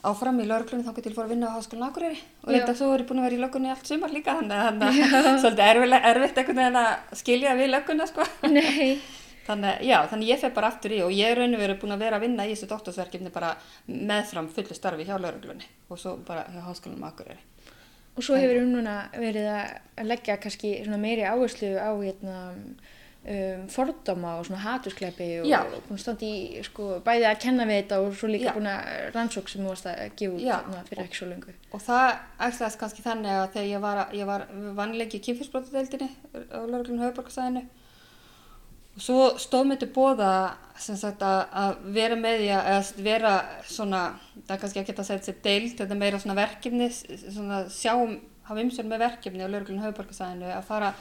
áfram 0.06 0.40
í 0.40 0.46
lauruglunum 0.48 0.84
þá 0.86 0.92
getur 0.96 1.12
ég 1.12 1.16
fór 1.16 1.26
að 1.26 1.32
vinna 1.34 1.52
á 1.52 1.56
Háskólan 1.56 1.88
Akureyri. 1.90 2.18
Og 2.42 2.50
Já. 2.50 2.54
reynda 2.56 2.74
svo 2.78 2.90
er 2.94 3.02
ég 3.02 3.08
búin 3.10 3.20
að 3.20 3.26
vera 3.28 3.36
í 3.36 3.40
löggunni 3.44 3.72
allt 3.72 3.90
sumar 3.90 4.14
líka 4.14 4.36
þannig 4.38 4.58
að 4.64 5.40
svolítið 5.42 5.64
erfitt, 5.66 6.06
erfitt 6.10 6.40
einhvern 6.40 6.60
veginn 6.62 6.78
að 6.80 7.18
skilja 7.20 7.56
við 7.58 7.72
lögguna 7.74 8.06
sko. 8.08 8.26
þannig, 9.50 9.82
já, 9.88 9.96
þannig 10.12 10.32
ég 10.32 10.40
fer 10.40 10.54
bara 10.56 10.70
aftur 10.72 10.94
í 10.96 11.02
og 11.04 11.12
ég 11.14 11.32
er 11.32 11.40
raun 11.42 11.56
og 11.56 11.62
verið 11.64 11.80
búin 11.82 11.96
að 11.96 12.04
vera 12.04 12.20
að 12.20 12.26
vinna 12.26 12.46
í 12.46 12.54
þessu 12.54 12.70
doktorsverkefni 12.70 13.32
bara 13.34 13.54
meðfram 13.90 14.50
fullu 14.54 14.76
starfi 14.76 15.08
hjá 15.08 15.16
lauruglunni 15.18 15.68
og 15.90 16.00
svo 16.00 16.16
bara 16.26 16.46
hjá 16.52 16.62
Háskólanum 16.68 17.08
Akureyri. 17.10 17.42
Og 18.16 18.24
svo 18.26 18.36
hefur 18.36 18.62
um 18.64 18.72
núna 18.74 18.94
verið 19.14 19.46
að 19.52 20.08
leggja 20.08 20.40
kannski 20.42 20.72
meiri 20.98 21.22
áherslu 21.28 21.76
á, 21.78 21.90
hérna, 21.94 22.40
um, 23.24 23.64
fordóma 23.68 24.37
og 24.38 24.46
svona 24.48 24.61
hatuskleipi 24.64 25.28
og, 25.42 25.48
búin 25.88 25.98
að 25.98 26.02
standa 26.04 26.28
í, 26.28 26.62
sko, 26.66 26.87
bæði 27.04 27.26
að 27.28 27.42
kenna 27.44 27.66
við 27.68 27.83
þetta 27.83 27.98
og 28.04 28.14
svo 28.16 28.30
líka 28.30 28.48
Já. 28.48 28.54
búin 28.56 28.70
að 28.70 28.88
rannsók 29.16 29.50
sem 29.52 29.64
þú 29.64 29.74
varst 29.74 29.90
að 29.90 30.00
gefa 30.20 30.38
út 30.38 30.46
hérna, 30.46 30.85
fyrir 30.88 31.04
ekki 31.04 31.20
svo 31.20 31.28
lengu. 31.28 31.56
og 31.70 31.85
það 31.85 32.06
ætlaðist 32.48 32.80
kannski 32.80 33.04
þannig 33.04 33.37
að 33.37 33.44
þegar 33.56 33.68
ég 33.68 33.85
var, 33.85 34.02
ég 34.16 34.30
var 34.30 34.46
vannleiki 34.78 35.20
í 35.20 35.26
kynfyrsbrotadeildinni 35.28 36.11
á 36.48 36.59
lauruglunum 36.64 37.04
höfuborgarsæðinu 37.04 37.66
og 38.96 39.04
svo 39.04 39.28
stóð 39.40 39.68
mér 39.68 39.80
til 39.80 39.92
bóða 39.94 40.33
sagt 40.80 41.22
að, 41.22 41.40
að 41.52 41.85
vera 41.94 42.16
með 42.18 42.40
því 42.40 42.50
að 42.56 42.92
vera 43.04 43.35
svona, 43.68 44.02
það 44.46 44.54
er 44.56 44.62
kannski 44.64 44.80
ekki 44.80 44.96
að 44.96 45.09
segja 45.11 45.22
þessi 45.22 45.42
deild, 45.44 45.74
þetta 45.78 45.94
er 45.94 46.00
meira 46.00 46.20
svona 46.20 46.38
verkefni, 46.40 46.88
svona 46.90 47.61
sjáum, 47.70 48.16
hafa 48.48 48.64
umsjón 48.64 48.88
með 48.90 49.04
verkefni 49.04 49.44
á 49.44 49.52
lauruglunum 49.52 49.85
höfuborgarsæðinu 49.85 50.54
að 50.56 50.64
fara 50.66 50.94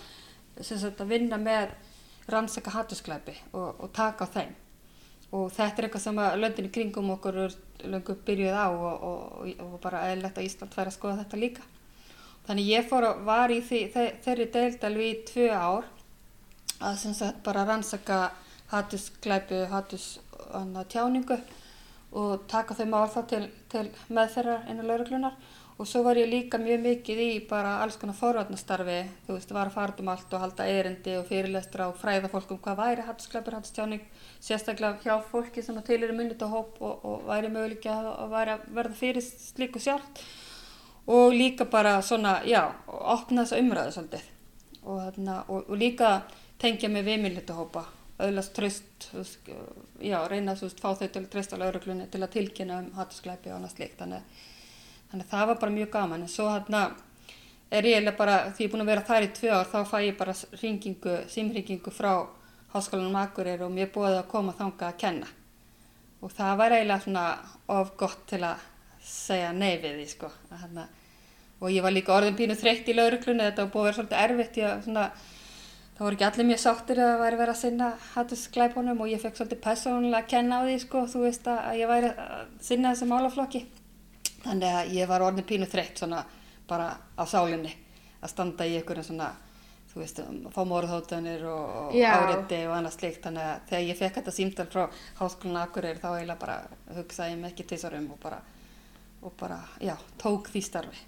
sagt 0.59 0.99
að 0.99 1.15
vinna 1.15 1.39
með 1.39 1.71
rannsaka 2.33 2.73
hattusklæpi 2.73 3.35
og, 3.51 3.79
og 3.79 3.93
taka 3.95 4.25
á 4.25 4.33
þeim 4.37 4.57
og 5.29 5.51
þetta 5.53 5.81
er 5.81 5.87
eitthvað 5.87 6.03
sem 6.03 6.21
að 6.21 6.37
löndin 6.41 6.69
í 6.69 6.71
kringum 6.73 7.11
okkur 7.13 7.37
er 7.45 7.57
löngu 7.85 8.15
byrjuð 8.25 8.55
á 8.57 8.67
og, 8.69 9.03
og, 9.09 9.51
og 9.65 9.75
bara 9.83 10.07
eðlilegt 10.09 10.39
að 10.41 10.47
Ísland 10.47 10.73
fær 10.73 10.89
að 10.89 10.95
skoða 10.95 11.19
þetta 11.21 11.41
líka. 11.43 11.67
Þannig 12.47 12.71
ég 12.71 12.87
fór 12.89 13.05
að 13.05 13.21
var 13.27 13.53
í 13.53 13.59
því, 13.61 13.81
þe 13.93 14.05
þeirri 14.25 14.47
deild 14.55 14.85
alveg 14.89 15.11
í 15.11 15.19
tvö 15.29 15.47
ár 15.53 15.89
að 16.79 16.97
sem 17.03 17.13
sagt 17.13 17.43
bara 17.45 17.65
rannsaka 17.67 18.19
hattusklæpi, 18.71 19.63
hattus 19.69 20.07
annað, 20.55 20.89
tjáningu 20.95 21.37
og 22.17 22.45
taka 22.49 22.73
þau 22.73 22.87
mál 22.89 23.09
þá 23.13 23.19
til, 23.29 23.43
til 23.69 23.85
meðferðar 24.09 24.65
innan 24.71 24.89
lauruglunar 24.89 25.37
og 25.79 25.87
svo 25.87 26.01
var 26.03 26.19
ég 26.19 26.27
líka 26.27 26.59
mjög 26.59 26.81
mikið 26.83 27.19
í 27.23 27.29
bara 27.47 27.77
alls 27.79 27.95
konar 27.99 28.17
forvarnastarfi, 28.19 28.97
þú 29.27 29.37
veist, 29.37 29.53
var 29.55 29.69
að 29.69 29.77
fara 29.77 29.95
um 30.03 30.09
allt 30.11 30.33
og 30.35 30.41
halda 30.43 30.65
erindi 30.67 31.13
og 31.15 31.29
fyrirlestra 31.29 31.87
og 31.87 31.95
fræða 32.01 32.31
fólk 32.33 32.51
um 32.51 32.59
hvað 32.65 32.81
væri 32.81 33.05
hattusklæpur, 33.07 33.55
hattustjáning, 33.55 34.03
sérstaklega 34.43 34.99
hjá 35.05 35.23
fólki 35.31 35.63
sem 35.63 35.79
til 35.87 36.01
eru 36.03 36.17
munið 36.17 36.43
á 36.43 36.47
hóp 36.51 36.81
og, 36.83 37.05
og 37.07 37.23
væri 37.29 37.53
möguleik 37.53 37.87
að, 37.87 38.11
að, 38.11 38.35
að 38.41 38.67
verða 38.75 38.99
fyrir 38.99 39.23
slíku 39.23 39.79
sjálft 39.79 40.19
og 41.07 41.33
líka 41.33 41.65
bara 41.65 42.01
svona, 42.01 42.41
já, 42.43 42.67
opna 42.87 43.45
þessa 43.45 43.63
umræðu 43.63 43.95
svolítið. 43.95 44.27
Og, 44.83 44.99
þarna, 44.99 45.39
og, 45.47 45.63
og 45.71 45.79
líka 45.79 46.11
tengja 46.59 46.91
mig 46.91 47.07
við 47.07 47.23
minnlítahópa, 47.23 47.87
öðlast 48.19 48.53
tröst, 48.53 49.07
þú 49.07 49.23
veist, 49.23 49.49
já, 50.03 50.19
reyna 50.27 50.59
veist, 50.59 50.83
fá 50.83 50.91
þau 50.91 51.07
til 51.07 51.23
að 51.23 51.31
trösta 51.33 51.57
á 51.57 51.61
lauruglunni 51.63 52.11
til 52.11 52.21
að 52.21 52.33
tilkynna 52.35 52.83
um 52.83 52.93
hattusklæpi 52.99 53.49
og 53.49 53.57
annað 53.57 53.77
slíkt, 53.77 53.97
þannig, 54.03 54.39
þannig 55.11 55.25
að 55.25 55.31
það 55.33 55.47
var 55.51 55.61
bara 55.63 55.75
mjög 55.77 55.91
gaman, 55.93 56.25
en 56.25 56.33
svo 56.33 56.47
þarna 56.49 56.83
er 57.69 57.85
ég 57.85 57.99
eiginlega 57.99 58.17
bara, 58.17 58.37
því 58.53 58.65
ég 58.65 58.69
er 58.69 58.73
búin 58.73 58.85
að 58.85 58.91
vera 58.93 59.07
þar 59.09 59.25
í 59.25 59.31
tvö 59.37 59.51
ár, 59.53 59.69
þá 59.69 59.79
fæ 59.89 59.97
ég 60.05 60.17
bara 60.17 60.35
ringingu, 60.61 61.15
símringingu 61.29 61.93
frá 61.93 62.11
Háskólanum 62.69 63.17
Akureyri 63.17 63.65
og 63.65 63.73
mér 63.73 63.89
búið 63.93 64.19
að 64.19 64.27
koma 64.29 64.53
þanga 64.57 64.91
að 64.91 64.97
kenna. 65.01 65.29
Og 66.21 66.33
það 66.35 66.57
var 66.59 66.75
eiginlega 66.75 67.05
svona 67.05 67.23
of 67.73 67.95
gott 67.97 68.27
til 68.29 68.43
að 68.45 68.67
segja 69.09 69.51
nei 69.55 69.79
við 69.81 69.99
því 69.99 70.07
sko 70.11 70.29
Þannig, 70.49 70.95
og 71.59 71.73
ég 71.73 71.83
var 71.83 71.95
líka 71.95 72.15
orðin 72.15 72.37
pínu 72.37 72.55
þreytt 72.59 72.89
í 72.91 72.95
lauruglunni 72.95 73.47
þetta 73.47 73.65
var 73.65 73.73
búið 73.73 73.81
að 73.81 73.89
vera 73.89 73.97
svolítið 73.97 74.23
erfitt 74.25 74.59
ég, 74.59 74.83
svona, 74.85 75.05
það 75.95 76.05
voru 76.05 76.17
ekki 76.17 76.27
allir 76.29 76.49
mjög 76.49 76.61
sáttir 76.63 77.01
að 77.03 77.15
væri 77.23 77.39
verið 77.41 77.53
að 77.55 77.61
sinna 77.63 77.89
hattusklæpunum 78.13 79.03
og 79.03 79.11
ég 79.11 79.23
fekk 79.23 79.39
svolítið 79.39 79.61
persónulega 79.65 80.21
að 80.21 80.29
kenna 80.35 80.61
á 80.61 80.65
því 80.67 80.77
sko 80.85 81.03
þú 81.13 81.23
veist 81.25 81.49
að 81.51 81.79
ég 81.79 81.91
væri 81.91 82.13
að 82.13 82.53
sinna 82.69 82.93
þessu 82.93 83.09
málaflokki 83.09 83.63
þannig 84.45 84.79
að 84.79 84.95
ég 84.97 85.09
var 85.09 85.25
orðin 85.25 85.47
pínu 85.49 85.67
þreytt 85.69 86.01
svona 86.01 86.23
bara 86.69 86.91
á 87.17 87.23
sálinni 87.27 87.71
að 88.19 88.33
standa 88.33 88.67
í 88.67 88.77
einhverjum 88.77 89.07
svona 89.09 89.29
þú 89.89 90.01
veist, 90.03 90.19
um, 90.21 90.39
fá 90.53 90.61
morðhóttanir 90.69 91.43
og, 91.49 91.75
og 91.81 91.97
Já. 91.97 92.11
áreiti 92.13 92.61
og 92.67 92.75
annað 92.77 92.97
slíkt 92.97 93.23
þannig 93.25 93.45
að 93.47 93.67
þegar 93.71 93.85
ég 93.87 93.99
fekk 93.99 94.17
þetta 94.19 94.33
símtal 94.35 94.65
frá 94.69 94.83
háskólinu 95.19 95.61
Akureyri 95.63 96.01
þá 96.01 96.09
eiginlega 96.11 96.41
bara 96.43 96.57
hugsaði 96.97 97.33
ég 97.33 97.39
mig 97.41 97.53
ekki 97.53 97.67
tvisarum 97.71 98.09
og 98.13 98.19
bara, 98.21 98.41
og 99.25 99.33
bara, 99.39 99.61
já, 99.81 99.95
tók 100.21 100.51
því 100.53 100.65
starfi 100.67 101.05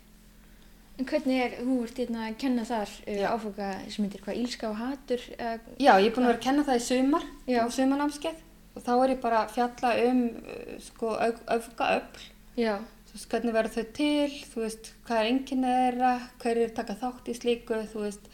En 0.99 1.07
hvernig 1.07 1.39
er, 1.41 1.53
þú 1.63 1.75
ert 1.85 1.99
hérna 2.01 2.25
að 2.27 2.33
kenna 2.41 2.63
þar 2.67 2.89
uh, 3.09 3.21
áfoka 3.31 3.67
sem 3.89 4.05
heitir 4.05 4.21
hvað, 4.25 4.39
ílska 4.41 4.67
og 4.69 4.75
hatur? 4.81 5.23
Uh, 5.37 5.53
Já, 5.79 5.93
ég 5.97 6.09
er 6.09 6.15
búin 6.15 6.27
að 6.27 6.33
vera 6.33 6.39
að 6.41 6.43
kenna 6.45 6.65
það 6.67 6.81
í 6.81 6.83
sumar 6.87 7.27
Já. 7.47 7.61
og 7.63 7.71
sumarnámskeið 7.77 8.41
og 8.71 8.85
þá 8.85 8.91
er 8.95 9.13
ég 9.13 9.21
bara 9.23 9.39
að 9.45 9.55
fjalla 9.55 9.93
um 10.09 10.19
uh, 10.41 10.75
sko 10.83 11.13
öfgaöfl 11.55 12.27
já, 12.59 12.75
þú 13.11 13.17
veist, 13.17 13.27
hvernig 13.33 13.55
verður 13.55 13.75
þau 13.75 13.91
til, 13.97 14.29
þú 14.53 14.63
veist, 14.63 14.91
hvað 15.07 15.19
er 15.19 15.29
enginni 15.31 15.73
þeirra, 15.75 16.11
hverjir 16.43 16.73
taka 16.77 16.95
þátt 17.01 17.27
í 17.27 17.35
slíku, 17.35 17.79
þú 17.91 18.05
veist, 18.05 18.29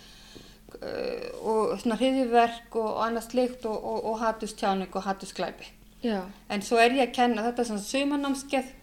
uh, 0.78 1.28
og 1.42 1.74
svona 1.82 1.98
hriðjuverk 1.98 2.78
og, 2.78 2.90
annað 3.08 3.28
slíkt 3.32 3.68
og, 3.70 3.78
og, 3.78 4.00
og 4.12 4.20
hatustjáning 4.22 4.94
og 4.94 5.08
hatusklæpi. 5.08 5.74
já, 6.04 6.22
En 6.50 6.62
svo 6.62 6.78
er 6.78 6.94
ég 6.94 7.10
að 7.10 7.16
kenna 7.16 7.44
þetta 7.48 7.66
svona 7.66 7.82
sumarnámskeið, 7.82 8.74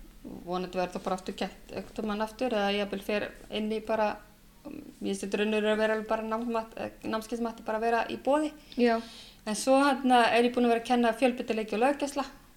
vonandi 0.44 0.78
verður 0.78 0.96
það 0.96 1.04
bara 1.04 1.18
aftur 1.20 1.37
kent 1.38 1.74
ekkert 1.78 2.07
mann 2.09 2.24
aftur 2.24 2.54
eða 2.57 2.72
ég 2.74 2.90
vil 2.90 3.02
fer 3.04 3.28
inn 3.50 3.70
í 3.72 3.80
bara, 3.85 4.16
ég 5.04 5.18
setur 5.18 5.44
unnur 5.44 5.66
að 5.68 5.78
vera 5.78 6.00
bara 6.09 6.22
eh, 6.80 6.90
námskeið 7.04 7.38
sem 7.38 7.48
ætti 7.50 7.66
bara 7.66 7.78
að 7.78 7.87
vera 7.87 8.07
í 8.11 8.16
bóði. 8.18 8.50
já, 8.76 8.98
En 9.46 9.54
svo 9.54 9.76
hérna 9.76 10.22
er 10.33 10.46
ég 10.46 10.54
búin 10.54 10.64
að 10.64 10.72
vera 10.72 10.80
að 10.80 10.88
kenna 10.88 11.12
fjölbyttileiki 11.12 11.76
og 11.76 11.83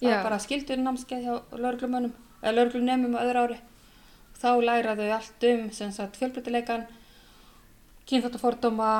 er 0.02 0.24
bara 0.24 0.40
skildur 0.40 0.80
námskeið 0.80 1.26
hjá 1.26 1.34
lauruglumönnum, 1.58 2.14
eða 2.42 2.56
lauruglunemum 2.56 3.18
á 3.18 3.26
öðru 3.26 3.44
ári. 3.46 3.58
Þá 4.38 4.50
læra 4.62 4.96
þau 4.98 5.10
allt 5.16 5.46
um 5.50 5.70
fjölbyttileikan, 6.20 6.86
kynþáttafordóma, 8.08 8.92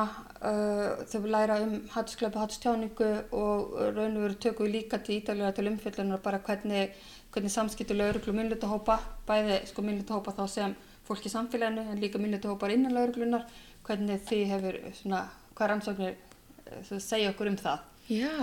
uh, 0.42 1.04
þau 1.08 1.28
læra 1.30 1.60
um 1.64 1.78
hattusklöpu, 1.94 2.40
hattustjáningu 2.42 3.12
og 3.32 3.78
raun 3.94 4.18
og 4.18 4.24
veru 4.26 4.34
tökum 4.34 4.66
við 4.66 4.74
líka 4.74 4.98
til 4.98 5.20
ítalega 5.20 5.54
til 5.54 5.70
umfjöllunar 5.70 6.20
bara 6.22 6.42
hvernig, 6.44 6.90
hvernig 7.32 7.54
samskipti 7.54 7.96
lauruglu 7.96 8.34
minnlutahópa, 8.36 8.98
bæði 9.26 9.62
sko 9.70 9.86
minnlutahópa 9.86 10.34
þá 10.36 10.44
sem 10.48 10.76
fólk 11.08 11.24
í 11.24 11.32
samfélaginu 11.32 11.86
en 11.88 12.02
líka 12.02 12.20
minnutahópar 12.20 12.74
innan 12.74 12.96
lauruglunar 12.96 13.46
hvernig 13.86 14.20
því 14.28 14.40
hefur 14.52 14.78
svona 14.98 15.22
hvað 15.56 15.72
rannsóknir 15.72 16.14
eh, 16.14 16.82
þú 16.88 17.00
segja 17.02 17.32
okkur 17.32 17.52
um 17.52 17.58
það 17.60 17.86
Já, 18.08 18.34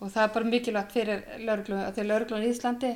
og 0.00 0.12
það 0.12 0.22
er 0.22 0.30
bara 0.36 0.50
mikilvægt 0.50 0.94
fyrir 0.96 1.24
lauruglu 1.44 1.80
að 1.80 1.96
því 1.96 2.06
lauruglan 2.08 2.44
í 2.44 2.52
Íslandi 2.52 2.92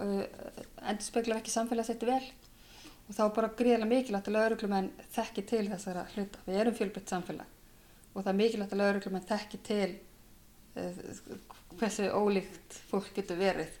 endur 0.00 1.04
speklar 1.06 1.40
ekki 1.40 1.52
samfélagsætti 1.54 2.08
vel. 2.08 2.24
Og 3.04 3.12
þá 3.12 3.22
er 3.26 3.34
bara 3.36 3.52
gríðilega 3.58 3.90
mikilvægt 3.90 4.30
að 4.30 4.36
lauruglumenn 4.38 4.90
þekki 5.12 5.44
til 5.50 5.64
þessara 5.68 6.06
hluta. 6.14 6.40
Við 6.46 6.60
erum 6.62 6.76
fjölbreytt 6.78 7.12
samfélag. 7.12 7.50
Og 8.14 8.22
það 8.22 8.32
er 8.32 8.38
mikilvægt 8.40 8.74
að 8.74 8.80
lauruglumenn 8.80 9.28
þekki 9.28 9.60
til 9.68 9.90
uh, 10.80 11.00
hversu 11.78 12.08
ólíkt 12.08 12.78
fólk 12.88 13.12
getur 13.16 13.40
verið. 13.40 13.80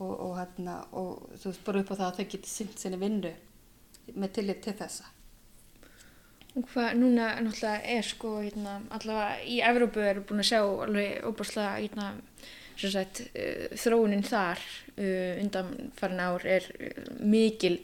Og, 0.00 0.12
og, 0.14 0.34
hérna, 0.38 0.78
og 0.96 1.26
þú 1.36 1.50
veist 1.50 1.64
bara 1.66 1.84
upp 1.84 1.92
á 1.92 1.98
það 1.98 2.06
að 2.06 2.20
þau 2.20 2.28
getur 2.34 2.52
sint 2.54 2.78
sinni 2.80 3.00
vinnu 3.00 3.34
með 4.16 4.38
tillit 4.38 4.62
til 4.64 4.76
þessa. 4.78 5.10
Og 6.58 6.64
hvað 6.72 6.96
núna 6.98 7.26
náttúrulega 7.44 7.92
er 7.94 8.06
sko, 8.06 8.30
hérna, 8.42 8.80
allavega 8.96 9.44
í 9.46 9.60
Evrópu 9.62 10.02
er 10.02 10.18
búin 10.26 10.42
að 10.42 10.48
sjá 10.48 10.62
alveg 10.64 11.28
óbúrslega, 11.28 11.76
hérna, 11.76 12.08
sagt, 12.88 13.22
uh, 13.34 13.66
þróunin 13.76 14.24
þar 14.26 14.62
uh, 14.96 15.42
undan 15.42 15.92
farin 15.98 16.22
ár 16.24 16.46
er 16.48 16.66
uh, 16.76 17.12
mikil, 17.20 17.78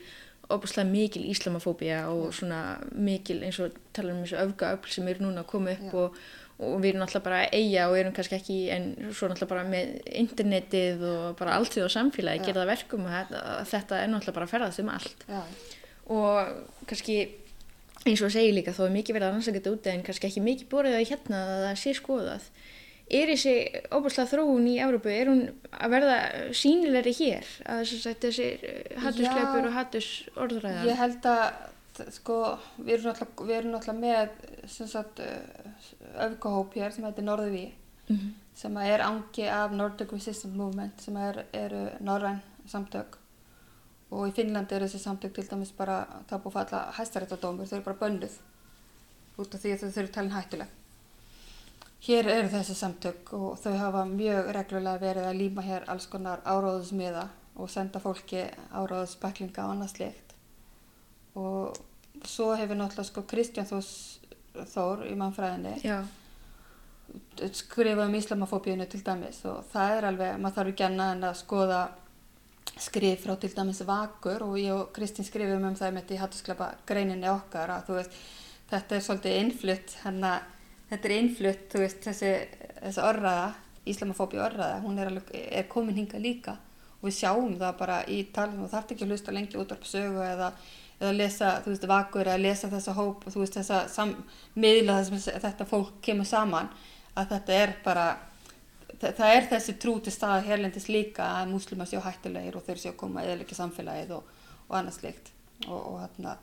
óbúrslega 0.48 0.88
mikil 0.88 1.26
íslamafóbía 1.28 2.06
og 2.12 2.35
svona 2.35 2.78
mikil 2.94 3.42
eins 3.44 3.61
og 3.61 3.76
tala 3.96 4.14
um 4.14 4.24
þessu 4.24 4.40
öfgaöfl 4.44 4.92
sem 4.94 5.09
eru 5.11 5.26
núna 5.26 5.42
að 5.42 5.50
koma 5.52 5.74
upp 5.74 5.88
Já. 5.88 5.94
og, 6.02 6.20
og 6.56 6.76
við 6.80 6.92
erum 6.92 7.02
náttúrulega 7.02 7.26
bara 7.26 7.40
að 7.44 7.56
eiga 7.59 7.88
og 7.90 7.96
erum 8.00 8.14
kannski 8.16 8.38
ekki, 8.38 8.61
en 8.72 8.87
svo 9.11 9.28
náttúrulega 9.28 9.52
bara 9.52 9.64
með 9.68 9.96
internetið 10.22 11.02
og 11.11 11.24
bara 11.40 11.56
allt 11.59 11.74
því 11.74 11.88
á 11.90 11.96
samfélagi 11.96 12.44
Já. 12.44 12.46
gera 12.46 12.62
það 12.62 12.72
verkum 12.72 13.11
að 13.11 13.35
þetta, 13.72 13.98
er 13.98 14.12
náttúrulega 14.12 14.38
bara 14.38 14.48
að 14.48 14.54
ferðast 14.54 14.85
um 14.85 14.94
allt 14.94 15.26
Já, 15.26 15.42
og 16.14 16.87
kannski 16.87 17.18
eins 18.06 18.22
og 18.22 18.30
að 18.30 18.37
segja 18.37 18.54
líka 18.54 18.74
þó 18.74 18.85
er 18.87 18.94
mikið 18.94 19.16
verið 19.16 19.28
að 19.28 19.35
rannsaka 19.35 19.59
þetta 19.59 19.74
úti 19.74 19.92
en 19.92 20.02
kannski 20.06 20.28
ekki 20.28 20.42
mikið 20.44 20.68
borðið 20.70 20.98
á 20.98 21.09
hérna 21.11 21.40
að 21.42 21.62
það 21.66 21.80
sé 21.82 21.94
skoðað 21.98 22.48
er 23.10 23.30
þessi 23.30 23.54
óbúrslega 23.94 24.30
þróun 24.32 24.66
í 24.66 24.76
Európu 24.82 25.10
er 25.12 25.28
hún 25.30 25.42
að 25.70 25.90
verða 25.94 26.16
sínilegri 26.58 27.12
hér 27.20 27.46
að 27.70 27.82
þess 27.86 28.06
að 28.10 28.20
þessi 28.24 28.46
hattuskleipur 29.04 29.60
Já. 29.62 29.66
og 29.68 29.76
hattus 29.76 30.08
orðræða 30.36 30.86
Ég 30.88 30.96
held 30.98 31.28
að 31.30 31.44
sko, 32.12 32.38
við 32.78 32.94
erum 32.98 33.06
náttúrulega, 33.12 33.46
við 33.48 33.56
erum 33.56 33.74
náttúrulega 33.76 34.00
með 34.02 34.68
sem 34.68 34.88
sagt, 34.90 35.20
uh, 35.22 36.26
öfgahóp 36.26 36.74
hér 36.76 36.92
sem 36.92 37.04
heitir 37.08 37.24
Norðuví 37.24 37.66
Mhm. 38.08 38.34
sem 38.54 38.74
að 38.78 38.88
er 38.94 39.00
angi 39.02 39.46
af 39.50 39.72
Nordic 39.74 40.12
Resistance 40.12 40.54
Movement 40.56 41.00
sem 41.02 41.16
er, 41.16 41.44
eru 41.52 41.88
norræn 42.00 42.38
samtök 42.70 43.16
og 44.12 44.28
í 44.28 44.32
Finnlandi 44.36 44.76
eru 44.76 44.86
þessi 44.86 45.00
samtök 45.02 45.34
til 45.34 45.44
dæmis 45.48 45.72
bara 45.76 46.06
það 46.28 46.36
er 46.36 46.42
búið 46.44 46.52
að 46.54 46.68
falla 46.68 46.92
hæstaréttadómur, 46.98 47.66
þau 47.66 47.76
eru 47.80 47.84
bara 47.88 47.98
bönnuð 48.04 48.36
út 49.42 49.54
af 49.54 49.60
því 49.64 49.72
að 49.74 49.82
þau 49.90 49.98
eru 50.04 50.12
talin 50.14 50.30
hættuleg. 50.36 50.68
Hér 52.06 52.28
eru 52.30 52.50
þessi 52.52 52.76
samtök 52.78 53.32
og 53.34 53.56
þau 53.58 53.72
hafa 53.80 54.04
mjög 54.06 54.52
reglulega 54.54 55.02
verið 55.02 55.24
að 55.26 55.40
líma 55.40 55.64
hér 55.66 55.88
alls 55.90 56.06
konar 56.06 56.44
áráðusmiða 56.46 57.24
og 57.56 57.70
senda 57.72 57.98
fólki 58.02 58.44
áráðusbæklinga 58.70 59.64
og 59.64 59.72
annað 59.74 59.90
slikt. 59.94 60.36
Og 61.34 61.74
svo 62.22 62.52
hefur 62.54 62.78
náttúrulega 62.78 63.10
sko 63.10 63.24
Kristján 63.28 63.66
Þós, 63.68 63.90
Þór 64.56 65.02
í 65.10 65.12
mannfræðinni 65.18 65.74
Já, 65.84 65.98
skrifað 67.52 68.06
um 68.06 68.14
islamafóbíunu 68.16 68.86
til 68.88 69.02
dæmis 69.04 69.42
og 69.48 69.66
það 69.72 69.96
er 69.98 70.06
alveg, 70.10 70.38
maður 70.40 70.56
þarf 70.60 70.72
ekki 70.72 70.86
annað 70.86 71.12
en 71.16 71.26
að 71.28 71.38
skoða 71.42 71.80
skrif 72.86 73.22
frá 73.24 73.34
til 73.40 73.52
dæmis 73.52 73.82
vakur 73.88 74.46
og 74.46 74.56
ég 74.60 74.72
og 74.72 74.90
Kristín 74.96 75.26
skrifum 75.26 75.64
um 75.68 75.76
það 75.76 75.94
með 75.96 76.14
í 76.16 76.20
hattusklepa 76.22 76.70
greininni 76.88 77.28
okkar 77.30 77.72
að 77.74 77.88
þú 77.88 77.98
veist, 77.98 78.18
þetta 78.72 78.96
er 78.96 79.04
svolítið 79.06 79.38
innflutt 79.42 79.96
hérna, 80.02 80.32
þetta 80.90 81.09
er 81.09 81.16
innflutt 81.16 81.68
þú 81.72 81.83
veist, 81.83 82.01
þessi, 82.07 82.33
þessi 82.81 83.05
orraða 83.05 83.53
islamafóbíu 83.87 84.42
orraða, 84.42 84.81
hún 84.83 84.99
er, 84.99 85.12
alveg, 85.12 85.31
er 85.35 85.68
komin 85.70 85.99
hinga 86.01 86.18
líka. 86.18 86.57
Og 86.99 87.09
við 87.09 87.18
sjáum 87.20 87.55
það 87.61 87.79
bara 87.79 88.01
í 88.11 88.22
talum 88.35 88.64
og 88.64 88.72
þarf 88.72 88.92
ekki 88.94 89.07
að 89.07 89.14
hlusta 89.14 89.35
lengi 89.35 89.61
út 89.61 89.75
af 89.75 89.87
sögu 89.87 90.25
eða 90.27 90.51
eða 90.96 91.12
lesa, 91.12 91.51
þú 91.64 91.72
veist, 91.75 91.87
vakur 91.90 92.25
eða 92.25 92.40
lesa 92.40 92.70
þessa 92.72 92.94
hóp 92.96 93.27
og 93.27 93.35
þú 93.35 93.42
veist, 93.42 93.59
þessa 93.59 93.83
sam, 93.92 94.14
miðla 94.57 95.01
þessum 95.03 95.42
þetta 95.44 95.66
fólk 95.68 95.99
kemur 96.05 96.29
saman 96.29 96.70
að 97.16 97.35
þetta 97.35 97.59
er 97.61 97.75
bara 97.85 98.07
það, 99.01 99.22
er 99.29 99.49
þessi 99.51 99.77
trú 99.83 99.99
til 100.01 100.14
staða 100.14 100.42
hérlendis 100.46 100.88
líka 100.88 101.29
að 101.40 101.53
múslima 101.53 101.87
séu 101.88 102.01
hættulegir 102.05 102.57
og 102.57 102.64
þeir 102.66 102.81
séu 102.81 102.92
að 102.94 103.01
koma 103.03 103.25
eða 103.25 103.44
ekki 103.44 103.59
samfélagið 103.59 104.14
og, 104.16 104.35
og 104.68 104.77
annað 104.79 104.99
slikt 105.01 105.33
og, 105.66 105.77
og 105.77 105.99
þarna 106.05 106.37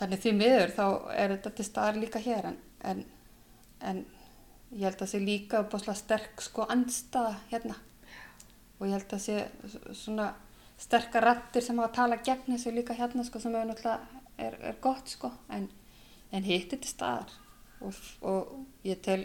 þannig 0.00 0.24
því 0.24 0.34
miður 0.40 0.74
þá 0.74 0.86
er 1.14 1.36
þetta 1.36 1.54
til 1.54 1.68
staðar 1.68 2.00
líka 2.02 2.22
hér 2.24 2.50
en, 2.50 2.58
en, 2.90 3.04
en 3.84 4.02
ég 4.74 4.86
held 4.86 5.04
að 5.04 5.12
sé 5.12 5.20
líka 5.22 5.62
bóðslega 5.70 6.00
sterk 6.00 6.42
sko 6.42 6.66
andstaða 6.72 7.36
hérna. 7.52 7.76
Og 8.78 8.88
ég 8.88 8.96
held 8.96 9.14
að 9.14 9.22
sé 9.22 9.38
svona 9.94 10.32
sterkar 10.80 11.28
rattir 11.28 11.62
sem 11.62 11.78
hafa 11.78 11.92
að 11.92 11.96
tala 12.00 12.20
gegn 12.26 12.56
þessu 12.56 12.74
líka 12.74 12.96
hérna 12.98 13.24
sko 13.26 13.40
sem 13.40 13.54
er 13.54 13.74
er, 14.36 14.74
gott 14.82 15.08
sko. 15.08 15.30
En, 15.48 15.68
en 16.32 16.42
hitt 16.42 16.72
er 16.72 16.80
til 16.82 16.90
staðar. 16.90 17.30
Og, 17.84 17.94
og 18.22 18.56
ég 18.86 18.98
tel 19.04 19.20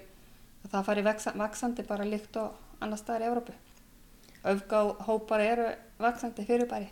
að 0.65 0.75
það 0.75 0.85
fari 0.91 1.07
vaksa, 1.07 1.33
vaksandi 1.39 1.87
bara 1.87 2.05
líkt 2.05 2.37
og 2.37 2.53
annar 2.83 2.99
staðar 2.99 3.25
í 3.25 3.31
Európu 3.31 3.55
öfgá 4.43 4.83
hópar 5.05 5.39
eru 5.43 5.67
vaksandi 5.99 6.45
fyrirbæri 6.47 6.87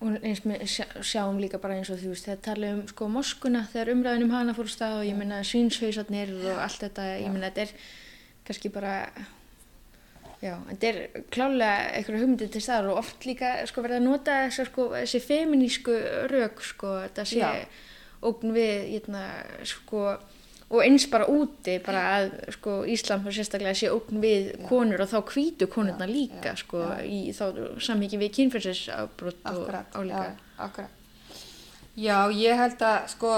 og 0.00 0.22
eins 0.24 0.40
með 0.48 0.62
sjá, 0.70 0.86
sjáum 1.04 1.40
líka 1.40 1.60
bara 1.60 1.76
eins 1.76 1.90
og 1.92 2.00
þú 2.00 2.14
veist 2.14 2.28
þegar 2.28 2.44
tala 2.46 2.70
um 2.76 2.80
sko 2.88 3.08
moskuna 3.12 3.66
þegar 3.72 3.92
umræðin 3.94 4.24
um 4.26 4.32
hana 4.32 4.54
fór 4.56 4.70
stað 4.72 5.00
og 5.02 5.08
ég 5.08 5.18
meina 5.18 5.42
svínshausarnir 5.44 6.32
og 6.40 6.62
allt 6.64 6.86
þetta, 6.86 7.04
ég 7.20 7.34
meina 7.34 7.50
þetta 7.50 7.66
er 7.66 7.74
kannski 8.48 8.72
bara 8.72 8.94
já, 10.40 10.54
þetta 10.70 10.90
er 10.90 11.00
klálega 11.32 11.92
einhverja 11.98 12.22
hugmyndir 12.22 12.52
til 12.54 12.64
staðar 12.64 12.90
og 12.94 13.02
oft 13.02 13.28
líka 13.28 13.52
sko 13.68 13.84
verða 13.84 14.00
að 14.00 14.08
nota 14.08 14.40
þessa 14.46 14.66
sko 14.70 14.88
þessi 14.96 15.22
feminísku 15.26 15.96
rök 16.32 16.64
sko 16.64 16.96
þetta 17.04 17.26
sé 17.28 17.54
ógn 18.24 18.56
við 18.56 18.76
hérna 18.94 19.24
sko 19.68 20.06
og 20.70 20.84
eins 20.84 21.06
bara 21.10 21.26
úti 21.26 21.78
bara 21.82 22.02
að 22.16 22.28
sko 22.54 22.76
Íslam 22.86 23.24
þá 23.24 23.30
sérstaklega 23.34 23.74
sé 23.78 23.88
ógn 23.90 24.20
við 24.22 24.52
konur 24.68 25.02
og 25.02 25.10
þá 25.10 25.18
hvítu 25.32 25.66
konurna 25.70 26.06
Já, 26.06 26.12
líka 26.12 26.52
já, 26.52 26.60
sko 26.62 26.82
já. 26.84 27.00
í 27.02 27.20
þá 27.34 27.44
samhengi 27.82 28.20
við 28.20 28.34
kynferðisafbrot 28.36 29.48
og 29.50 30.06
já, 30.06 30.20
akkurat. 30.58 30.96
Já, 31.98 32.16
ég 32.30 32.56
held 32.62 32.84
að, 32.86 33.00
sko, 33.16 33.32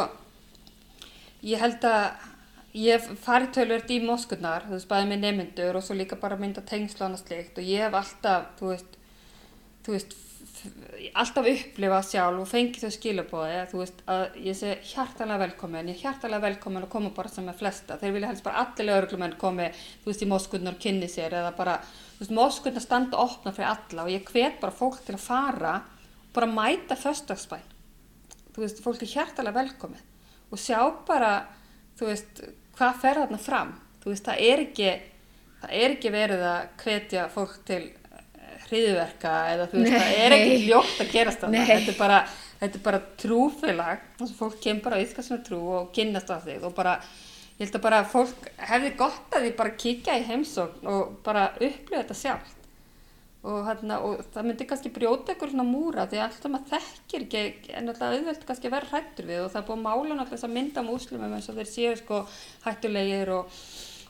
ég 1.48 1.62
held 1.64 1.86
að 1.88 2.28
ég 2.76 3.08
fari 3.24 3.48
tölvört 3.52 3.90
í 3.92 3.98
moskunar, 4.04 4.64
þú 4.68 4.76
veist, 4.76 4.88
bæði 4.88 5.08
með 5.10 5.24
nemyndur 5.24 5.76
og 5.76 5.84
svo 5.84 5.96
líka 5.96 6.16
bara 6.20 6.38
mynda 6.40 6.62
tengslu 6.68 7.04
annað 7.06 7.24
slikt 7.26 7.58
og 7.60 7.66
ég 7.68 7.86
hef 7.86 7.96
alltaf, 7.98 8.52
þú 8.60 8.70
veist, 8.74 8.94
þú 9.84 9.96
veist, 9.96 10.14
alltaf 11.18 11.46
upplifað 11.48 12.04
sjálf 12.06 12.40
og 12.42 12.48
fengið 12.48 12.84
þau 12.84 12.94
skilabóði 12.94 13.54
að 13.58 13.70
þú 13.72 13.78
veist 13.80 14.02
að 14.12 14.36
ég 14.46 14.56
sé 14.58 14.74
hjartalega 14.92 15.42
velkomin, 15.42 15.88
ég 15.90 15.96
er 15.96 16.02
hjartalega 16.04 16.44
velkomin 16.46 16.86
að 16.86 16.92
koma 16.92 17.10
bara 17.16 17.32
sem 17.32 17.46
með 17.48 17.58
flesta, 17.62 17.98
þeir 17.98 18.14
vilja 18.16 18.30
helst 18.30 18.44
bara 18.46 18.62
allir 18.62 18.94
örglumenn 18.94 19.34
komi, 19.40 19.68
þú 20.02 20.10
veist, 20.10 20.22
í 20.22 20.28
moskunar 20.30 20.76
og 20.76 20.82
kynni 20.82 21.08
sér 21.10 21.34
eða 21.40 21.52
bara, 21.56 21.78
þú 21.82 22.22
veist, 22.22 22.34
moskunar 22.38 22.84
standa 22.84 23.22
opna 23.22 23.54
fyrir 23.56 23.72
alla 23.72 24.06
og 24.06 24.12
ég 24.12 24.28
hvet 24.30 24.60
bara 24.62 24.76
fólk 24.78 25.00
til 25.06 25.16
að 25.16 25.24
fara 25.24 25.76
og 25.82 26.34
bara 26.36 26.50
mæta 26.50 26.98
föstagsbæn, 27.00 27.64
þú 28.54 28.64
veist, 28.64 28.82
fólk 28.84 29.02
er 29.02 29.14
hjartalega 29.16 29.58
velkomið 29.58 30.52
og 30.52 30.60
sjá 30.60 30.78
bara, 31.08 31.32
þú 31.98 32.12
veist, 32.12 32.44
hvað 32.78 33.02
fer 33.02 33.24
þarna 33.24 33.40
fram, 33.42 33.74
þú 34.04 34.14
veist, 34.14 34.28
það 34.30 34.46
er 34.46 34.64
ekki, 34.68 34.92
það 35.64 35.74
er 35.80 35.96
ekki 35.96 36.14
verið 36.14 36.46
að 36.52 36.62
hvetja 36.84 37.26
fólk 37.34 37.58
til 37.66 37.82
hriðverka 38.72 39.34
eða 39.52 39.66
þú 39.70 39.82
veist, 39.82 39.92
Nei. 39.92 39.98
það 39.98 40.22
er 40.24 40.36
ekki 40.38 40.56
ljótt 40.66 41.02
að 41.04 41.12
gerast 41.12 41.44
þarna, 41.44 41.58
Nei. 41.58 41.68
þetta 41.68 41.92
er 41.92 41.98
bara, 41.98 42.22
þetta 42.62 42.80
er 42.80 42.86
bara 42.86 43.02
trúfélag, 43.22 44.08
þess 44.18 44.32
að 44.32 44.40
fólk 44.40 44.56
kemur 44.64 44.86
bara 44.88 44.98
að 44.98 45.04
ytka 45.06 45.26
svona 45.26 45.46
trú 45.46 45.60
og 45.76 45.92
kynnast 45.96 46.32
á 46.32 46.36
þig 46.46 46.66
og 46.66 46.74
bara, 46.78 46.96
ég 47.58 47.62
held 47.66 47.78
að 47.78 47.86
bara 47.86 48.02
fólk 48.08 48.50
hefði 48.72 48.96
gott 49.04 49.36
að 49.36 49.46
því 49.46 49.54
bara 49.60 49.76
kíkja 49.84 50.18
í 50.18 50.26
heimsókn 50.32 50.90
og 50.96 51.14
bara 51.26 51.46
upplifa 51.60 52.00
þetta 52.00 52.18
sjálft 52.22 52.58
og, 53.42 53.62
hérna, 53.66 53.98
og 54.06 54.20
það 54.32 54.48
myndi 54.48 54.66
kannski 54.70 54.90
brjóta 54.94 55.34
ykkur 55.34 55.50
svona 55.50 55.66
múra 55.66 56.06
því 56.10 56.20
alltaf 56.22 56.52
maður 56.52 56.76
þekkir 56.76 57.24
ekki 57.26 57.74
en 57.74 57.90
alltaf 57.90 58.14
auðvelt 58.14 58.44
kannski 58.46 58.68
að 58.70 58.76
vera 58.76 58.90
hrættur 58.92 59.26
við 59.26 59.40
og 59.42 59.48
það 59.50 59.62
er 59.62 59.66
búið 59.66 59.78
að 59.78 59.86
mála 59.86 60.02
náttúrulega 60.02 60.30
þess 60.36 60.46
að 60.46 60.54
mynda 60.58 60.84
múslimum 60.86 61.34
eins 61.34 61.48
og 61.50 61.58
þeir 61.58 61.70
séu 61.72 61.96
sko 61.98 62.20
hættulegir 62.66 63.32
og, 63.34 63.56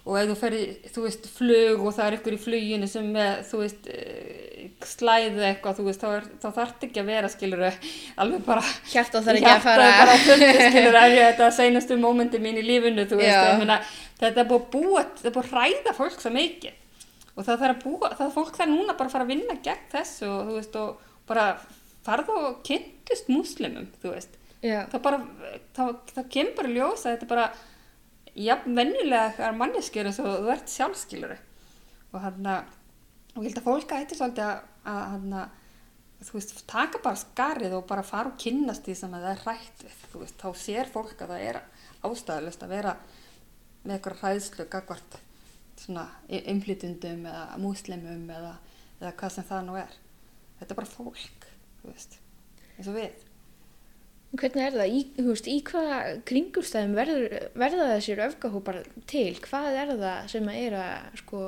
og 0.02 0.16
ef 0.18 0.30
þú 0.32 0.36
ferði, 0.40 0.62
þú 0.94 1.02
veist, 1.04 1.26
flug 1.30 1.82
og 1.86 1.94
það 1.94 2.06
er 2.08 2.16
ykkur 2.16 2.34
í 2.34 2.38
fluginu 2.42 2.88
sem 2.90 3.10
með, 3.14 3.44
þú 3.46 3.60
veist, 3.60 3.88
eh, 3.92 4.64
slæðu 4.88 5.44
eitthvað, 5.46 5.76
þú 5.78 5.86
veist, 5.86 6.02
þá, 6.02 6.08
er, 6.16 6.26
þá 6.42 6.48
þarf 6.56 6.86
ekki 6.88 7.02
að 7.02 7.10
vera, 7.12 7.30
skilur 7.30 7.62
alveg 7.68 8.44
bara 8.48 8.64
Hjartað 8.90 9.28
þarf 9.28 9.38
ekki 9.40 9.52
að 9.52 9.64
fara 9.68 9.86
er 9.86 9.98
bara 10.02 10.16
fullt, 10.26 10.62
skilur 10.72 10.98
ef 11.02 11.14
ég 11.14 11.28
þetta 11.30 11.50
seinustu 11.58 11.98
mómenti 12.02 12.42
mín 12.42 12.58
í 12.58 12.66
lífinu, 12.66 13.06
þú 13.06 13.20
veist, 13.22 13.38
ég 13.46 13.62
meina, 13.62 13.78
þetta 14.18 14.42
er 14.42 14.50
búið 14.50 14.60
að 14.60 14.68
búa, 14.74 15.04
þetta 15.06 15.30
er 15.30 15.36
búið 15.38 15.46
að 15.46 15.54
hræða 15.54 15.96
fólk 16.00 16.20
svo 16.20 16.34
mikið. 16.34 16.78
Og 17.32 17.46
það 17.46 17.62
þarf 17.62 17.78
að 17.78 17.84
búa, 17.86 18.12
það 18.18 18.34
fólk 18.34 18.56
þarf 18.58 18.72
núna 18.74 18.92
bara 18.98 19.08
að 19.08 19.14
fara 19.14 19.24
að 19.24 19.30
vinna 19.32 19.54
gegn 19.64 19.86
þessu 19.94 20.28
og 20.28 20.50
þú 20.50 20.56
veist, 20.58 20.74
og 20.82 21.26
bara 21.30 21.46
farðu 22.04 22.38
og 22.50 22.58
kynntist 22.66 23.30
múslimum, 23.32 23.86
þú 24.02 24.12
veist. 24.12 24.34
Já, 24.62 24.84
Það 24.92 25.00
bara, 25.02 25.18
það, 25.74 25.94
það 26.12 26.26
kemur 26.34 26.58
bara 26.58 26.72
ljós 26.76 27.06
að 27.06 27.14
þetta 27.16 27.26
er 27.26 27.30
bara, 27.32 27.46
já, 28.36 28.54
venjulega 28.64 29.50
manneskjur 29.56 30.08
eins 30.08 30.20
og 30.22 30.30
þú 30.30 30.52
ert 30.54 30.72
sjálfskiluru. 30.72 31.38
Og 32.12 32.22
hann 32.22 32.48
að, 32.48 32.70
og 33.34 33.42
ég 33.42 33.50
held 33.50 33.60
að 33.60 33.66
fólk 33.66 33.96
svolítið 34.12 34.44
að, 34.46 34.62
að 34.92 35.02
hann 35.14 35.34
að, 35.40 35.58
þú 36.22 36.36
veist, 36.36 36.54
taka 36.70 37.00
bara 37.02 37.18
skarið 37.18 37.76
og 37.78 37.88
bara 37.88 38.06
fara 38.06 38.30
og 38.30 38.38
kynnast 38.40 38.86
því 38.86 38.96
sem 38.98 39.16
það 39.16 39.28
er 39.32 39.44
rætt 39.48 39.84
við, 39.84 39.98
þú 40.12 40.22
veist, 40.22 40.38
þá 40.38 40.62
sér 40.62 40.92
fólk 40.92 41.24
að 41.24 41.34
það 41.34 41.46
er 41.48 41.60
ástæðalust 42.06 42.62
að 42.62 42.74
vera 42.76 42.94
með 43.82 43.96
eitthvað 43.96 44.22
hræðslu 44.22 44.68
gagvart 44.70 45.18
svona 45.82 46.06
umflytundum 46.28 47.26
eða 47.26 47.58
múslimum 47.58 48.30
eða, 48.30 48.54
eða 49.00 49.12
hvað 49.18 49.34
sem 49.34 49.48
það 49.48 49.66
nú 49.66 49.76
er. 49.80 49.98
Þetta 50.60 50.74
er 50.74 50.78
bara 50.78 50.92
fólk, 50.92 51.46
þú 51.80 51.90
veist, 51.90 52.18
eins 52.76 52.90
og 52.92 52.98
við. 53.00 53.31
Hvernig 54.38 54.64
er 54.64 54.76
það? 54.76 54.94
Í, 54.96 55.02
veist, 55.26 55.48
í 55.50 55.58
hvaða 55.66 55.98
kringumstæðum 56.28 56.96
verður, 56.96 57.36
verða 57.58 57.88
þessir 57.96 58.24
öfgahópar 58.28 58.80
til? 59.10 59.28
Hvað 59.44 59.78
er 59.82 59.92
það 59.92 60.30
sem 60.32 60.50
er 60.54 60.76
að, 60.78 61.18
sko, 61.20 61.42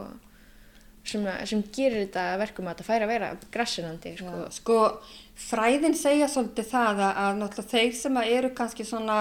sem, 1.07 1.25
að, 1.25 1.41
sem 1.51 1.65
gerir 1.75 2.05
þetta 2.05 2.27
verkum 2.43 2.69
að 2.69 2.77
þetta 2.77 2.89
færi 2.91 3.07
að 3.07 3.13
vera 3.15 3.33
grassinandi, 3.57 4.15
sko? 4.21 4.37
Já, 4.37 4.53
sko, 4.59 4.79
fræðin 5.47 5.99
segja 5.99 6.31
svolítið 6.33 6.71
það 6.75 7.03
að, 7.09 7.59
þeir 7.73 7.99
sem 8.03 8.23
eru 8.25 8.53
kannski 8.61 8.89
svona, 8.89 9.19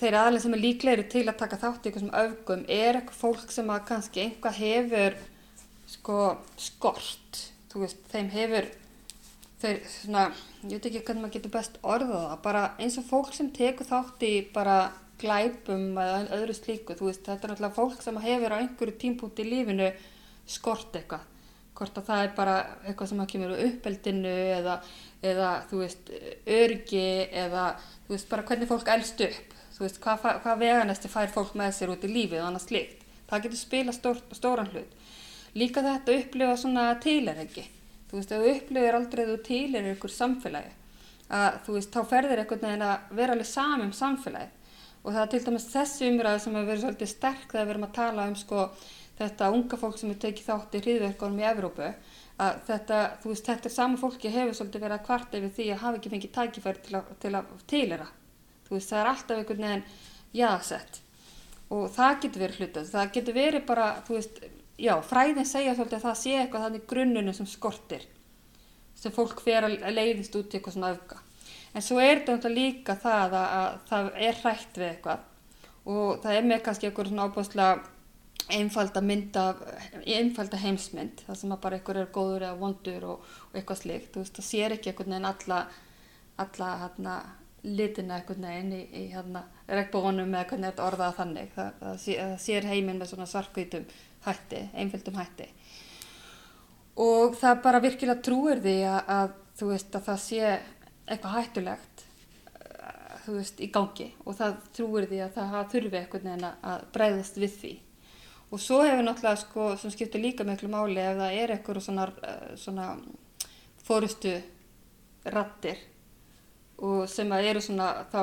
þeir 0.00 0.20
aðlega 0.22 0.44
sem 0.46 0.56
er 0.56 0.64
líklegri 0.64 1.08
til 1.12 1.26
að 1.26 1.40
taka 1.44 1.60
þátt 1.60 1.84
í 1.84 1.90
eitthvað 1.90 2.06
sem 2.06 2.18
öfgum 2.24 2.66
er 2.68 3.00
eitthvað 3.00 3.20
fólk 3.20 3.52
sem 3.52 3.72
að 3.72 3.86
kannski 3.92 4.26
einhvað 4.26 4.60
hefur 4.64 5.20
sko 5.90 6.20
skort, 6.60 7.44
þú 7.72 7.84
veist, 7.84 8.04
þeim 8.12 8.28
hefur 8.32 8.68
þeir 9.60 9.80
svona, 9.88 10.24
ég 10.64 10.78
veit 10.78 10.88
ekki 10.88 11.02
hvernig 11.04 11.24
maður 11.24 11.36
getur 11.36 11.54
best 11.54 11.78
orðað 11.82 12.34
bara 12.44 12.64
eins 12.80 12.98
og 13.00 13.06
fólk 13.08 13.34
sem 13.36 13.50
tekur 13.54 13.88
þátt 13.88 14.24
í 14.26 14.34
bara 14.54 14.78
glæpum 15.20 15.98
eða 16.00 16.22
öðru 16.38 16.56
slíku, 16.56 16.96
þú 16.96 17.10
veist, 17.10 17.26
þetta 17.26 17.46
er 17.46 17.52
náttúrulega 17.52 17.76
fólk 17.76 18.04
sem 18.04 18.20
hefur 18.24 18.54
á 18.56 18.60
einhverju 18.60 18.96
tímpúti 19.00 19.44
í 19.44 19.50
lífinu 19.50 19.90
skort 20.48 20.96
eitthvað, 20.96 21.26
hvort 21.76 22.00
að 22.00 22.08
það 22.08 22.24
er 22.24 22.32
bara 22.36 22.56
eitthvað 22.84 23.10
sem 23.12 23.22
að 23.22 23.30
kemur 23.32 23.54
úr 23.54 23.64
uppeldinu 23.66 24.36
eða, 24.58 24.76
eða 25.32 25.50
þú 25.70 25.82
veist, 25.82 26.12
örgi 26.60 27.06
eða 27.42 27.66
þú 28.06 28.14
veist, 28.14 28.30
bara 28.30 28.46
hvernig 28.48 28.70
fólk 28.70 28.92
elst 28.94 29.24
upp, 29.26 29.58
þú 29.76 29.84
veist, 29.84 30.00
hvað, 30.04 30.30
hvað 30.44 30.64
veganesti 30.64 31.12
fær 31.12 31.34
fólk 31.34 31.52
með 31.60 31.76
sér 31.76 31.92
út 31.94 32.06
í 32.08 32.14
lífið 32.14 32.40
og 32.40 32.48
annað 32.48 32.66
slíkt, 32.68 33.04
það 33.30 33.44
getur 33.46 33.60
spila 33.60 33.96
stór, 33.96 34.24
stóran 34.36 34.72
hlut. 34.72 34.96
Líka 35.58 35.82
þetta 35.82 36.14
upplifa 36.14 36.56
svona 36.58 36.86
tilæringi, 37.02 37.64
þú 38.10 38.18
veist, 38.18 38.32
ef 38.34 38.44
þú 38.44 38.52
upplifir 38.54 38.98
aldrei 38.98 39.24
þú 39.28 39.36
tilærir 39.46 39.96
ykkur 39.96 40.14
samfélagi, 40.14 40.72
að 41.30 41.60
þú 41.66 41.76
veist, 41.78 41.92
þá 41.94 42.00
ferðir 42.12 42.42
einhvern 42.42 42.64
veginn 42.66 42.86
að 42.86 43.12
vera 43.20 43.36
alveg 43.36 43.50
sami 43.50 43.86
um 43.86 43.94
samfélagið. 43.96 44.56
Og 45.00 45.14
það 45.14 45.22
er 45.22 45.28
til 45.32 45.44
dæmis 45.46 45.68
þessi 45.72 46.08
umræði 46.10 46.40
sem 46.44 46.56
hefur 46.56 46.66
verið 46.68 46.82
svolítið 46.84 47.08
sterk 47.08 47.46
þegar 47.48 47.68
við 47.68 47.74
erum 47.74 47.86
að 47.86 47.94
tala 47.96 48.26
um 48.28 48.34
sko 48.36 48.64
þetta 49.20 49.50
unga 49.54 49.78
fólk 49.80 50.00
sem 50.00 50.10
er 50.12 50.18
tekið 50.20 50.48
þátt 50.48 50.76
í 50.76 50.82
hriðverkunum 50.84 51.40
í 51.40 51.46
Evrópu 51.48 51.86
að 52.40 52.60
þetta, 52.68 53.00
þú 53.20 53.32
veist, 53.32 53.48
þetta 53.48 53.68
er 53.68 53.74
sama 53.74 54.00
fólki 54.00 54.32
hefur 54.32 54.56
svolítið 54.56 54.84
verið 54.86 54.96
að 54.96 55.06
kvarta 55.08 55.40
yfir 55.40 55.52
því 55.56 55.66
að 55.74 55.82
hafa 55.82 56.00
ekki 56.00 56.12
fengið 56.14 56.32
tækifæri 56.36 56.84
til 56.86 56.96
að, 56.96 57.10
til 57.20 57.32
að 57.36 57.50
tilera 57.70 58.06
þú 58.68 58.76
veist, 58.76 58.92
það 58.92 59.00
er 59.00 59.10
alltaf 59.10 59.40
einhvern 59.40 59.66
veginn 59.66 59.84
jaðsett 60.40 61.00
og 61.70 61.84
það 61.94 62.16
getur 62.24 62.44
verið 62.44 62.62
hlutað, 62.62 62.88
það 62.94 63.12
getur 63.16 63.36
verið 63.36 63.66
bara 63.68 63.88
þú 64.06 64.16
veist, 64.16 64.40
já, 64.80 64.94
fræðin 65.04 65.48
segja 65.48 65.76
svolítið 65.76 65.98
að 66.00 66.06
það 66.08 66.18
sé 66.22 66.34
eitthvað 66.38 66.66
þannig 66.66 66.88
grunnunu 66.90 67.36
sem 67.36 67.48
skortir 67.48 68.06
sem 69.00 69.14
fólk 69.14 69.40
fer 69.44 69.64
að 69.64 69.78
leiðist 69.94 70.34
út 70.36 70.52
í 70.52 70.58
eitthvað 70.58 70.76
svona 70.76 70.92
öfga. 70.92 71.20
En 71.72 71.84
svo 71.84 72.00
er 72.02 72.20
þetta 72.26 72.50
líka 72.52 72.96
það 73.00 73.36
að, 73.38 73.54
að 73.60 73.78
það 73.88 74.10
er 74.26 74.40
hrætt 74.42 74.80
við 74.80 74.88
eitthvað. 74.90 75.22
Og 75.90 76.20
það 76.20 76.36
er 76.36 76.48
með 76.50 76.62
kannski 76.66 76.88
eitthvað 76.88 77.08
svona 77.08 77.26
ábúðslega 77.30 77.70
einfalda 78.50 79.00
mynda, 79.04 79.44
einfalda 80.06 80.58
heimsmynd 80.60 81.22
það 81.26 81.38
sem 81.38 81.52
að 81.54 81.60
bara 81.64 81.78
eitthvað 81.78 82.00
er 82.02 82.10
góður 82.14 82.46
eða 82.48 82.58
vondur 82.60 83.06
og, 83.12 83.28
og 83.50 83.58
eitthvað 83.58 83.82
slíkt, 83.82 84.10
þú 84.14 84.24
veist, 84.24 84.38
það 84.38 84.48
sér 84.48 84.74
ekki 84.76 84.90
eitthvað 84.90 85.12
neginn 85.12 85.28
alla, 85.30 85.60
alla 86.44 86.70
hérna, 86.82 87.16
litina 87.66 88.18
eitthvað 88.18 88.42
neginn 88.44 88.72
í, 88.74 88.80
í 88.96 89.04
hérna, 89.12 89.44
regnbónum 89.68 90.34
eða 90.34 90.46
hvernig 90.50 90.72
þetta 90.72 90.86
orðaða 90.88 91.18
þannig, 91.20 91.52
það, 91.54 91.70
það, 91.82 92.04
það 92.08 92.36
sér 92.46 92.68
heiminn 92.72 93.02
með 93.02 93.12
svona 93.12 93.28
svarkvítum 93.30 93.86
hætti, 94.26 94.62
einföldum 94.74 95.18
hætti. 95.20 95.48
Og 97.00 97.36
það 97.40 97.62
bara 97.64 97.82
virkilega 97.82 98.22
trúir 98.24 98.60
því 98.60 98.76
að, 98.90 99.12
að 99.16 99.34
þú 99.60 99.68
veist 99.70 99.96
að 99.96 100.06
það 100.08 100.22
sé 100.24 100.40
eitthvað 101.10 101.36
hættulegt 101.36 102.04
uh, 102.04 103.14
þú 103.24 103.36
veist 103.38 103.62
í 103.62 103.70
gangi. 103.72 104.08
Og 104.24 104.36
það 104.40 104.58
trúir 104.76 105.08
því 105.10 105.22
að 105.24 105.38
það 105.38 105.70
þurfi 105.74 106.00
eitthvað 106.00 106.28
neina 106.28 106.52
að 106.72 106.84
breyðast 106.96 107.40
við 107.40 107.56
því. 107.62 107.72
Og 108.50 108.58
svo 108.60 108.80
hefur 108.82 109.04
náttúrulega 109.06 109.40
sko 109.44 109.68
sem 109.78 109.94
skiptir 109.94 110.24
líka 110.24 110.44
miklu 110.44 110.70
máli 110.72 110.98
ef 111.00 111.20
það 111.20 111.36
er 111.38 111.54
eitthvað 111.54 111.84
svona, 111.86 112.08
uh, 112.10 112.52
svona 112.58 112.90
fórustu 113.86 114.34
rattir 115.30 115.80
og 116.80 117.04
sem 117.12 117.28
að 117.32 117.50
eru 117.50 117.60
svona 117.60 117.90
þá 118.12 118.22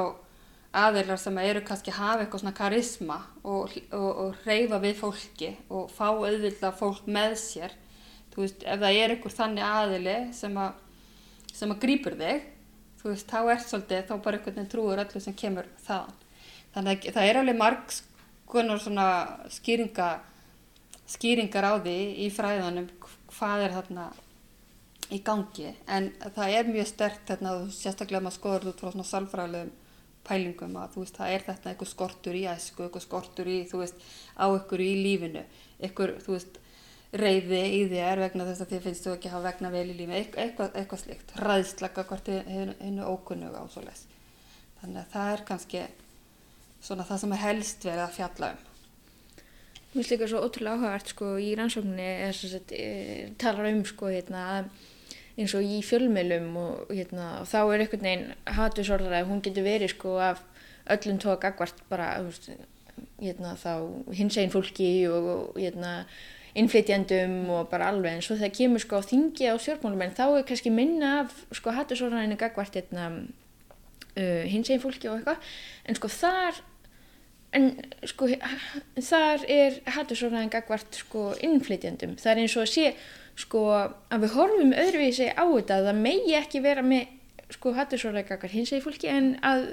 aðeinar 0.75 1.19
sem 1.21 1.37
eru 1.41 1.63
kannski 1.65 1.91
að 1.93 1.99
hafa 2.01 2.23
eitthvað 2.23 2.43
svona 2.43 2.57
karisma 2.57 3.17
og, 3.43 3.73
og, 3.91 4.09
og 4.23 4.47
reyfa 4.47 4.79
við 4.83 4.97
fólki 4.99 5.51
og 5.69 5.91
fá 5.93 6.07
auðvitað 6.11 6.79
fólk 6.79 7.07
með 7.07 7.37
sér 7.41 7.75
þú 8.37 8.43
veist, 8.45 8.61
ef 8.69 8.83
það 8.83 8.99
er 9.01 9.11
einhver 9.15 9.33
þannig 9.33 9.65
aðili 9.65 10.15
sem 10.37 10.57
að, 10.61 10.81
sem 11.49 11.71
að 11.73 11.79
grípur 11.81 12.15
þig, 12.19 12.43
þú 12.99 13.09
veist, 13.09 13.31
þá 13.31 13.39
er 13.41 13.63
svolítið, 13.63 14.03
þá 14.05 14.13
bara 14.13 14.37
einhvern 14.37 14.57
veginn 14.59 14.69
trúur 14.69 15.01
öllu 15.01 15.21
sem 15.23 15.37
kemur 15.41 15.71
þaðan. 15.87 16.19
Þannig 16.75 17.07
að 17.09 17.17
það 17.17 17.29
er 17.31 17.39
alveg 17.41 17.57
margs 17.57 18.03
konar 18.47 18.83
svona 18.83 19.07
skýringa, 19.55 20.11
skýringar 21.09 21.65
á 21.65 21.73
því 21.81 21.97
í 22.27 22.29
fræðanum 22.35 22.91
hvað 23.33 23.65
er 23.65 23.75
þarna 23.79 24.05
í 25.09 25.21
gangi, 25.25 25.73
en 25.89 26.11
það 26.35 26.53
er 26.59 26.69
mjög 26.69 26.89
stert 26.91 27.25
þarna, 27.25 27.57
sérstaklega 27.73 28.21
maður 28.21 28.37
skoður 28.37 28.69
út 28.73 28.83
frá 28.83 28.91
svona 28.91 29.07
salfræðilegum 29.07 29.75
pælingum 30.27 30.77
að 30.81 30.95
þú 30.95 31.03
veist, 31.05 31.17
það 31.17 31.33
er 31.33 31.45
þetta 31.47 31.71
eitthvað 31.71 31.91
skortur 31.93 32.37
í 32.37 32.45
æsku, 32.51 32.85
eitthvað 32.85 33.05
skortur 33.07 33.51
í, 33.51 33.57
þú 33.71 33.81
veist, 33.83 34.07
á 34.35 34.45
ykkur 34.47 34.83
í 34.83 34.91
lífinu, 35.05 35.43
ykkur, 35.87 36.15
þú 36.25 36.35
veist, 36.35 36.59
reyði 37.17 37.61
í 37.77 37.81
þér 37.87 38.21
vegna 38.25 38.45
þess 38.49 38.65
að 38.65 38.73
þið 38.73 38.85
finnst 38.87 39.07
þú 39.07 39.13
ekki 39.15 39.29
að 39.29 39.35
hafa 39.37 39.47
vegna 39.47 39.71
vel 39.71 39.85
í 39.87 39.95
lífi 39.95 40.17
Eit, 40.17 40.37
eitthvað, 40.43 40.73
eitthvað 40.75 41.03
slikt, 41.05 41.33
ræðslaka 41.39 42.03
hvort 42.09 42.31
hennu 42.51 43.07
ókunnuga 43.07 43.63
og 43.63 43.71
svo 43.71 43.83
les 43.85 44.03
þannig 44.81 45.01
að 45.01 45.13
það 45.13 45.31
er 45.33 45.43
kannski 45.47 45.83
svona 46.83 47.05
það 47.07 47.21
sem 47.23 47.35
er 47.35 47.43
helst 47.43 47.87
verið 47.87 48.03
að 48.03 48.17
fjalla 48.17 48.51
um. 48.53 48.65
Mér 49.87 49.95
finnst 49.95 50.13
líka 50.13 50.29
svo 50.29 50.43
ótrúlega 50.45 50.77
áhugavert 50.77 51.13
sko 51.13 51.31
í 51.41 51.47
rannsókninni 51.57 52.07
er 52.27 52.37
sem 52.37 52.51
sagt, 52.51 52.73
e, 52.75 53.31
talar 53.39 53.71
um 53.71 53.81
sko 53.87 54.11
hérna 54.11 54.43
eins 55.37 55.53
og 55.57 55.65
í 55.65 55.81
fjölmiðlum 55.85 56.55
og 56.57 56.93
hérna 56.93 57.27
og 57.41 57.49
þá 57.49 57.59
er 57.61 57.83
einhvern 57.83 58.07
veginn 58.07 58.31
hatursorðaræði, 58.57 59.27
hún 59.29 59.43
getur 59.45 59.67
verið 59.67 59.93
sko 59.93 60.15
af 60.23 60.41
öllum 60.93 61.19
tóa 61.21 61.37
gagvart 61.41 61.83
bara 61.91 62.15
hérna 63.21 63.53
þá 63.59 63.71
hins 64.17 64.37
einn 64.39 64.53
fólki 64.53 64.89
og, 65.11 65.29
og 65.33 65.59
hérna 65.61 65.99
innflytjandum 66.57 67.49
og 67.53 67.67
bara 67.69 67.91
alveg. 67.91 68.17
En 68.17 68.25
svo 68.25 68.37
þegar 68.37 68.55
kemur 68.55 68.81
sko 68.81 69.01
á 69.01 69.03
þingi 69.05 69.51
á 69.51 69.55
stjórnmálumenn 69.61 70.15
þá 70.17 70.25
er 70.29 70.47
kannski 70.47 70.73
minna 70.73 71.11
af 71.23 71.35
sko 71.53 71.73
hatursorðaræðinu 71.75 72.39
gagvart 72.39 72.79
hérna 72.79 73.11
uh, 74.17 74.43
hins 74.49 74.71
einn 74.73 74.81
fólki 74.81 75.11
og 75.11 75.19
eitthvað. 75.19 75.53
En 75.85 75.99
sko 75.99 76.09
þar 76.11 76.63
en 77.55 77.69
sko 78.07 78.27
þar 78.29 79.45
er 79.51 79.77
hattursóraðin 79.95 80.51
gagvart 80.51 80.99
sko 80.99 81.29
innflytjandum 81.45 82.17
það 82.19 82.33
er 82.33 82.41
eins 82.43 82.57
og 82.57 82.65
að 82.65 82.73
sé 82.73 82.89
sko 83.37 83.61
að 83.75 84.25
við 84.25 84.35
horfum 84.35 84.73
öðruvísi 84.75 85.29
á 85.31 85.45
þetta 85.45 85.77
að 85.77 85.87
það 85.91 86.01
megi 86.01 86.35
ekki 86.41 86.63
vera 86.65 86.83
með 86.83 87.13
sko 87.55 87.73
hattursóraðin 87.77 88.27
gagvart 88.27 88.57
hins 88.57 88.73
eginn 88.73 88.83
fólki 88.83 89.11
en 89.13 89.31
að 89.47 89.69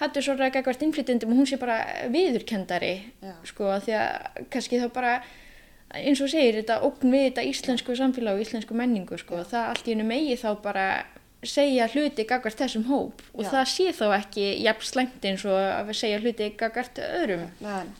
hattursóraðin 0.00 0.56
gagvart 0.56 0.84
innflytjandum 0.86 1.36
hún 1.36 1.48
sé 1.48 1.60
bara 1.60 1.78
viðurkendari 2.12 2.94
Já. 3.20 3.34
sko 3.48 3.70
að 3.74 3.88
því 3.88 3.96
að 4.00 4.44
kannski 4.54 4.80
þá 4.80 4.88
bara 4.94 5.16
eins 5.92 6.22
og 6.24 6.30
segir 6.32 6.62
þetta 6.62 6.80
ógn 6.86 7.12
við 7.12 7.26
þetta 7.28 7.48
íslensku 7.50 7.96
samfélag 7.98 8.38
og 8.38 8.46
íslensku 8.46 8.76
menningu 8.76 9.18
sko 9.20 9.42
það 9.44 9.68
allt 9.68 9.88
í 9.88 9.92
hennu 9.92 10.08
megi 10.08 10.38
þá 10.40 10.48
bara 10.64 10.86
segja 11.50 11.88
hluti 11.90 12.24
gagvart 12.28 12.60
þessum 12.60 12.86
hóp 12.86 13.22
og 13.34 13.42
Já. 13.42 13.50
það 13.50 13.66
sé 13.72 13.88
þá 13.98 14.06
ekki 14.18 14.46
jafn 14.62 14.86
slæmt 14.86 15.26
eins 15.26 15.44
og 15.48 15.58
að 15.58 15.90
við 15.90 15.98
segja 15.98 16.22
hluti 16.22 16.48
gagvart 16.60 17.00
öðrum 17.02 17.46
Men, 17.60 17.92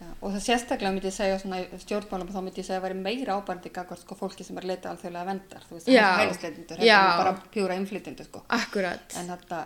ja, 0.00 0.08
og 0.20 0.32
það 0.34 0.46
sérstaklega 0.46 0.92
myndi 0.96 1.10
ég 1.10 1.14
segja 1.14 1.38
svona 1.38 1.60
í 1.62 1.80
stjórnmálum 1.84 2.32
þá 2.34 2.40
myndi 2.40 2.62
ég 2.62 2.66
segja 2.66 2.80
að 2.80 2.86
væri 2.88 2.98
meira 3.04 3.36
ábærandi 3.38 3.72
gagvart 3.74 4.02
sko 4.02 4.18
fólki 4.18 4.46
sem 4.46 4.58
er 4.58 4.66
leita 4.72 4.90
alþjóðlega 4.90 5.28
vendar 5.30 5.68
þú 5.68 5.76
veist, 5.78 5.92
Já. 5.92 6.06
hælisleitindur, 6.18 6.82
Já. 6.82 6.96
þetta 6.98 7.12
er 7.12 7.22
bara 7.22 7.52
pjúra 7.54 7.78
innflytjendur 7.78 8.30
sko 8.30 8.42
Akkurat 8.58 9.18
en 9.20 9.30
þetta 9.36 9.62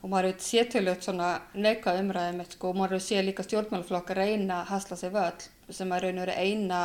og 0.00 0.08
maður 0.08 0.30
hefur 0.30 0.44
séð 0.44 0.68
tölvöld 0.74 1.04
svona 1.04 1.30
neikað 1.54 1.98
umræðum 2.04 2.44
sko 2.48 2.70
og 2.70 2.76
maður 2.78 2.96
hefur 2.96 3.06
séð 3.08 3.26
líka 3.28 3.44
stjórnmálaflokka 3.44 4.16
reyna 4.16 4.62
að 4.62 4.70
hasla 4.74 4.96
sig 4.96 5.12
völl 5.12 5.48
sem 5.70 5.92
að 5.92 6.06
raun 6.06 6.20
og 6.20 6.26
veru 6.26 6.36
eina 6.40 6.78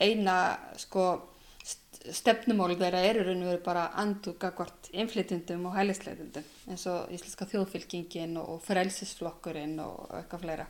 eina 0.00 0.36
sko 0.80 1.08
stefnumál 2.16 2.74
þeirra 2.80 3.00
eru 3.04 3.24
raun 3.26 3.42
og 3.44 3.50
veru 3.50 3.62
bara 3.64 3.88
anduga 4.00 4.52
hvort 4.56 4.88
innflytjundum 4.92 5.66
og 5.68 5.76
hælisleitundum 5.76 6.46
eins 6.70 6.86
og 6.88 7.10
Íslenska 7.12 7.48
þjóðfylkingin 7.50 8.38
og, 8.40 8.60
frelsisflokkurinn 8.64 9.76
og 9.84 10.14
eitthvað 10.16 10.46
fleira 10.46 10.68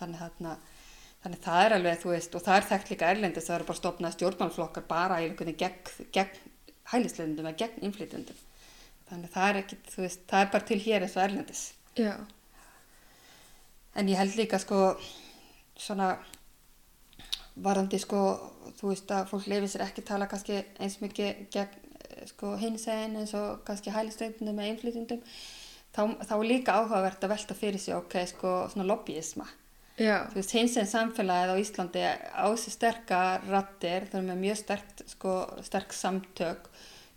þannig 0.00 0.24
þarna 0.24 0.56
Þannig 1.24 1.40
það 1.40 1.62
er 1.64 1.72
alveg, 1.72 1.94
þú 2.02 2.10
veist, 2.10 2.34
og 2.36 2.42
það 2.44 2.58
er 2.58 2.66
þekkt 2.68 2.90
líka 2.92 3.06
erlendis, 3.08 3.46
það 3.46 3.54
eru 3.56 3.66
bara 3.70 3.78
stopnað 3.78 4.14
stjórnmálflokkar 4.18 4.84
bara 4.90 5.20
í 5.22 5.28
einhvern 5.30 5.48
veginn 5.54 6.02
gegn, 6.12 6.42
hælisleitundum 6.90 7.46
eða 7.48 7.60
gegn 7.62 7.86
innflytjundum. 7.88 8.42
Þannig 9.08 9.32
það 9.32 9.46
er 9.48 9.58
ekki, 9.62 9.78
þú 9.94 10.02
veist, 10.04 10.26
það 10.28 10.44
er 10.44 10.50
bara 10.52 10.68
til 10.68 10.78
hér 10.84 11.06
eins 11.06 11.14
og 11.16 11.22
erlendis. 11.24 11.62
Já. 11.96 12.12
En 13.96 14.10
ég 14.12 14.20
held 14.20 14.36
líka 14.36 14.60
sko 14.60 14.82
svona 15.80 16.10
varandi 17.64 18.02
sko, 18.04 18.20
þú 18.78 18.92
veist 18.92 19.10
að 19.14 19.28
fólk 19.32 19.48
leifir 19.50 19.72
sér 19.72 19.86
ekki 19.86 20.04
tala 20.06 20.28
kannski 20.30 20.60
eins 20.82 21.00
mikið 21.02 21.44
gegn 21.54 21.98
eh, 22.08 22.24
sko 22.30 22.54
hinsegin 22.60 23.18
eins 23.20 23.34
og 23.38 23.64
kannski 23.66 23.94
hælisleitundum 23.94 24.60
eða 24.60 24.72
innflytjundum. 24.72 25.26
Þá, 25.94 26.02
þá 26.26 26.34
er 26.36 26.48
líka 26.48 26.78
áhugavert 26.80 27.22
að 27.22 27.36
velta 27.36 27.54
fyrir 27.54 27.82
sig, 27.82 27.94
ok, 27.94 28.16
sko 28.32 28.54
svona 28.72 28.88
lobbyisma. 28.88 29.46
Þú 30.32 30.40
veist, 30.40 30.54
hins 30.56 30.74
en 30.80 30.88
samfélagið 30.90 31.52
á 31.54 31.62
Íslandi 31.62 32.02
á 32.34 32.46
þessi 32.50 32.72
sterka 32.74 33.18
rattir, 33.46 34.08
þau 34.10 34.16
eru 34.18 34.26
með 34.26 34.40
mjög 34.40 34.56
sterk, 34.58 35.04
sko, 35.12 35.34
sterk 35.62 35.94
samtök, 35.94 36.66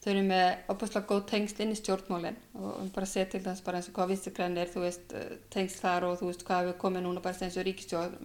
þau 0.08 0.14
eru 0.14 0.24
með 0.24 0.70
opaslega 0.72 1.10
góð 1.10 1.24
tengsl 1.28 1.64
inn 1.64 1.74
í 1.74 1.78
stjórnmálinn 1.78 2.38
og 2.56 2.92
bara 2.96 3.04
að 3.04 3.12
segja 3.12 3.28
til 3.34 3.42
þess 3.44 3.64
bara 3.66 3.80
eins 3.82 3.90
og 3.90 3.98
hvað 3.98 4.12
vinstigræn 4.14 4.56
þú 4.72 4.84
veist, 4.86 5.16
eh, 5.20 5.34
tengsl 5.52 5.82
þar 5.84 6.06
og 6.08 6.16
þú 6.22 6.30
veist 6.30 6.46
hvað 6.48 6.70
við 6.70 6.78
komið 6.84 7.04
núna 7.04 7.24
bara 7.26 7.48
eins 7.48 7.58
og 7.60 7.68
ríkistjórn, 7.68 8.16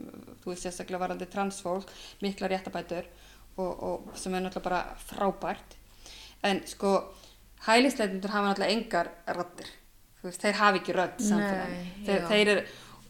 þú 0.44 0.52
veist, 0.52 0.62
sérstaklega 0.62 1.02
varandi 1.02 1.28
transfólk, 1.32 1.90
mikla 2.22 2.50
réttabætur 2.52 3.08
og, 3.56 3.82
og 3.82 4.12
sem 4.14 4.34
er 4.34 4.44
náttúrulega 4.44 4.68
bara 4.68 4.82
frábært. 5.08 5.76
En 6.46 6.62
sko, 6.70 6.94
hælisleitundur 7.66 8.30
hafa 8.30 8.52
náttúrulega 8.52 8.76
engar 8.78 9.10
rattir, 9.34 9.74
þú 10.20 10.30
veist, 10.30 10.46
þeir 10.46 10.58
hafa 10.60 10.82
ekki 10.82 10.96
rödd 11.00 11.26
samfélagið. 11.26 11.76
Nei, 11.82 12.06
Þeir, 12.06 12.26
þeir 12.30 12.54
eru, 12.54 12.66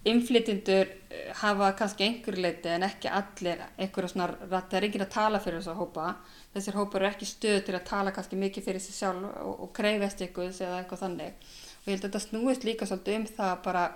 innflytjendur 0.09 0.89
eh, 1.11 1.29
hafa 1.39 1.73
kannski 1.79 2.07
einhverju 2.07 2.43
leiti 2.43 2.71
en 2.73 2.87
ekki 2.87 3.11
allir 3.11 3.61
einhverju 3.77 4.11
svona 4.11 4.31
það 4.51 4.79
er 4.79 4.87
enginn 4.89 5.05
að 5.05 5.13
tala 5.15 5.41
fyrir 5.43 5.61
þess 5.61 5.73
að 5.73 5.83
hópa. 5.83 6.07
Þessir 6.55 6.79
hópar 6.81 7.03
eru 7.05 7.11
ekki 7.13 7.29
stöð 7.31 7.61
til 7.67 7.77
að 7.79 7.85
tala 7.91 8.15
kannski 8.15 8.39
mikið 8.41 8.67
fyrir 8.67 8.83
sig 8.83 8.97
sjálf 8.97 9.29
og, 9.45 9.53
og 9.67 9.71
kreifast 9.77 10.25
ykkur 10.27 10.51
eða 10.51 10.81
eitthvað 10.81 11.05
þannig. 11.05 11.47
Og 11.83 11.87
ég 11.87 11.95
held 11.95 12.03
að 12.03 12.09
þetta 12.09 12.25
snúist 12.27 12.67
líka 12.67 12.89
svolítið 12.91 13.21
um 13.21 13.29
það 13.37 13.55
bara 13.67 13.87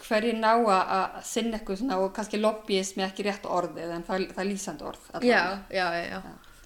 hverju 0.00 0.36
ná 0.36 0.50
að 0.52 1.18
sinna 1.26 1.58
eitthvað 1.58 1.80
svona 1.80 1.98
og 2.00 2.12
kannski 2.16 2.40
lobbyismi 2.40 3.04
ekki 3.04 3.24
rétt 3.26 3.48
orðið 3.48 3.94
en 3.96 4.04
það, 4.06 4.26
það 4.34 4.42
er 4.42 4.48
lýsandi 4.50 4.86
orð 4.90 5.06
Já, 5.24 5.40
já, 5.72 5.86
já, 5.96 6.04
já. 6.16 6.20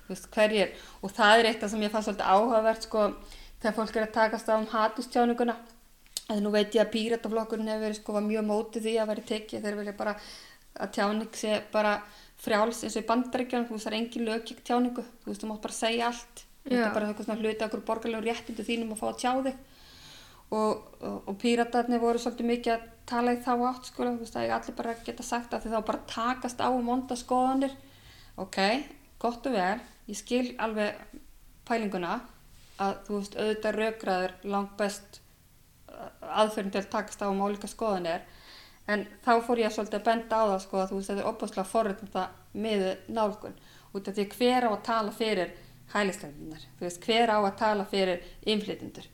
Veist, 0.09 0.26
hverjir, 0.34 0.72
og 1.00 1.14
það 1.16 1.38
er 1.38 1.48
eitthvað 1.50 1.70
sem 1.72 1.84
ég 1.84 1.92
fannst 1.92 2.11
svolítið 2.11 2.32
áhugavert 2.34 2.86
sko, 2.86 3.05
þegar 3.62 3.76
fólk 3.78 3.96
er 3.96 4.07
að 4.07 4.16
takast 4.18 4.50
á 4.50 4.55
um 4.55 4.66
hatustjáninguna 4.68 5.55
að 6.33 6.41
nú 6.41 6.53
veit 6.55 6.72
ég 6.75 6.85
að 6.85 6.93
pírataflokkurinn 6.95 7.68
hefur 7.68 7.85
verið 7.85 7.99
sko 8.01 8.22
mjög 8.25 8.47
mótið 8.49 8.87
því 8.87 8.95
að 9.01 9.11
veri 9.12 9.25
tekið. 9.31 9.64
Þeir 9.64 9.79
vilja 9.81 9.97
bara 9.99 10.14
að 10.75 10.95
tjáning 10.97 11.37
sé 11.37 11.59
bara 11.72 11.93
frjáls 12.41 12.83
eins 12.85 12.97
og 12.97 13.05
í 13.05 13.09
bandaríkjunum. 13.11 13.68
Þú 13.68 13.77
veist 13.77 13.89
það 13.89 13.93
er 13.93 13.99
engin 13.99 14.27
lög 14.29 14.49
gegn 14.49 14.64
tjáningu. 14.70 15.05
Þú 15.22 15.31
veist 15.31 15.45
þú 15.45 15.51
mátt 15.51 15.64
bara 15.66 15.77
segja 15.77 16.09
allt. 16.09 16.45
Þetta 16.64 16.81
er 16.81 16.95
bara 16.97 17.09
eitthvað 17.11 17.29
svona 17.29 17.45
hluti 17.45 17.66
okkur 17.66 17.85
borgarlegu 17.91 18.25
réttindu 18.25 18.64
þínum 18.64 18.95
að 18.95 19.01
fá 19.03 19.07
að 19.11 19.18
tjá 19.20 19.33
þig. 19.47 19.57
Og, 20.55 20.85
og, 21.01 21.16
og 21.29 21.37
píratarnir 21.41 22.01
voru 22.01 22.20
svolítið 22.20 22.49
mikið 22.49 22.75
að 22.75 22.87
tala 23.09 23.35
í 23.35 23.41
þá 23.45 23.53
átt 23.68 23.89
sko, 23.91 24.07
þú 24.07 24.22
veist 24.22 24.37
að 24.39 24.47
ég 24.47 24.55
allir 24.57 24.77
bara 24.79 24.95
geta 25.05 25.27
sagt 25.27 25.53
að 25.53 25.64
því 25.64 25.72
þá 25.75 25.89
bara 25.91 26.07
takast 26.09 26.62
á 26.64 26.68
um 26.70 26.89
vonda 26.89 27.18
skoðanir. 27.20 27.75
Ok, 28.41 28.61
gott 29.20 29.49
og 29.51 29.57
vel. 29.57 29.83
Ég 30.09 30.20
skil 30.20 30.47
alveg 30.62 31.20
pælinguna 31.68 32.16
að 32.81 32.97
þú 33.09 33.18
veist 33.18 33.37
auðvitað 33.37 33.79
rökraður 33.81 34.35
langt 34.55 34.75
best 34.81 35.20
aðferðin 36.20 36.74
til 36.74 36.84
takast 36.92 37.22
á 37.22 37.28
um 37.28 37.42
ólíka 37.45 37.70
skoðanir 37.70 38.24
en 38.90 39.07
þá 39.24 39.32
fór 39.47 39.62
ég 39.62 39.72
svolítið 39.72 40.01
að 40.01 40.09
benda 40.09 40.40
á 40.40 40.45
það 40.53 40.59
sko 40.64 40.80
að 40.80 40.90
þú 40.90 40.99
veist 40.99 41.12
þetta 41.12 41.24
er 41.24 41.30
opaslega 41.30 41.70
forröndum 41.70 42.26
miðu 42.64 42.90
nálgun 43.09 43.57
út 43.95 44.11
af 44.11 44.16
því 44.16 44.26
hver 44.34 44.66
á 44.66 44.70
að 44.72 44.84
tala 44.88 45.14
fyrir 45.14 45.55
hælisleitinnar, 45.95 46.62
þú 46.78 46.86
veist 46.86 47.07
hver 47.07 47.30
á 47.30 47.38
að 47.38 47.57
tala 47.61 47.86
fyrir 47.88 48.22
innflytindur 48.51 49.09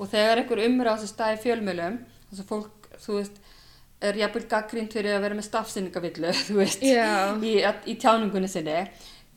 og 0.00 0.10
þegar 0.10 0.42
einhver 0.42 0.62
umur 0.66 0.90
á 0.90 0.94
þessu 0.96 1.12
staði 1.12 1.40
fjölmjölum 1.44 1.98
þess 2.30 2.42
að 2.42 2.48
fólk, 2.50 2.88
þú 3.04 3.18
veist 3.20 3.42
er 4.04 4.18
jafnvel 4.20 4.44
gaggrínt 4.50 4.94
fyrir 4.94 5.16
að 5.16 5.24
vera 5.24 5.38
með 5.38 5.48
stafsynningavillu, 5.48 6.32
þú 6.48 6.58
veist, 6.58 6.84
Já. 6.84 7.34
í, 7.38 7.54
í 7.62 7.96
tjáningunni 8.00 8.50
sinni, 8.50 8.80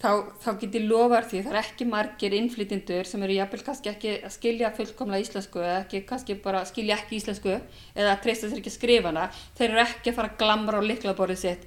þá, 0.02 0.10
þá 0.41 0.50
get 0.62 0.78
ég 0.78 0.88
lofar 0.89 1.26
því 1.28 1.41
það 1.45 1.54
er 1.54 1.60
ekki 1.62 1.88
margir 1.89 2.36
innflytjendur 2.38 3.10
sem 3.10 3.24
eru 3.26 3.38
jafnvel 3.38 3.64
kannski 3.66 3.91
ekki 3.91 4.14
að 4.20 4.34
skilja 4.36 4.74
fullkomlega 4.78 5.26
íslensku 5.26 5.64
eða 5.64 5.80
ekki 5.84 6.04
kannski 6.10 6.38
bara 6.43 6.64
skilja 6.70 6.98
ekki 7.00 7.18
íslensku 7.18 7.54
eða 7.56 8.18
treysta 8.24 8.50
sér 8.50 8.62
ekki 8.62 8.74
að 8.74 8.78
skrifa 8.78 9.12
hana, 9.12 9.28
þeir 9.58 9.70
eru 9.72 9.84
ekki 9.86 10.12
að 10.12 10.20
fara 10.20 10.34
að 10.34 10.41
glamra 10.43 10.82
á 10.82 10.89
liklaborðið 10.91 11.41
sitt 11.41 11.66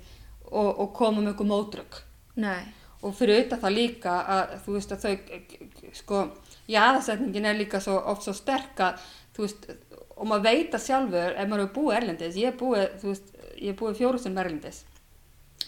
og, 0.50 0.70
og 0.70 0.92
koma 0.96 1.24
með 1.24 1.42
mótrögg 1.50 2.00
Nei. 2.40 2.62
og 3.02 3.16
fyrir 3.18 3.40
auðvitað 3.40 3.64
það 3.64 3.76
líka 3.78 4.16
að 4.36 4.54
þú 4.64 4.76
veist 4.76 4.94
að 4.94 5.06
þau 5.06 5.14
sko, 5.98 6.24
jáðarsetningin 6.70 7.50
er 7.50 7.58
líka 7.58 7.82
svo, 7.82 7.98
oft 8.12 8.26
svo 8.26 8.36
sterk 8.36 8.84
að 8.86 9.08
þú 9.34 9.46
veist, 9.46 9.66
og 10.20 10.28
maður 10.28 10.46
veit 10.46 10.76
að 10.76 10.86
sjálfur 10.86 11.34
ef 11.34 11.48
maður 11.48 11.64
hefur 11.64 11.74
búið 11.78 11.98
erlendis, 11.98 12.38
ég 12.38 12.52
hef 12.52 12.60
búið 12.60 12.86
þú 13.00 13.10
veist, 13.10 13.34
ég 13.56 13.72
hef 13.72 13.78
búið 13.80 14.00
fjórustum 14.00 14.40
erlendis. 14.42 14.82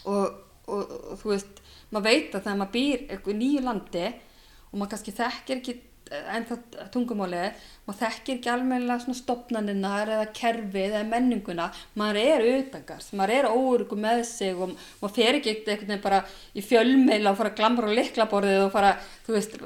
Og, 0.03 0.35
og, 0.67 0.93
og 1.13 1.21
þú 1.21 1.31
veist 1.31 1.62
maður 1.93 2.09
veit 2.09 2.35
að 2.35 2.45
þegar 2.45 2.59
maður 2.59 2.75
býr 2.75 3.33
í 3.33 3.37
nýju 3.39 3.63
landi 3.63 4.05
og 4.09 4.77
maður 4.77 4.93
kannski 4.93 5.15
þekkir 5.19 5.59
ekki 5.61 5.75
en 6.11 6.45
það 6.49 6.89
tungumálið 6.93 7.69
maður 7.83 7.99
þekkir 7.99 8.37
ekki 8.37 8.49
almennilega 8.51 9.03
svona 9.03 9.17
stopnaninnar 9.17 10.11
eða 10.15 10.27
kerfið 10.35 10.93
eða 10.93 11.01
menninguna. 11.09 11.65
Maður 11.99 12.19
er 12.21 12.43
utangars, 12.53 13.09
maður 13.17 13.33
er 13.35 13.47
óurugu 13.51 13.97
með 13.99 14.21
sig 14.29 14.53
og 14.55 14.75
maður 15.01 15.15
fer 15.17 15.39
ekki 15.39 15.51
einhvern 15.51 15.89
veginn 15.89 16.03
bara 16.03 16.21
í 16.55 16.63
fjölmeila 16.63 17.33
og 17.33 17.39
fara 17.41 17.51
að 17.51 17.57
glamra 17.59 17.89
á 17.91 17.97
liklaborðið 17.97 18.61
og 18.63 18.71
fara, 18.71 18.93
þú 19.25 19.35
veist 19.35 19.57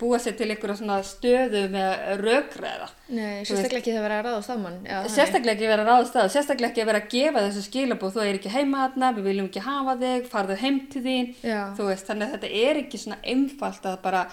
búa 0.00 0.20
sér 0.22 0.38
til 0.38 0.48
einhverja 0.54 0.78
svona 0.80 1.00
stöðu 1.04 1.66
með 1.74 2.06
rökræða. 2.22 2.88
Nei, 3.12 3.44
sérstaklega 3.44 3.82
ekki 3.82 3.92
það 3.92 4.06
vera 4.06 4.20
að 4.22 4.30
ráða 4.30 4.46
saman. 4.48 4.80
Já, 4.88 4.96
sérstaklega 5.12 5.56
ekki 5.58 5.70
vera 5.74 5.86
ráðast 5.90 6.16
að 6.16 6.32
sérstaklega 6.32 6.72
ekki 6.72 6.88
vera 6.88 7.02
að 7.04 7.12
gefa 7.12 7.44
þessu 7.44 7.66
skilabóð 7.68 8.16
þú 8.16 8.24
er 8.24 8.40
ekki 8.40 8.54
heima 8.56 8.86
þarna, 8.86 9.12
við 9.18 9.28
viljum 9.28 9.50
ekki 9.50 9.66
hafa 9.68 9.98
þig 10.00 10.32
farðu 10.32 10.58
heim 10.64 10.80
til 10.92 11.04
þín. 11.04 11.30
Veist, 11.44 12.08
þannig 12.08 12.26
að 12.30 12.34
þetta 12.38 12.52
er 12.64 12.82
ekki 12.84 13.04
svona 13.04 13.20
einfalt 13.34 13.88
að 13.90 14.00
bara, 14.04 14.24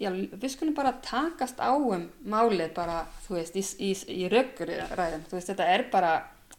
já, 0.00 0.10
við 0.10 0.48
skulum 0.52 0.76
bara 0.76 0.94
takast 1.04 1.60
á 1.62 1.70
um 1.74 2.08
málið 2.26 2.72
bara, 2.76 3.02
þú 3.26 3.38
veist, 3.38 3.58
í, 3.58 3.64
í, 3.90 3.92
í 4.24 4.30
rökkuræðum 4.32 5.26
þú 5.28 5.38
veist, 5.38 5.52
þetta 5.52 5.68
er 5.76 5.88
bara 5.92 6.14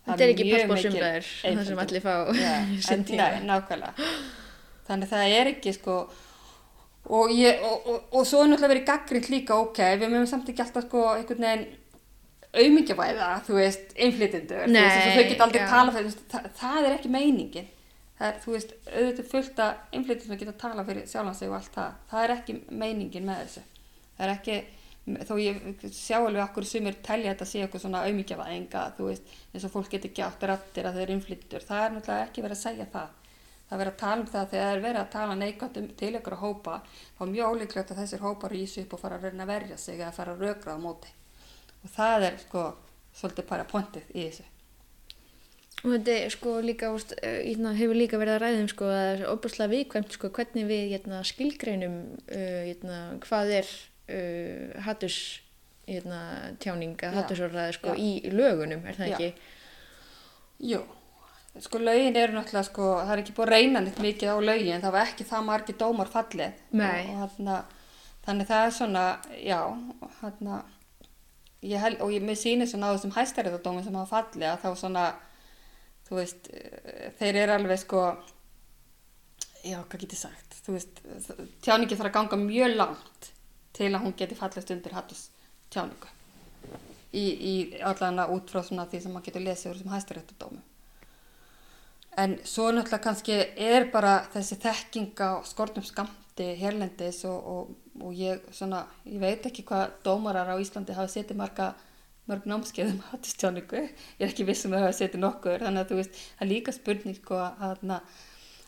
Þetta 0.05 0.21
er 0.21 0.31
ekki 0.35 0.45
mikil 0.45 0.99
það 1.01 1.61
sem 1.65 1.79
allir 1.81 2.03
fá 2.03 2.11
en, 2.93 3.05
nei, 3.09 3.39
nákvæmlega. 3.47 4.09
Þannig 4.85 5.07
að 5.07 5.13
það 5.15 5.37
er 5.39 5.49
ekki 5.49 5.73
sko 5.73 5.95
og, 7.05 7.31
ég, 7.33 7.63
og, 7.65 7.87
og, 7.89 8.03
og 8.19 8.27
svo 8.29 8.43
er 8.43 8.51
náttúrulega 8.51 8.73
verið 8.75 8.85
gaggrind 8.89 9.31
líka 9.33 9.57
ok, 9.63 9.81
við 9.97 10.11
mögum 10.11 10.29
samt 10.29 10.51
ekki 10.51 10.61
alltaf 10.65 10.85
sko 10.85 11.07
einhvern 11.15 11.47
veginn 11.47 11.65
auðmyggjavæða, 12.55 13.29
þú 13.47 13.57
veist, 13.57 13.89
að 15.01 15.17
þau 15.17 15.25
geta 15.27 15.47
aldrei 15.47 15.61
já. 15.61 15.67
tala 15.73 15.95
það, 15.95 16.45
það 16.61 16.77
er 16.79 16.93
ekki 16.93 17.11
meiningin, 17.11 17.67
það 18.19 18.29
er, 18.29 18.39
þú 18.43 18.53
veist, 18.55 18.73
auðvitað 18.91 19.29
fullt 19.31 19.61
að 19.65 19.97
innflytjendur 19.97 20.31
sem 20.31 20.41
geta 20.41 20.55
tala 20.61 20.85
fyrir 20.87 21.09
sjálfan 21.09 21.37
sig 21.37 21.51
og 21.51 21.57
allt 21.57 21.75
það, 21.75 21.99
það 22.11 22.23
er 22.23 22.33
ekki 22.35 22.55
meiningin 22.71 23.27
með 23.27 23.41
þessu, 23.43 23.63
það 24.15 24.25
er 24.27 24.33
ekki, 24.35 24.55
þó 25.27 25.33
ég 25.41 25.83
sjá 25.89 26.15
alveg 26.21 26.41
okkur 26.45 26.69
sumir 26.69 26.97
telja 27.05 27.33
þetta 27.33 27.49
sé 27.49 27.65
eitthvað 27.65 27.83
svona 27.83 28.05
auðmyggjavæðinga, 28.07 28.85
þú 28.97 29.09
veist, 29.09 29.35
eins 29.51 29.67
og 29.67 29.75
fólk 29.75 29.91
getur 29.91 30.11
ekki 30.13 30.25
átt 30.25 30.47
rættir 30.47 30.87
að 30.87 30.97
þau 30.97 31.03
eru 31.03 31.15
innflytjendur, 31.17 31.67
það 31.67 31.83
er 31.83 31.95
náttúrulega 31.97 32.29
ekki 32.29 32.45
verið 32.45 32.57
að 32.57 32.63
segja 32.63 32.87
það, 32.95 33.13
það 33.67 33.75
er 33.75 33.83
verið 33.83 33.93
að 33.93 34.01
tala 34.05 34.23
um 34.23 34.31
það 34.31 34.49
þegar 34.55 34.65
það 34.65 34.79
er 34.79 34.87
verið 34.87 35.01
að 35.03 35.13
tala 35.17 35.37
neikvæmt 35.41 35.79
um 35.81 35.91
til 35.99 36.13
ykkur 36.21 36.39
hópa, 36.41 36.79
þá 37.17 37.21
er 37.27 37.31
mjög 37.35 37.53
ólíklegt 37.53 37.93
að 37.93 38.01
þessir 38.03 38.25
hópar 38.25 38.55
rýsu 38.55 38.85
upp 38.85 38.95
og 38.95 39.03
fara 39.03 39.19
að 39.19 39.29
að 39.35 39.51
verja 39.51 39.77
sig 39.81 39.99
eða 39.99 40.15
fara 40.15 40.35
að 40.35 40.45
rökra 40.45 40.77
á 40.77 40.79
móti. 40.79 41.13
Og 41.83 41.93
það 41.93 42.29
er 42.29 42.43
sko 42.45 42.67
svolítið 43.15 43.49
bara 43.49 43.69
pointið 43.69 44.11
í 44.13 44.27
þessu 44.29 44.54
Og 45.85 45.91
þetta 45.93 46.13
er 46.17 46.33
sko 46.33 46.57
líka, 46.65 46.89
úst, 46.95 47.13
hérna, 47.21 47.75
hefur 47.77 47.97
líka 47.97 48.17
verið 48.17 48.39
að 48.39 48.41
ræðum 48.41 48.69
sko 48.71 48.87
að 48.89 48.95
það 48.95 49.09
er 49.11 49.25
óbúslega 49.29 49.73
viðkvæmt 49.75 50.15
sko 50.17 50.31
hvernig 50.33 50.69
við 50.71 50.85
hérna, 50.95 51.21
skilgreinum 51.29 51.97
uh, 52.25 52.61
hérna, 52.65 52.99
hvað 53.21 53.51
er 53.59 53.69
uh, 53.69 54.79
hattus 54.87 55.19
hérna, 55.85 56.21
tjáning 56.63 56.97
að 56.97 57.13
Já. 57.13 57.17
hattusorðaði 57.19 57.77
sko 57.77 57.93
Já. 57.93 58.01
í 58.01 58.33
lögunum, 58.33 58.85
er 58.89 58.97
það 58.97 59.11
Já. 59.11 59.17
ekki? 59.19 59.51
Jú, 60.71 60.81
sko 61.61 61.81
lögin 61.83 62.17
eru 62.17 62.35
náttúrulega 62.39 62.67
sko, 62.71 62.89
það 63.03 63.13
er 63.13 63.23
ekki 63.23 63.35
búið 63.37 63.45
að 63.45 63.53
reyna 63.53 63.83
neitt 63.85 64.01
mikið 64.03 64.33
á 64.33 64.37
lögin, 64.49 64.83
það 64.83 64.95
var 64.97 65.11
ekki 65.11 65.27
það 65.29 65.49
margir 65.51 65.77
dómar 65.79 66.11
fallið 66.11 66.63
og, 66.81 67.19
og 67.21 67.75
þannig 68.25 68.49
það 68.49 68.65
er 68.65 68.73
svona, 68.79 69.05
já, 69.37 69.59
ég 71.65 71.81
held, 71.81 72.01
og 72.01 72.13
ég, 72.13 72.25
mér 72.25 72.39
sýnir 72.39 72.69
svona 72.69 72.89
á 72.89 72.95
þessum 72.95 73.13
hæstæriðardómi 73.15 73.83
sem 73.85 73.97
hafa 73.99 74.21
fallið 74.21 74.49
að 74.51 74.63
þá 74.63 74.81
svona, 74.81 75.05
þú 76.07 76.19
veist, 76.19 76.49
eh, 76.53 77.11
þeir 77.19 77.41
eru 77.43 77.57
alveg 77.59 77.81
sko, 77.81 78.03
já, 79.63 79.79
hvað 79.79 80.01
get 80.03 80.17
ég 80.17 80.21
sagt, 80.21 80.59
þú 80.65 80.77
veist, 80.77 81.01
tjáningi 81.65 81.97
þarf 81.97 82.11
að 82.11 82.17
ganga 82.19 82.41
mjög 82.43 82.75
langt 82.75 83.31
til 83.75 83.91
að 83.91 84.03
hún 84.05 84.17
geti 84.17 84.37
fallist 84.37 84.71
undir 84.71 84.95
hattus 84.95 85.29
tjáningu 85.73 86.15
í, 87.15 87.23
í 87.23 87.53
allan 87.85 88.21
að 88.23 88.35
út 88.35 88.51
frá 88.51 88.61
svona 88.63 88.87
því 88.89 89.01
sem 89.01 89.15
maður 89.15 89.29
getur 89.29 89.45
lesið 89.45 89.71
úr 89.71 89.77
þessum 89.79 89.95
hæstaréttudómu. 89.95 90.61
En 92.23 92.37
svo 92.47 92.69
náttúrulega 92.71 93.01
kannski 93.03 93.39
er 93.59 93.89
bara 93.91 94.21
þessi 94.33 94.57
þekking 94.63 95.19
á 95.19 95.43
skortum 95.47 95.83
skamti 95.83 96.53
hérlendis 96.59 97.25
og, 97.27 97.49
og, 97.51 97.73
og 97.99 98.13
ég, 98.15 98.45
svona, 98.55 98.85
ég 99.03 99.19
veit 99.19 99.47
ekki 99.47 99.65
hvað 99.67 99.97
dómarar 100.05 100.53
á 100.55 100.61
Íslandi 100.61 100.95
hafa 100.95 101.11
setið 101.11 101.41
marga 101.41 101.73
mörg 102.29 102.45
námskeiðum 102.49 103.01
hattistjáningu, 103.11 103.81
ég 103.85 104.23
er 104.23 104.31
ekki 104.31 104.47
vissum 104.47 104.73
að 104.73 104.87
hafa 104.87 104.95
setið 104.99 105.21
nokkur, 105.21 105.61
þannig 105.61 105.83
að 105.83 105.91
þú 105.91 105.99
veist, 105.99 106.21
það 106.37 106.45
er 106.45 106.49
líka 106.51 106.73
spurning 106.73 107.17
sko 107.19 107.37
að, 107.41 107.83
að, 107.95 108.15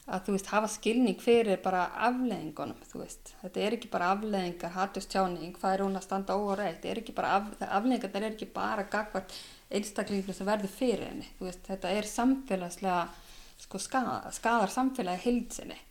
að 0.05 0.27
þú 0.27 0.35
veist, 0.35 0.51
hafa 0.53 0.69
skilning 0.73 1.23
fyrir 1.23 1.61
bara 1.63 1.87
afleðingunum, 2.07 2.83
þú 2.91 3.01
veist, 3.01 3.33
þetta 3.41 3.63
er 3.65 3.77
ekki 3.77 3.91
bara 3.95 4.11
afleðingar, 4.13 4.75
hattistjáning, 4.77 5.55
hvað 5.57 5.77
er 5.77 5.85
hún 5.87 5.97
að 5.97 6.05
standa 6.05 6.37
óreitt, 6.37 6.77
þetta 6.77 6.91
er 6.93 7.01
ekki 7.01 7.17
bara, 7.17 7.33
af, 7.39 7.49
afleðingar 7.65 8.13
þetta 8.13 8.23
er 8.23 8.29
ekki 8.37 8.49
bara 8.59 8.85
gagvart 8.93 9.39
einstaklingu 9.73 10.37
sem 10.37 10.47
verður 10.47 10.75
fyrir 10.77 11.09
henni, 11.09 11.33
þú 11.39 11.49
veist, 11.49 11.65
þetta 11.65 11.97
er 11.97 12.11
samfélagslega, 12.13 13.01
sko, 13.65 13.81
skadar, 13.81 14.29
skadar 14.37 14.71
samfélagi 14.71 15.25
hildsinni 15.25 15.81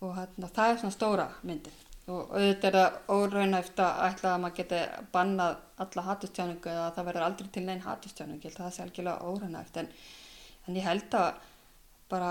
og 0.00 0.16
hérna, 0.16 0.48
það 0.48 0.72
er 0.72 0.80
svona 0.80 0.96
stóra 0.96 1.30
myndin 1.44 1.89
og 2.10 2.32
auðvitað 2.34 2.68
er 2.68 2.76
það 2.76 3.16
óraunæft 3.16 3.82
að 3.84 4.00
ætla 4.06 4.32
að 4.34 4.40
maður 4.42 4.56
geti 4.60 4.80
bannað 5.14 5.58
alla 5.84 6.06
hatustjáningu 6.08 6.70
eða 6.72 6.86
að 6.86 6.94
það 6.96 7.08
verður 7.08 7.26
aldrei 7.26 7.50
til 7.54 7.64
neinn 7.66 7.84
hatustjáningu, 7.84 8.40
ég 8.40 8.50
held 8.50 8.60
að 8.60 8.66
það 8.66 8.76
sé 8.76 8.84
algjörlega 8.84 9.30
óraunæft 9.30 9.80
en, 9.80 9.90
en 10.66 10.78
ég 10.80 10.86
held 10.86 11.16
að 11.20 11.28
bara 12.10 12.30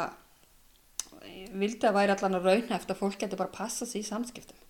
vildi 1.59 1.88
að 1.88 1.97
væri 1.97 2.15
allan 2.15 2.39
að 2.39 2.47
raunæft 2.49 2.91
að 2.91 2.99
fólk 3.01 3.19
geti 3.21 3.39
bara 3.39 3.53
passa 3.53 3.88
sér 3.88 4.03
í 4.03 4.07
samskiptum. 4.07 4.65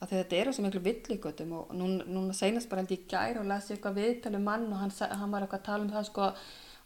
Af 0.00 0.08
því 0.08 0.22
þetta 0.22 0.38
eru 0.40 0.54
svo 0.56 0.64
miklu 0.64 0.80
villíkutum 0.84 1.52
og 1.58 1.74
núna, 1.76 2.06
núna 2.08 2.36
seinast 2.36 2.70
bara 2.70 2.84
held 2.84 2.94
ég 2.94 3.04
gæri 3.10 3.40
og 3.40 3.48
lasi 3.48 3.74
eitthvað 3.74 3.98
viðtalið 4.00 4.44
mann 4.46 4.70
og 4.70 4.80
hann, 4.80 4.94
hann 4.96 5.34
var 5.34 5.44
eitthvað 5.44 5.60
að 5.60 5.66
tala 5.66 5.84
um 5.84 5.92
það 5.92 6.06
sko, 6.08 6.30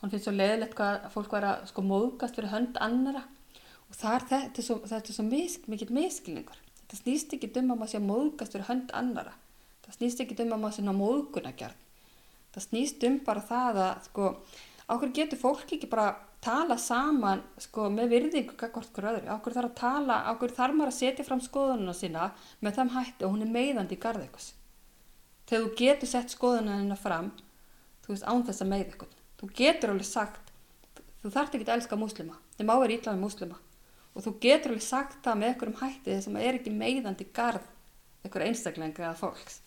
hann 0.01 0.13
finnst 0.13 0.27
svo 0.27 0.35
leðilegt 0.35 0.75
hvað 0.79 1.07
fólk 1.15 1.37
var 1.37 1.47
að 1.53 1.69
sko 1.71 1.85
móðgast 1.87 2.41
fyrir 2.41 2.51
hönd 2.51 2.81
annara 2.83 3.23
og 3.87 3.99
það 4.01 4.17
er 4.17 4.27
þetta, 4.33 4.65
er 4.65 4.67
svo, 4.67 5.05
svo 5.15 5.27
misk, 5.29 5.69
mikill 5.71 5.95
miskilningur 5.95 6.64
það 6.91 7.01
snýst 7.01 7.35
ekki 7.37 7.51
um 7.61 7.73
að 7.73 7.81
maður 7.81 7.93
sé 7.93 8.01
að 8.01 8.07
móðgast 8.11 8.55
fyrir 8.55 8.69
hönd 8.69 8.93
annara 9.01 9.35
það 9.85 9.97
snýst 9.99 10.23
ekki 10.25 10.37
um 10.45 10.55
að 10.57 10.63
maður 10.65 10.77
sé 10.77 10.85
að 10.85 11.01
móðguna 11.01 11.53
gerð 11.63 11.83
það 12.55 12.67
snýst 12.69 13.09
um 13.09 13.19
bara 13.27 13.45
það 13.49 13.81
að 13.85 14.07
sko, 14.09 14.31
áhver 14.89 15.15
getur 15.19 15.41
fólk 15.41 15.75
ekki 15.77 15.91
bara 15.91 16.09
tala 16.45 16.77
saman 16.77 17.41
sko, 17.59 17.89
með 17.89 18.11
virðingu 18.13 18.57
hvort 18.61 18.93
hver 18.93 19.09
öðru, 19.15 19.31
áhver 19.33 19.57
þarf 19.57 19.71
að 19.71 19.79
tala 19.81 20.19
áhver 20.29 20.53
þarf 20.59 20.77
maður 20.77 20.93
að 20.93 20.99
setja 20.99 21.27
fram 21.27 21.41
skoðununa 21.41 21.97
sína 21.97 22.29
með 22.61 22.79
þeim 22.79 22.93
hætti 22.99 23.25
og 23.25 23.35
hún 23.35 23.47
er 23.47 23.55
meiðandi 23.55 23.97
í 23.97 24.03
garð 24.03 24.27
eitthvað 24.27 24.51
þegar 25.49 25.65
þú 25.65 25.75
getur 25.81 26.11
sett 26.11 26.37
skoðununa 26.37 27.01
fram 27.01 27.33
þú 28.05 28.13
veist 28.13 28.29
án 28.29 28.45
þess 28.45 28.65
að 28.65 28.73
meið 28.75 28.85
eitthvað 28.85 29.21
þú 29.41 29.51
getur 29.57 29.95
alveg 29.95 30.11
sagt 30.11 30.53
þú 31.25 31.33
þarf 31.33 31.55
ekki 31.57 31.65
að 31.65 31.77
elska 31.79 31.97
múslima. 31.97 32.37
Þið 32.59 32.69
má 32.69 32.75
vera 32.77 32.97
ítlaði 32.99 33.23
múslima 33.23 33.57
og 34.15 34.23
þú 34.23 34.35
getur 34.43 34.75
alveg 34.75 34.87
sagt 34.87 35.21
það 35.25 35.41
með 35.41 35.51
einhverjum 35.51 35.81
hætti 35.81 36.19
sem 36.23 36.37
er 36.39 36.59
ekki 36.59 36.73
meiðandi 36.75 37.27
garð 37.35 37.67
einhver 38.25 38.47
einstaklega 38.47 39.09
eða 39.09 39.17
fólks. 39.19 39.61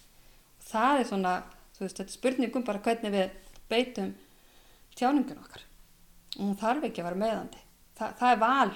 Og 0.57 0.69
það 0.71 1.01
er 1.01 1.09
svona, 1.11 1.33
þú 1.75 1.85
veist, 1.85 1.99
þetta 1.99 2.09
er 2.09 2.15
spurningum 2.15 2.65
bara 2.67 2.83
hvernig 2.85 3.13
við 3.13 3.35
beitum 3.69 4.15
tjáningun 4.97 5.43
okkar. 5.43 5.67
Og 6.37 6.43
hún 6.45 6.57
þarf 6.59 6.87
ekki 6.87 7.03
að 7.03 7.09
vera 7.09 7.21
meiðandi. 7.25 7.61
Þa, 7.97 8.09
það 8.21 8.31
er 8.31 8.41
val 8.41 8.73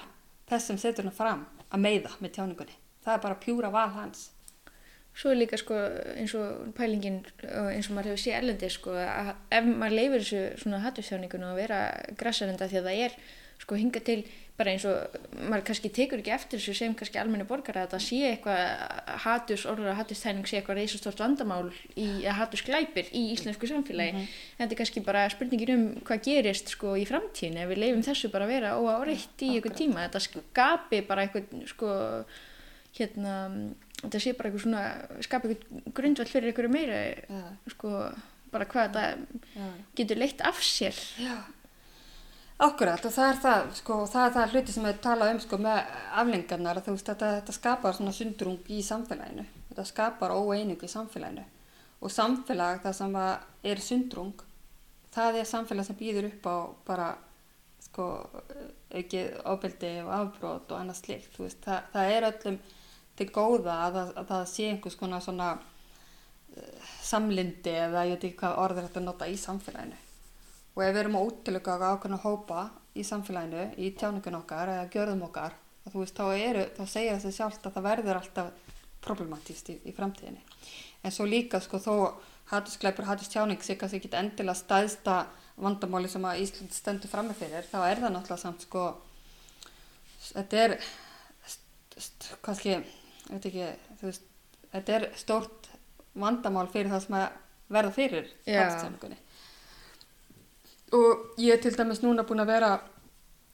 þess 0.52 0.70
sem 0.70 0.78
setur 0.82 1.08
hana 1.08 1.16
fram 1.16 1.42
að 1.72 1.82
meiða 1.86 2.14
með 2.20 2.36
tjáningunni. 2.36 2.78
Það 3.02 3.16
er 3.16 3.26
bara 3.26 3.42
pjúra 3.42 3.72
val 3.74 3.90
hans. 3.96 4.28
Svo 5.12 5.32
er 5.32 5.42
líka 5.42 5.58
sko 5.60 5.76
eins 6.16 6.32
og 6.38 6.70
pælingin 6.76 7.18
eins 7.42 7.90
og 7.90 7.96
maður 7.96 8.12
hefur 8.12 8.22
séð 8.22 8.38
erlendi 8.38 8.70
sko 8.72 8.94
að 8.96 9.34
ef 9.52 9.66
maður 9.68 9.96
leifir 9.98 10.22
þessu 10.22 10.62
svona 10.62 10.80
hattustjáningun 10.86 11.44
og 11.50 11.58
vera 11.58 11.80
græsarenda 12.16 12.68
því 12.70 12.78
að 12.80 12.88
það 12.88 13.02
er 13.06 13.16
sko 13.62 13.78
hinga 13.78 14.02
til 14.04 14.22
bara 14.58 14.72
eins 14.74 14.84
og 14.86 15.14
maður 15.48 15.64
kannski 15.70 15.90
tekur 15.94 16.20
ekki 16.20 16.32
eftir 16.34 16.60
þessu 16.60 16.74
sem 16.76 16.94
kannski 16.98 17.18
almenni 17.20 17.46
borgar 17.48 17.78
að 17.80 17.94
það 17.94 18.02
sé 18.04 18.18
eitthvað 18.28 18.60
hatus 19.24 19.64
orður 19.70 19.92
að 19.92 19.98
hatustæning 20.02 20.48
sé 20.48 20.58
eitthvað 20.58 20.80
reysastort 20.80 21.22
vandamál 21.22 21.70
í 21.96 22.08
að 22.20 22.38
hatus 22.40 22.64
glæpir 22.66 23.08
í 23.16 23.22
íslensku 23.32 23.70
samfélagi 23.70 24.12
mm 24.12 24.18
-hmm. 24.18 24.34
en 24.58 24.62
þetta 24.64 24.74
er 24.74 24.80
kannski 24.82 25.04
bara 25.06 25.28
spurningin 25.32 25.74
um 25.76 25.86
hvað 26.04 26.24
gerist 26.28 26.74
sko 26.74 26.96
í 26.96 27.06
framtíðin 27.08 27.62
ef 27.62 27.70
við 27.70 27.82
leifum 27.84 28.04
þessu 28.08 28.32
bara 28.34 28.44
að 28.44 28.52
vera 28.54 28.76
óáreitt 28.76 29.46
í 29.46 29.54
eitthvað 29.56 29.78
tíma 29.78 30.04
þetta 30.04 30.20
skapi 30.20 31.00
bara 31.08 31.22
eitthvað 31.22 31.66
sko 31.66 31.88
hérna 32.98 33.34
þetta 34.02 34.20
sé 34.20 34.32
bara 34.36 34.48
eitthvað 34.50 34.62
svona 34.66 34.84
skapi 35.20 35.48
eitthvað 35.48 35.94
grundvall 35.94 36.28
fyrir 36.28 36.52
eitthvað 36.52 36.76
meira 36.76 37.00
ja. 37.08 37.42
sko 37.68 38.12
bara 38.52 38.64
hvað 38.68 38.88
þetta 38.88 39.16
ja. 39.56 39.72
getur 39.96 40.16
leitt 40.18 40.40
af 40.40 40.62
sér 40.62 40.94
Já 41.18 41.36
Akkurat 42.62 43.02
og 43.02 43.10
það 43.10 43.28
er 43.28 43.38
það, 43.42 43.64
sko, 43.74 43.94
það 44.06 44.24
er 44.24 44.34
það 44.36 44.52
hluti 44.52 44.72
sem 44.74 44.84
við 44.86 44.98
tala 45.02 45.28
um 45.32 45.38
sko 45.42 45.58
með 45.58 45.78
aflengarnar 46.20 46.78
að 46.78 46.84
þú 46.86 46.92
veist 46.94 47.08
að 47.10 47.22
þetta 47.24 47.54
skapar 47.56 47.96
svona 47.96 48.12
sundrung 48.14 48.70
í 48.70 48.78
samfélaginu, 48.86 49.44
þetta 49.70 49.84
skapar 49.88 50.34
óeiningu 50.36 50.86
í 50.86 50.92
samfélaginu. 50.92 51.42
Og 52.02 52.12
samfélag 52.14 52.78
það 52.84 52.94
sem 53.00 53.16
er 53.72 53.82
sundrung, 53.82 54.44
það 55.14 55.40
er 55.40 55.50
samfélag 55.50 55.88
sem 55.88 55.98
býður 55.98 56.28
upp 56.30 56.46
á 56.46 56.56
bara 56.86 57.08
sko 57.88 58.06
aukið 58.94 59.42
ábyldi 59.42 59.92
og 60.04 60.12
afbrót 60.20 60.70
og 60.70 60.78
annað 60.78 61.00
slikt, 61.00 61.34
þú 61.34 61.48
veist, 61.48 61.60
það, 61.66 61.90
það 61.96 62.12
er 62.14 62.28
öllum 62.30 62.62
til 63.18 63.28
góða 63.34 63.80
að, 63.88 64.00
að, 64.04 64.14
að 64.22 64.30
það 64.30 64.46
sé 64.52 64.70
einhvers 64.70 65.00
konar 65.02 65.26
svona 65.26 65.50
uh, 65.58 66.88
samlindi 67.10 67.74
eða 67.88 68.06
ég 68.06 68.16
veit 68.16 68.30
ekki 68.30 68.42
hvað 68.44 68.58
orður 68.68 68.86
þetta 68.86 69.06
nota 69.10 69.28
í 69.28 69.36
samfélaginu 69.40 70.01
og 70.74 70.84
ef 70.84 70.94
við 70.94 71.00
erum 71.02 71.18
að 71.18 71.28
útiluga 71.30 71.76
ákveðna 71.92 72.20
hópa 72.22 72.64
í 72.96 73.04
samfélaginu, 73.04 73.66
í 73.76 73.92
tjáningun 73.96 74.40
okkar 74.40 74.72
eða 74.72 74.88
gjörðum 74.92 75.26
okkar, 75.28 75.54
veist, 75.92 76.16
þá, 76.16 76.24
eru, 76.36 76.66
þá 76.76 76.82
segja 76.88 77.18
þessi 77.18 77.36
sjálft 77.38 77.66
að 77.66 77.76
það 77.76 77.88
verður 77.88 78.20
alltaf 78.20 78.74
problematíst 79.02 79.70
í, 79.72 79.78
í 79.88 79.94
framtíðinni. 79.96 80.42
En 81.02 81.14
svo 81.14 81.26
líka 81.26 81.60
sko 81.60 81.80
þó 81.82 81.94
hattuskleipur, 82.52 83.08
hattustjáning 83.08 83.62
sé 83.64 83.76
kannski 83.80 83.98
ekki 83.98 84.12
endilega 84.18 84.58
staðsta 84.58 85.22
vandamáli 85.62 86.10
sem 86.10 86.24
að 86.26 86.42
Ísland 86.44 86.74
stendur 86.74 87.10
fram 87.10 87.28
með 87.30 87.42
fyrir, 87.42 87.66
þá 87.68 87.78
er 87.86 88.02
það 88.02 88.14
náttúrulega 88.14 88.42
samt 88.42 88.66
sko 88.66 88.84
þetta 90.30 90.62
er 90.64 90.76
kannski, 92.44 92.76
ég 92.78 93.32
veit 93.32 93.48
ekki 93.50 93.66
veist, 94.02 94.24
þetta 94.72 94.96
er 94.98 95.08
stórt 95.20 95.68
vandamál 96.12 96.68
fyrir 96.72 96.92
það 96.92 97.04
sem 97.06 97.18
að 97.18 97.28
verða 97.72 97.94
fyrir 97.96 98.32
hattustjáningunni 98.46 99.18
og 100.92 101.38
ég 101.40 101.54
er 101.54 101.62
til 101.62 101.76
dæmis 101.76 102.02
núna 102.04 102.26
búin 102.28 102.42
að 102.44 102.52
vera 102.52 102.72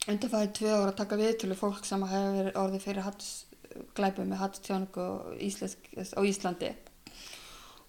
undanfæðið 0.08 0.52
tvö 0.58 0.72
ára 0.72 0.90
að 0.92 0.98
taka 1.02 1.20
við 1.20 1.38
til 1.42 1.54
fólk 1.58 1.86
sem 1.86 2.02
hefur 2.10 2.50
orðið 2.62 2.84
fyrir 2.84 3.06
hattsglæpu 3.06 4.26
með 4.26 4.42
hattstjónugu 4.42 5.06
á 5.38 6.20
Íslandi 6.24 6.72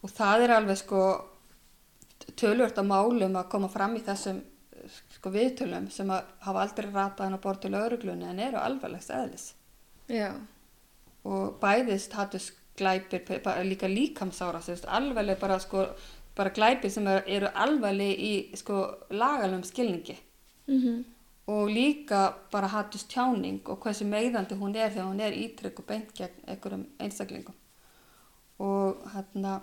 og 0.04 0.14
það 0.16 0.46
er 0.46 0.56
alveg 0.56 0.80
sko 0.82 1.04
tölvört 2.40 2.80
að 2.80 2.90
málum 2.92 3.38
að 3.40 3.50
koma 3.52 3.70
fram 3.72 3.98
í 3.98 4.04
þessum 4.06 4.42
sko 5.16 5.32
viðtölum 5.34 5.90
sem 5.92 6.10
að 6.14 6.30
hafa 6.46 6.64
aldrei 6.64 6.88
ratað 6.90 7.26
hann 7.26 7.38
að 7.38 7.44
borða 7.44 7.64
til 7.66 7.74
lauruglunni 7.76 8.30
en 8.30 8.44
eru 8.44 8.62
alvarlegst 8.62 9.12
eðlis 9.14 9.50
Já. 10.10 10.32
og 11.28 11.60
bæðist 11.62 12.16
hattusglæpir 12.18 13.28
líka 13.68 13.90
líkamsára 13.92 14.62
alveg 14.88 15.36
bara 15.40 15.60
sko 15.60 15.90
bara 16.40 16.56
glæpi 16.56 16.90
sem 16.92 17.08
eru 17.10 17.52
alvarleg 17.66 18.26
í 18.32 18.34
sko 18.60 18.82
lagalum 19.12 19.64
skilningi. 19.64 20.18
Mm 20.68 20.82
-hmm. 20.82 21.04
og 21.48 21.70
líka 21.70 22.34
bara 22.52 22.68
hattust 22.68 23.10
tjáning 23.10 23.62
og 23.66 23.80
hversu 23.80 24.06
meiðandi 24.06 24.56
hún 24.56 24.76
er 24.76 24.90
þegar 24.90 25.08
hún 25.10 25.20
er 25.20 25.34
ítrygg 25.34 25.80
og 25.80 25.86
beint 25.86 26.14
gegn 26.14 26.44
einhverjum 26.48 26.86
einstaklingum. 27.00 27.56
Og 28.60 28.96
hérna 29.14 29.62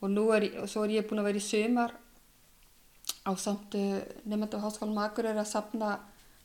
og 0.00 0.10
nú 0.10 0.30
er, 0.30 0.60
og 0.60 0.68
svo 0.68 0.84
er 0.84 0.88
ég 0.88 1.08
búin 1.08 1.20
að 1.20 1.24
vera 1.24 1.38
í 1.38 1.50
sömar 1.52 1.92
á 3.26 3.32
samt 3.36 3.74
nefndu 4.24 4.58
háskálum 4.58 4.98
Akur 4.98 5.24
er 5.24 5.38
að 5.38 5.52
sapna 5.52 5.98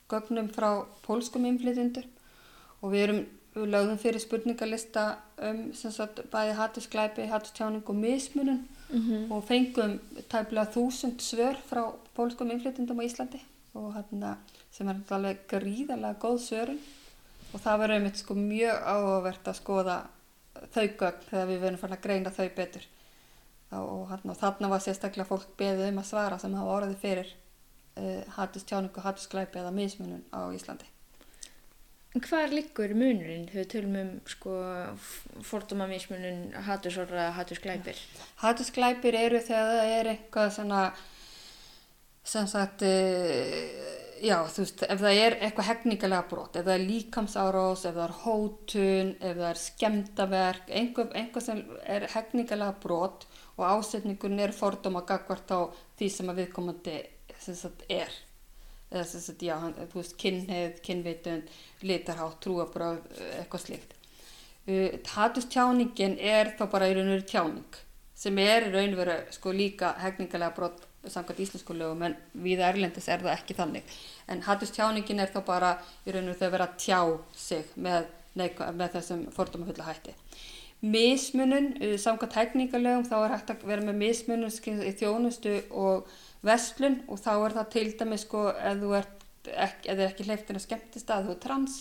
gögnum 0.09 0.49
frá 0.49 0.85
pólskum 1.05 1.45
inflytundur 1.45 2.05
og 2.81 2.91
við 2.91 3.03
erum 3.03 3.25
við 3.55 3.69
lögðum 3.71 3.99
fyrir 3.99 4.19
spurningalista 4.19 5.03
um 5.49 5.59
sagt, 5.73 6.19
bæði 6.31 6.55
hattusklæpi, 6.57 7.27
hattustjáning 7.31 7.83
og 7.87 7.95
mismunum 7.95 8.65
mm 8.89 9.01
-hmm. 9.01 9.31
og 9.31 9.43
fengum 9.43 9.99
tæmlega 10.29 10.71
þúsund 10.71 11.19
svör 11.19 11.57
frá 11.69 11.93
pólskum 12.15 12.51
inflytundum 12.51 12.99
á 12.99 13.03
Íslandi. 13.03 13.39
Og 13.73 13.93
hérna 13.95 14.35
sem 14.71 14.87
er 14.87 14.95
alveg 15.09 15.37
gríðarlega 15.47 16.19
góð 16.19 16.39
svörun. 16.39 16.79
Og 17.53 17.59
það 17.59 17.79
verður 17.79 17.95
einmitt 17.95 18.17
sko 18.17 18.33
mjög 18.33 18.77
áhugavert 18.83 19.47
að 19.47 19.55
skoða 19.55 20.07
þau 20.73 20.87
gögn 20.87 21.25
þegar 21.29 21.47
við 21.47 21.59
verðum 21.59 21.77
fann 21.77 21.93
að 21.93 22.01
greina 22.01 22.29
þau 22.29 22.49
betur. 22.55 22.87
Og 23.71 24.09
hérna 24.09 24.33
þarna 24.33 24.69
var 24.69 24.79
sérstaklega 24.79 25.27
fólk 25.27 25.47
beðið 25.57 25.89
um 25.89 25.97
að 25.97 26.05
svara 26.05 26.39
sem 26.39 26.53
hafa 26.53 26.75
orðið 26.77 26.97
fyrir 26.97 27.27
uh, 27.97 28.23
hatustjáningu, 28.27 28.99
hatusklæpi 29.01 29.59
eða 29.59 29.71
mismunum 29.71 30.23
á 30.31 30.41
Íslandi 30.51 30.94
Hvað 32.15 32.53
liggur 32.55 32.93
munurinn 32.95 33.49
þegar 33.49 33.59
við 33.59 33.71
tölum 33.73 33.95
um 33.99 34.11
sko 34.31 34.53
fordóma 35.43 35.87
mismunun, 35.89 36.45
hattusorra, 36.63 37.25
hattusglæpir? 37.35 37.99
Hattusglæpir 38.39 39.17
eru 39.19 39.41
þegar 39.43 39.73
það 39.73 39.91
er 39.97 40.09
eitthvað 40.13 40.53
svona 40.55 40.85
sem 42.25 42.47
sagt 42.49 42.85
uh, 42.87 44.05
já 44.23 44.37
þú 44.47 44.63
veist 44.63 44.83
ef 44.87 45.01
það 45.01 45.19
er 45.21 45.35
eitthvað 45.45 45.67
hegningalega 45.69 46.27
brot 46.31 46.55
ef 46.55 46.65
það 46.65 46.75
er 46.75 46.85
líkamsárós, 46.89 47.83
ef 47.85 47.97
það 47.97 48.05
er 48.05 48.15
hótun 48.23 49.11
ef 49.19 49.35
það 49.41 49.49
er 49.49 49.61
skemdaverk 49.61 50.71
einhver, 50.79 51.09
einhver 51.19 51.45
sem 51.45 51.61
er 51.83 52.07
hegningalega 52.15 52.79
brot 52.85 53.27
og 53.57 53.65
ásetningun 53.73 54.39
er 54.39 54.55
fordóma 54.55 55.03
gagvart 55.07 55.51
á 55.51 55.67
því 55.99 56.09
sem 56.15 56.31
að 56.31 56.41
viðkomandi 56.43 56.97
sem 57.43 57.59
sagt 57.59 57.85
er 57.91 58.15
eða 58.95 59.09
sem 59.09 59.23
sagt, 59.23 59.43
já, 59.45 59.55
hann, 59.61 59.75
þú 59.91 60.01
veist, 60.01 60.15
kynneið, 60.21 60.79
kynveitund, 60.85 61.53
litarhátt, 61.85 62.39
trúabráð, 62.43 63.03
eitthvað 63.41 63.65
slíkt. 63.67 63.95
Uh, 64.65 64.97
Hatustjáningin 65.13 66.15
er 66.17 66.55
þá 66.57 66.63
bara 66.71 66.87
í 66.89 66.95
raun 66.97 67.11
og 67.11 67.19
veru 67.19 67.25
tjáning 67.29 67.75
sem 68.17 68.39
er 68.41 68.63
í 68.65 68.71
raun 68.73 68.95
og 68.95 68.97
veru 68.97 69.17
sko 69.35 69.51
líka 69.53 69.91
hegningalega 70.01 70.55
brott 70.55 70.87
samkvæmt 71.05 71.43
íslensku 71.43 71.75
lögum 71.77 72.01
en 72.07 72.15
við 72.41 72.63
erlendis 72.65 73.05
er 73.13 73.21
það 73.21 73.35
ekki 73.35 73.57
þannig. 73.59 73.91
En 74.25 74.41
hatustjáningin 74.41 75.21
er 75.21 75.29
þá 75.29 75.37
bara 75.45 75.71
í 76.01 76.15
raun 76.15 76.31
og 76.31 76.33
veru 76.33 76.39
þau 76.39 76.53
vera 76.55 76.67
að 76.71 76.79
tjá 76.81 76.99
sig 77.37 77.77
með, 77.77 78.07
með 78.33 78.95
þessum 78.95 79.21
fordómafulla 79.35 79.85
hætti. 79.91 80.15
Mismunun, 80.95 81.69
uh, 81.77 81.93
samkvæmt 82.01 82.39
hegningalögum 82.39 83.05
þá 83.05 83.15
er 83.19 83.35
hægt 83.35 83.53
að 83.53 83.67
vera 83.69 83.85
með 83.85 84.01
mismunun 84.01 84.81
í 84.81 84.95
þjónustu 84.97 85.59
og 85.69 86.09
verslun 86.45 87.01
og 87.09 87.19
þá 87.21 87.33
er 87.35 87.57
það 87.59 87.69
til 87.75 87.87
dæmis 87.99 88.25
sko 88.27 88.47
ef 88.53 88.79
þú 88.81 88.95
ert 88.99 89.27
ekki, 89.45 89.91
ef 89.91 89.99
er 89.99 90.07
ekki 90.07 90.25
hleyftin 90.29 90.59
að 90.59 90.65
skemmtist 90.65 91.13
að 91.13 91.27
þú 91.27 91.35
er 91.35 91.43
trans 91.43 91.77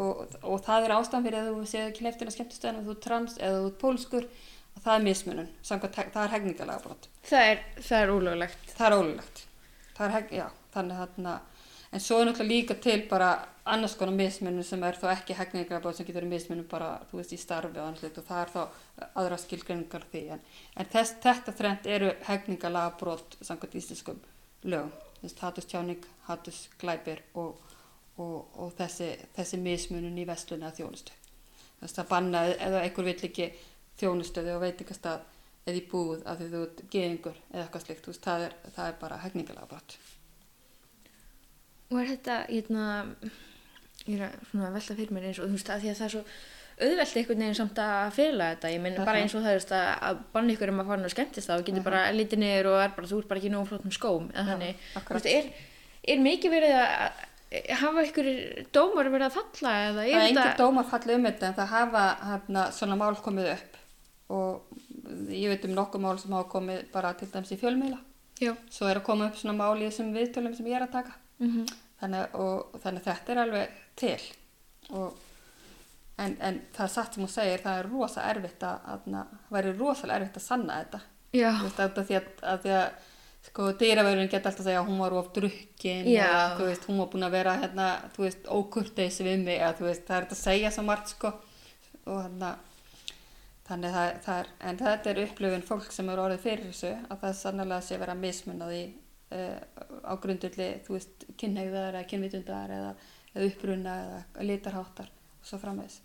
og, 0.00 0.24
og 0.40 0.64
það 0.64 0.86
er 0.86 0.96
ástæðan 0.96 1.26
fyrir 1.26 1.40
að 1.40 1.52
þú 1.52 1.68
séð 1.68 1.88
ekki 1.90 2.06
hleyftin 2.06 2.30
að 2.30 2.36
skemmtist 2.36 2.66
að 2.68 2.82
þú 2.86 2.94
er 2.94 3.00
trans 3.06 3.38
eða 3.38 3.60
þú 3.60 3.70
er 3.70 3.78
pólskur 3.82 4.28
og 4.72 4.84
það 4.84 4.98
er 4.98 5.06
mismunun, 5.06 5.48
samkvæmt, 5.66 5.98
það 6.14 6.24
er 6.24 6.34
hegningalega 6.36 6.82
brot. 6.84 7.08
Það 7.28 7.48
er, 7.50 7.64
það 7.78 8.04
er 8.04 8.12
ólöglegt. 8.12 8.68
Það 8.76 8.86
er 8.86 8.98
ólöglegt. 8.98 9.42
Það 9.92 10.06
er 10.06 10.14
heg, 10.16 10.30
já, 10.38 10.46
þannig 10.72 11.00
þarna, 11.02 11.34
en 11.92 12.04
svo 12.04 12.18
er 12.18 12.28
náttúrulega 12.28 12.52
líka 12.54 12.78
til 12.86 13.02
bara 13.10 13.32
annars 13.72 13.96
konar 13.98 14.16
mismunum 14.16 14.64
sem 14.66 14.82
er 14.88 14.96
þá 14.98 15.10
ekki 15.12 15.36
hegningalega 15.38 15.82
brot 15.84 15.98
sem 15.98 16.08
getur 16.08 16.26
mismunum 16.30 16.66
bara, 16.70 16.94
þú 17.10 17.20
veist, 17.20 17.36
í 17.36 17.40
starfi 17.40 17.82
og 17.82 18.08
og 18.08 18.24
það 18.30 18.40
er 18.40 18.54
þá 18.56 18.62
aðra 19.18 19.38
skilgringar 19.40 20.06
því 20.12 20.22
en, 20.36 20.44
en 20.76 20.90
þess, 20.92 21.16
þetta 21.22 21.54
þrend 21.58 21.88
eru 21.90 22.12
hegningalega 22.28 22.94
brot 23.00 23.36
samkvæmt 23.40 23.78
íslenskum 23.80 24.22
lögum, 24.62 24.92
hatustjáning 25.40 26.06
hatusglæpir 26.26 27.22
og, 27.34 27.58
og, 28.16 28.38
og 28.58 28.72
þessi, 28.78 29.12
þessi 29.36 29.58
mismunum 29.62 30.18
í 30.18 30.26
vestlunni 30.28 30.68
að 30.68 30.82
þjónustu. 30.82 31.18
Þess 31.82 31.98
að 31.98 32.10
banna 32.10 32.42
eða 32.54 32.82
einhver 32.84 33.08
vill 33.08 33.28
ekki 33.28 33.48
þjónustöði 34.00 34.54
og 34.54 34.62
veit 34.62 34.82
ekki 34.82 34.98
að 35.10 35.24
eða 35.66 35.78
í 35.78 35.84
búð 35.90 36.24
að 36.26 36.42
þið 36.42 36.56
þú 36.56 36.86
geðingur 36.90 37.38
eða 37.52 37.62
eitthvað 37.64 37.84
slikt, 37.84 38.08
veist, 38.10 38.24
það, 38.24 38.46
er, 38.48 38.56
það 38.74 38.88
er 38.88 38.98
bara 39.02 39.20
hegningalega 39.22 39.70
brot 39.70 39.96
Og 41.92 42.00
er 42.00 42.08
þetta, 42.08 42.36
hérna, 42.48 42.84
ég 44.08 44.16
er 44.16 44.24
að 44.32 44.74
velta 44.78 44.96
fyrir 44.96 45.12
mér 45.14 45.28
eins 45.28 45.38
og 45.42 45.50
þú 45.50 45.58
veist 45.58 45.70
að 45.70 45.84
því 45.84 45.92
að 45.92 45.98
það 46.00 46.06
er 46.08 46.14
svo 46.16 46.24
auðvelt 46.82 47.16
einhvern 47.16 47.42
veginn 47.44 47.58
samt 47.58 47.82
að 47.82 48.14
fyrla 48.18 48.52
þetta, 48.52 48.72
ég 48.74 48.80
minn 48.84 49.00
bara 49.00 49.18
eins 49.22 49.34
og 49.34 49.44
það 49.44 49.58
veist, 49.58 49.72
að 49.72 50.22
banna 50.32 50.54
ykkur 50.54 50.72
um 50.72 50.80
að 50.82 50.92
fara 50.92 51.08
og 51.08 51.14
skemmtist 51.14 51.50
það 51.50 51.58
og 51.58 51.66
getur 51.66 51.78
uh 51.78 51.84
-huh. 51.84 51.90
bara 51.90 52.16
litið 52.16 52.38
niður 52.42 52.70
og 52.72 52.78
er 52.84 52.96
bara, 52.96 53.10
þú 53.10 53.18
ert 53.18 53.28
bara 53.28 53.40
ekki 53.40 53.52
nóg 53.52 53.68
flottum 53.68 53.92
skóm 53.98 54.30
eða 54.34 54.46
þannig, 54.50 54.88
þú 54.94 55.14
veist, 55.14 55.26
er, 55.26 55.44
er 56.08 56.18
mikið 56.28 56.50
verið 56.50 56.74
að 56.82 57.12
hafa 57.52 58.04
ykkur 58.06 58.28
dómar 58.72 59.10
verið 59.12 59.28
að 59.28 59.36
falla 59.36 59.72
eða 59.88 60.04
er? 60.06 60.12
Það 60.12 60.22
er 60.22 60.28
engin 60.30 60.58
dómar 60.58 60.88
falla 60.88 61.16
um 61.16 61.26
þetta 61.28 61.48
en 61.48 61.58
það 61.58 61.74
hafa 61.74 62.04
hérna 62.28 62.64
svona 62.72 62.96
mál 62.96 63.16
komið 63.24 63.50
upp 63.52 63.80
og 64.32 64.78
ég 65.32 65.52
veit 65.52 65.66
um 65.68 65.74
nokkuð 65.76 66.04
mál 66.04 66.20
sem 66.20 66.32
hafa 66.32 66.48
komið 66.52 66.86
bara 66.94 67.12
til 67.18 67.28
dæms 67.32 67.52
í 67.52 67.58
fjölmiðla 67.60 67.98
Já. 68.42 68.54
svo 68.72 68.88
er 68.88 69.00
að 69.00 69.06
koma 69.08 69.28
upp 69.28 69.36
svona 69.38 69.56
mál 69.58 69.76
í 69.80 69.84
þessum 69.86 70.14
viðtölum 70.16 70.54
sem 70.56 70.70
ég 70.70 70.78
er 70.78 70.86
að 70.86 70.94
taka 70.96 71.12
mm 71.42 71.50
-hmm. 71.50 71.74
þannig, 72.00 72.34
og, 72.34 72.80
þannig 72.82 73.04
þetta 73.08 73.32
er 73.32 73.42
alveg 73.44 73.76
til 73.96 74.20
og, 74.90 75.20
en, 76.20 76.36
en 76.40 76.60
það 76.76 76.92
satt 76.92 77.14
sem 77.14 77.24
hún 77.24 77.32
segir 77.32 77.62
það 77.62 77.78
er 77.80 77.88
rosa 77.92 78.26
erfitt 78.30 78.66
að, 78.66 78.84
að 78.92 79.06
það 79.06 79.54
væri 79.56 79.72
rosalega 79.78 80.20
erfitt 80.20 80.38
að 80.40 80.46
sanna 80.46 80.78
þetta. 80.82 81.00
Veist, 81.62 81.80
að 81.80 82.02
því 82.08 82.18
að, 82.18 82.26
að, 82.42 82.58
því 82.64 82.74
að 82.78 83.08
sko 83.42 83.68
dýravörðin 83.80 84.28
geta 84.30 84.50
alltaf 84.50 84.62
að 84.62 84.68
segja 84.68 84.82
hún 84.86 85.00
var 85.02 85.16
of 85.18 85.30
drukkin 85.34 86.10
og 86.58 86.60
veist, 86.66 86.84
hún 86.88 87.00
var 87.00 87.08
búin 87.14 87.26
að 87.26 87.38
vera 87.38 87.54
hérna, 87.62 87.86
veist, 88.18 88.44
ókurteis 88.46 89.22
við 89.24 89.46
mig 89.46 89.56
eða, 89.58 89.72
veist, 89.80 90.04
það 90.06 90.18
er 90.18 90.26
þetta 90.28 90.38
að 90.38 90.42
segja 90.42 90.74
svo 90.74 90.84
margt 90.86 91.14
sko. 91.14 91.32
Og 92.02 92.20
hérna 92.20 92.52
þannig 93.66 93.94
það, 93.94 94.10
það 94.26 94.42
er, 94.42 94.52
en 94.68 94.80
þetta 94.82 95.10
er 95.10 95.22
upplöfun 95.24 95.66
fólk 95.66 95.94
sem 95.94 96.12
eru 96.12 96.26
orðið 96.26 96.44
fyrir 96.44 96.68
þessu 96.68 96.92
að 96.92 97.24
það 97.24 97.34
sannlega 97.38 97.80
sé 97.86 97.98
vera 98.02 98.16
mismunnaði 98.18 98.82
uh, 99.32 99.58
á 100.04 100.12
grundulli, 100.22 100.68
þú 100.86 100.96
veist, 100.98 101.26
kynhegðar 101.40 101.96
eða 101.96 102.08
kynvitundar 102.10 102.76
eða, 102.76 102.94
eða 103.32 103.48
uppbrunna 103.48 103.98
eða 104.04 104.46
litarháttar 104.50 105.10
svo 105.46 105.60
framvegs. 105.62 106.00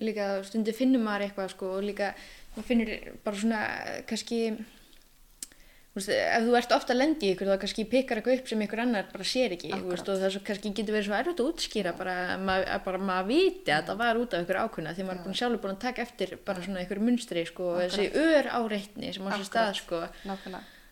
Líka 0.00 0.28
stundu 0.48 0.72
finnum 0.76 1.04
maður 1.04 1.26
eitthvað 1.28 1.50
sko 1.52 1.74
og 1.76 1.84
líka 1.84 2.14
maður 2.54 2.68
finnir 2.68 2.94
bara 3.24 3.42
svona 3.42 3.64
kannski 4.08 4.44
Veist, 5.92 6.08
ef 6.08 6.46
þú 6.46 6.54
ert 6.56 6.70
ofta 6.72 6.94
að 6.94 7.02
lendi 7.02 7.26
í 7.28 7.32
ykkur 7.34 7.50
þá 7.50 7.58
kannski 7.60 7.82
pekar 7.84 8.18
eitthvað 8.18 8.38
upp 8.38 8.46
sem 8.48 8.62
ykkur 8.64 8.80
annar 8.80 9.10
bara 9.12 9.26
sér 9.28 9.52
ekki 9.58 9.68
veist, 9.74 10.06
og 10.08 10.22
það 10.22 10.30
svo, 10.32 10.40
kannski 10.46 10.70
getur 10.72 10.96
verið 10.96 11.08
svo 11.10 11.16
erfitt 11.18 11.42
að 11.42 11.50
útskýra 11.50 11.92
bara 11.98 12.14
að 12.32 12.46
mað, 12.48 12.86
maður 13.10 13.26
viti 13.28 13.74
að 13.74 13.90
það 13.90 14.00
var 14.00 14.20
út 14.22 14.36
af 14.38 14.46
ykkur 14.46 14.60
ákveðna 14.62 14.94
því 14.96 15.04
maður 15.04 15.20
er 15.20 15.26
búin 15.26 15.38
sjálfur 15.42 15.62
búin 15.66 15.74
að 15.74 15.82
taka 15.84 16.06
eftir 16.06 16.32
bara 16.48 16.64
svona 16.64 16.86
ykkur 16.86 17.02
munstri 17.04 17.44
sko, 17.50 17.74
þessi 17.82 18.08
ör 18.22 18.48
áreitni 18.56 19.12
sem 19.12 19.28
á 19.28 19.30
þessi 19.34 19.50
stað 19.50 19.74
sko, 19.82 20.00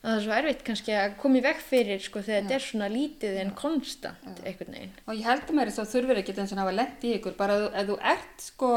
það 0.01 0.15
er 0.15 0.25
svo 0.25 0.37
erfitt 0.37 0.65
kannski 0.65 0.95
að 0.97 1.19
koma 1.21 1.41
í 1.41 1.45
vekk 1.45 1.61
fyrir 1.67 2.01
sko, 2.05 2.23
þegar 2.25 2.47
þetta 2.47 2.57
er 2.57 2.65
svona 2.67 2.89
lítið 2.93 3.43
en 3.43 3.53
konstant 3.59 4.41
einhvern 4.45 4.79
veginn. 4.79 4.97
Og 5.07 5.19
ég 5.19 5.29
held 5.29 5.45
að 5.45 5.59
mér 5.59 5.73
þess 5.73 5.85
að 5.85 5.93
þurfur 5.95 6.23
ekki 6.23 6.37
eins 6.39 6.55
og 6.55 6.63
hafa 6.63 6.79
lendi 6.79 7.11
í 7.11 7.19
ykkur. 7.19 7.37
Bara 7.37 7.59
ef 7.69 7.91
þú 7.91 7.99
ert 8.15 8.47
sko 8.47 8.73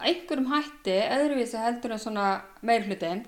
einhverjum 0.00 0.50
hætti 0.50 0.98
öðruvísi 1.14 1.60
heldur 1.60 1.94
en 1.94 2.02
svona 2.02 2.28
meirhlutin 2.64 3.24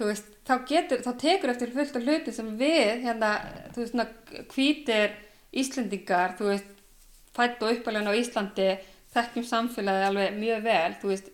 þú 0.00 0.08
veist, 0.08 0.30
þá 0.48 0.54
getur, 0.68 1.02
þá 1.04 1.10
tekur 1.20 1.52
eftir 1.52 1.72
fullt 1.74 1.98
af 1.98 2.06
hluti 2.06 2.32
sem 2.32 2.46
við, 2.60 3.02
hérna, 3.04 3.34
þú 3.74 3.82
veist, 3.82 3.92
svona 3.92 4.06
hvítir 4.54 5.18
Íslendingar, 5.60 6.36
þú 6.38 6.46
veist, 6.52 6.70
fætt 7.36 7.60
og 7.66 7.74
uppalega 7.74 8.14
á 8.14 8.16
Íslandi, 8.16 8.68
þekkjum 9.12 9.46
samfélagi 9.48 10.06
alveg 10.06 10.38
mjög 10.38 10.64
vel, 10.64 10.96
þú 11.02 11.10
veist, 11.10 11.30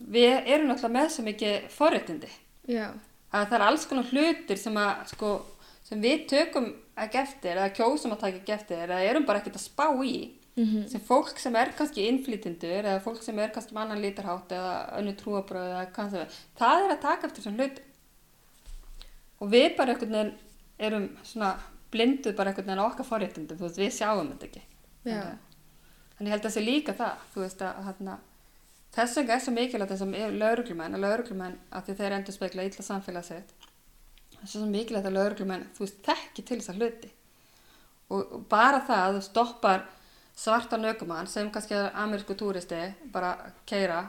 við 0.00 0.36
erum 0.46 0.70
náttúrulega 0.70 0.96
með 0.96 1.08
svo 1.12 1.26
mikið 1.26 1.68
forréttindi. 1.74 2.30
Já. 2.70 2.86
Að 3.30 3.46
það 3.46 3.56
er 3.58 3.66
alls 3.66 3.86
konar 3.86 4.10
hlutir 4.10 4.58
sem 4.58 4.76
að, 4.80 5.04
sko, 5.12 5.32
sem 5.86 6.02
við 6.02 6.26
tökum 6.30 6.68
ekki 7.00 7.20
eftir, 7.22 7.56
eða 7.56 7.74
kjósum 7.76 8.14
að 8.16 8.22
taka 8.24 8.40
ekki 8.40 8.56
eftir, 8.56 8.84
eða 8.86 9.02
erum 9.06 9.26
bara 9.28 9.40
ekkert 9.40 9.60
að 9.60 9.66
spá 9.68 9.86
í, 10.04 10.16
mm 10.56 10.64
-hmm. 10.64 10.88
sem 10.90 11.00
fólk 11.00 11.38
sem 11.38 11.56
er 11.56 11.72
kannski 11.78 12.08
innflytindur, 12.08 12.84
eða 12.84 13.04
fólk 13.04 13.22
sem 13.22 13.38
er 13.38 13.52
kannski 13.54 13.74
með 13.74 13.82
annan 13.82 14.02
lítarhátt, 14.02 14.52
eða 14.52 14.74
önnu 14.98 15.14
trúabröð, 15.16 15.70
eða 15.76 15.86
kannski, 15.92 16.26
það 16.58 16.84
er 16.84 16.90
að 16.96 17.04
taka 17.06 17.26
eftir 17.26 17.42
svona 17.42 17.62
hluti 17.62 17.86
og 19.40 19.52
við 19.52 19.76
bara 19.76 19.94
einhvern 19.94 20.16
veginn 20.16 20.34
erum 20.78 21.06
svona 21.26 21.54
blinduð 21.92 22.36
bara 22.36 22.52
einhvern 22.52 22.68
veginn 22.68 22.82
á 22.84 22.90
okkar 22.90 23.08
forréttundum, 23.08 23.58
þú 23.58 23.66
veist, 23.66 23.80
við 23.80 23.94
sjáum 23.96 24.32
þetta 24.34 24.48
ekki. 24.50 24.62
Þannig 25.04 26.28
ég 26.28 26.34
held 26.34 26.42
að 26.42 26.48
það 26.48 26.56
sé 26.56 26.64
líka 26.64 26.96
það 26.98 27.24
þú 27.32 27.44
veist 27.44 27.62
að 27.64 27.80
hérna, 27.86 28.16
þess 28.94 29.18
vegna 29.20 29.36
er 29.36 29.44
svo 29.44 29.54
mikilvægt 29.54 29.94
þess 29.94 30.06
að 30.06 30.36
lauruglumenn 30.40 30.96
að 30.96 31.04
lauruglumenn 31.06 31.56
að 31.70 31.86
því 31.86 31.96
þeir 32.00 32.16
endur 32.16 32.36
speikla 32.36 32.66
illa 32.66 32.86
samfélagsveit 32.86 33.54
það 34.34 34.42
er 34.42 34.52
svo 34.54 34.66
mikilvægt 34.66 35.10
að 35.10 35.16
lauruglumenn 35.18 35.66
þú 35.76 35.84
veist, 35.84 36.02
þekki 36.06 36.46
til 36.46 36.60
þess 36.60 36.72
að 36.72 36.80
hluti 36.80 37.12
og, 38.10 38.20
og 38.20 38.46
bara 38.50 38.82
það 38.88 39.06
að 39.06 39.18
þú 39.18 39.24
stoppar 39.28 39.86
svarta 40.40 40.78
nökumann 40.80 41.28
sem 41.30 41.50
kannski 41.52 41.76
er 41.76 41.90
amerísku 42.02 42.36
túristi 42.38 42.80
bara 43.12 43.34
keira 43.68 44.04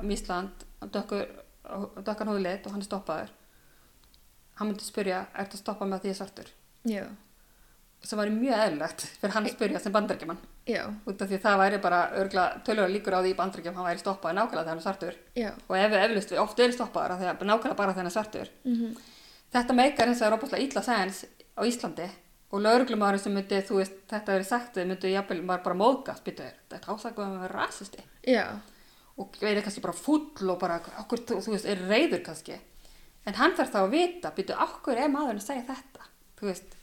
um 0.00 0.10
Ísland 0.10 0.66
dökkan 0.82 2.30
húðleitt 2.32 2.66
og 2.66 2.74
hann 2.74 2.82
er 2.82 2.88
stoppaður 2.88 3.32
hann 4.56 4.70
myndi 4.70 4.84
spyrja, 4.86 5.26
ert 5.36 5.54
að 5.54 5.60
stoppa 5.60 5.88
með 5.88 6.04
því 6.04 6.12
að 6.12 6.18
svartur? 6.20 6.52
Já. 6.86 7.04
sem 8.02 8.20
var 8.20 8.30
mjög 8.32 8.62
eðlilegt 8.64 9.06
fyrir 9.20 9.34
hann 9.34 9.48
að 9.48 9.56
spyrja 9.56 9.82
sem 9.82 9.94
bandarækjumann 9.94 10.42
Já. 10.66 10.82
út 11.06 11.20
af 11.22 11.28
því 11.30 11.38
það 11.44 11.60
væri 11.60 11.78
bara 11.78 12.00
örgla 12.18 12.44
tölur 12.66 12.90
líkur 12.90 13.14
á 13.14 13.22
því 13.22 13.30
í 13.30 13.38
bandarækjum 13.38 13.76
hann 13.78 13.86
væri 13.86 14.00
stoppaði 14.02 14.34
nákvæmlega 14.34 14.62
þegar 14.64 14.72
hann 14.72 14.80
er 14.80 14.86
svartur. 14.86 15.18
Já. 15.38 15.50
og 15.68 15.76
ef 15.78 15.90
við 15.92 16.04
eflust 16.04 16.32
við 16.32 16.40
oft 16.42 16.62
erum 16.62 16.74
stoppaðar 16.74 17.12
nákvæmlega 17.22 17.76
bara 17.78 17.92
þegar 17.92 18.00
hann 18.02 18.10
er 18.10 18.16
svartur. 18.16 18.50
Mm 18.64 18.74
-hmm. 18.74 18.96
þetta 19.54 19.76
meikar 19.78 20.08
eins 20.08 20.22
og 20.22 20.26
er 20.26 20.38
óbúinlega 20.38 20.64
ítla 20.66 20.82
sæns 20.82 21.24
á 21.54 21.62
Íslandi. 21.62 22.08
Og 22.50 22.62
lauruglumari 22.62 23.18
sem 23.18 23.34
myndi, 23.34 23.58
þú 23.62 23.80
veist, 23.80 23.96
þetta 24.10 24.32
verið 24.32 24.46
sagt 24.46 24.76
þau 24.76 24.84
myndi 24.86 25.10
jafnvel 25.12 25.42
bara 25.46 25.74
móðgast 25.74 26.24
býta 26.24 26.44
þetta 26.70 26.92
ásakaðum 26.92 27.36
að 27.36 27.40
vera 27.40 27.58
rasisti? 27.58 28.04
Og 29.16 29.36
verið 29.40 29.62
kannski 29.62 29.82
bara 29.82 29.92
full 29.92 30.50
og 30.50 30.58
bara 30.60 30.80
okkur, 31.02 31.18
þú, 31.26 31.40
þú 31.42 31.50
veist, 31.50 31.66
er 31.66 31.82
reyður 31.90 32.22
kannski. 32.22 32.60
En 33.26 33.34
hann 33.34 33.56
þarf 33.58 33.72
þá 33.72 33.80
að 33.82 33.90
vita, 33.90 34.30
byrju, 34.30 34.58
okkur 34.62 34.96
er 34.96 35.08
maðurinn 35.10 35.42
að 35.42 35.48
segja 35.48 35.66
þetta, 35.72 36.06
þú 36.38 36.46
veist, 36.46 36.76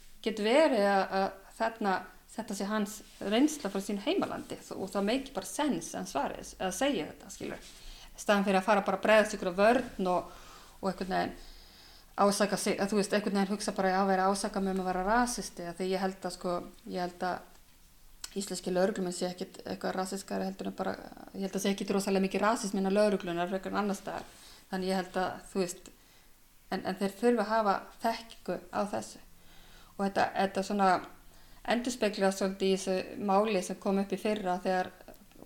þetta 2.34 2.56
sé 2.58 2.66
hans 2.68 2.98
reynsla 3.22 3.70
frá 3.70 3.82
sín 3.82 4.02
heimalandi 4.04 4.58
og 4.74 4.90
það 4.90 5.08
meiki 5.08 5.34
bara 5.34 5.48
sens 5.48 5.92
en 5.94 6.08
svaris 6.10 6.54
að 6.58 6.76
segja 6.76 7.08
þetta, 7.10 7.30
skilur 7.30 7.72
staðan 8.16 8.46
fyrir 8.46 8.60
að 8.60 8.68
fara 8.68 8.84
bara 8.86 9.00
að 9.00 9.06
bregðast 9.06 9.36
ykkur 9.36 9.52
á 9.54 9.58
vörn 9.58 10.10
og, 10.10 10.30
og 10.80 10.90
einhvern 10.90 11.14
veginn 11.14 11.34
ásaka 12.14 12.58
sig, 12.60 12.78
að 12.78 12.92
þú 12.92 13.00
veist, 13.00 13.14
einhvern 13.16 13.40
veginn 13.40 13.52
hugsa 13.54 13.74
bara 13.74 13.94
að 13.98 14.12
vera 14.12 14.28
ásaka 14.30 14.62
með 14.62 14.76
um 14.76 14.84
að 14.84 14.90
vera 14.92 15.06
rasisti 15.08 15.66
því 15.78 15.88
ég 15.90 16.04
held 16.04 16.28
að 16.28 16.36
sko, 16.36 16.54
ég 16.90 17.02
held 17.02 17.26
að 17.26 18.38
íslenski 18.38 18.74
lauruglum 18.74 19.14
sé 19.14 19.28
ekkit 19.30 19.60
eitthvað 19.64 19.96
rasiskari 19.96 20.46
heldur 20.46 20.70
en 20.70 20.76
bara, 20.78 20.94
ég 21.34 21.46
held 21.46 21.58
að 21.58 21.64
sé 21.64 21.74
ekkit 21.74 21.90
rosalega 21.94 22.26
mikið 22.26 22.44
rasismin 22.44 22.90
að 22.90 22.96
lauruglunar 22.98 23.50
einhvern 23.50 23.80
annar 23.82 23.98
staðar, 23.98 24.26
þannig 24.70 24.90
ég 24.90 25.00
held 25.02 25.18
að 25.22 25.44
þú 25.50 25.62
veist, 25.62 25.90
en, 26.70 26.82
en 26.82 26.98
þeir 26.98 27.18
þurfa 27.20 27.44
að 27.44 27.52
hafa 27.52 27.74
þekkingu 28.02 28.58
á 28.74 28.80
þessu. 28.94 29.20
Og 29.94 30.00
þetta, 30.02 30.24
þetta 30.34 30.64
svona 30.66 30.88
endurspegla 31.72 32.30
svolítið 32.34 32.68
í 32.68 32.76
þessu 32.76 33.24
máli 33.24 33.62
sem 33.64 33.78
kom 33.80 34.00
upp 34.02 34.12
í 34.12 34.20
fyrra 34.20 34.58
þegar 34.64 34.90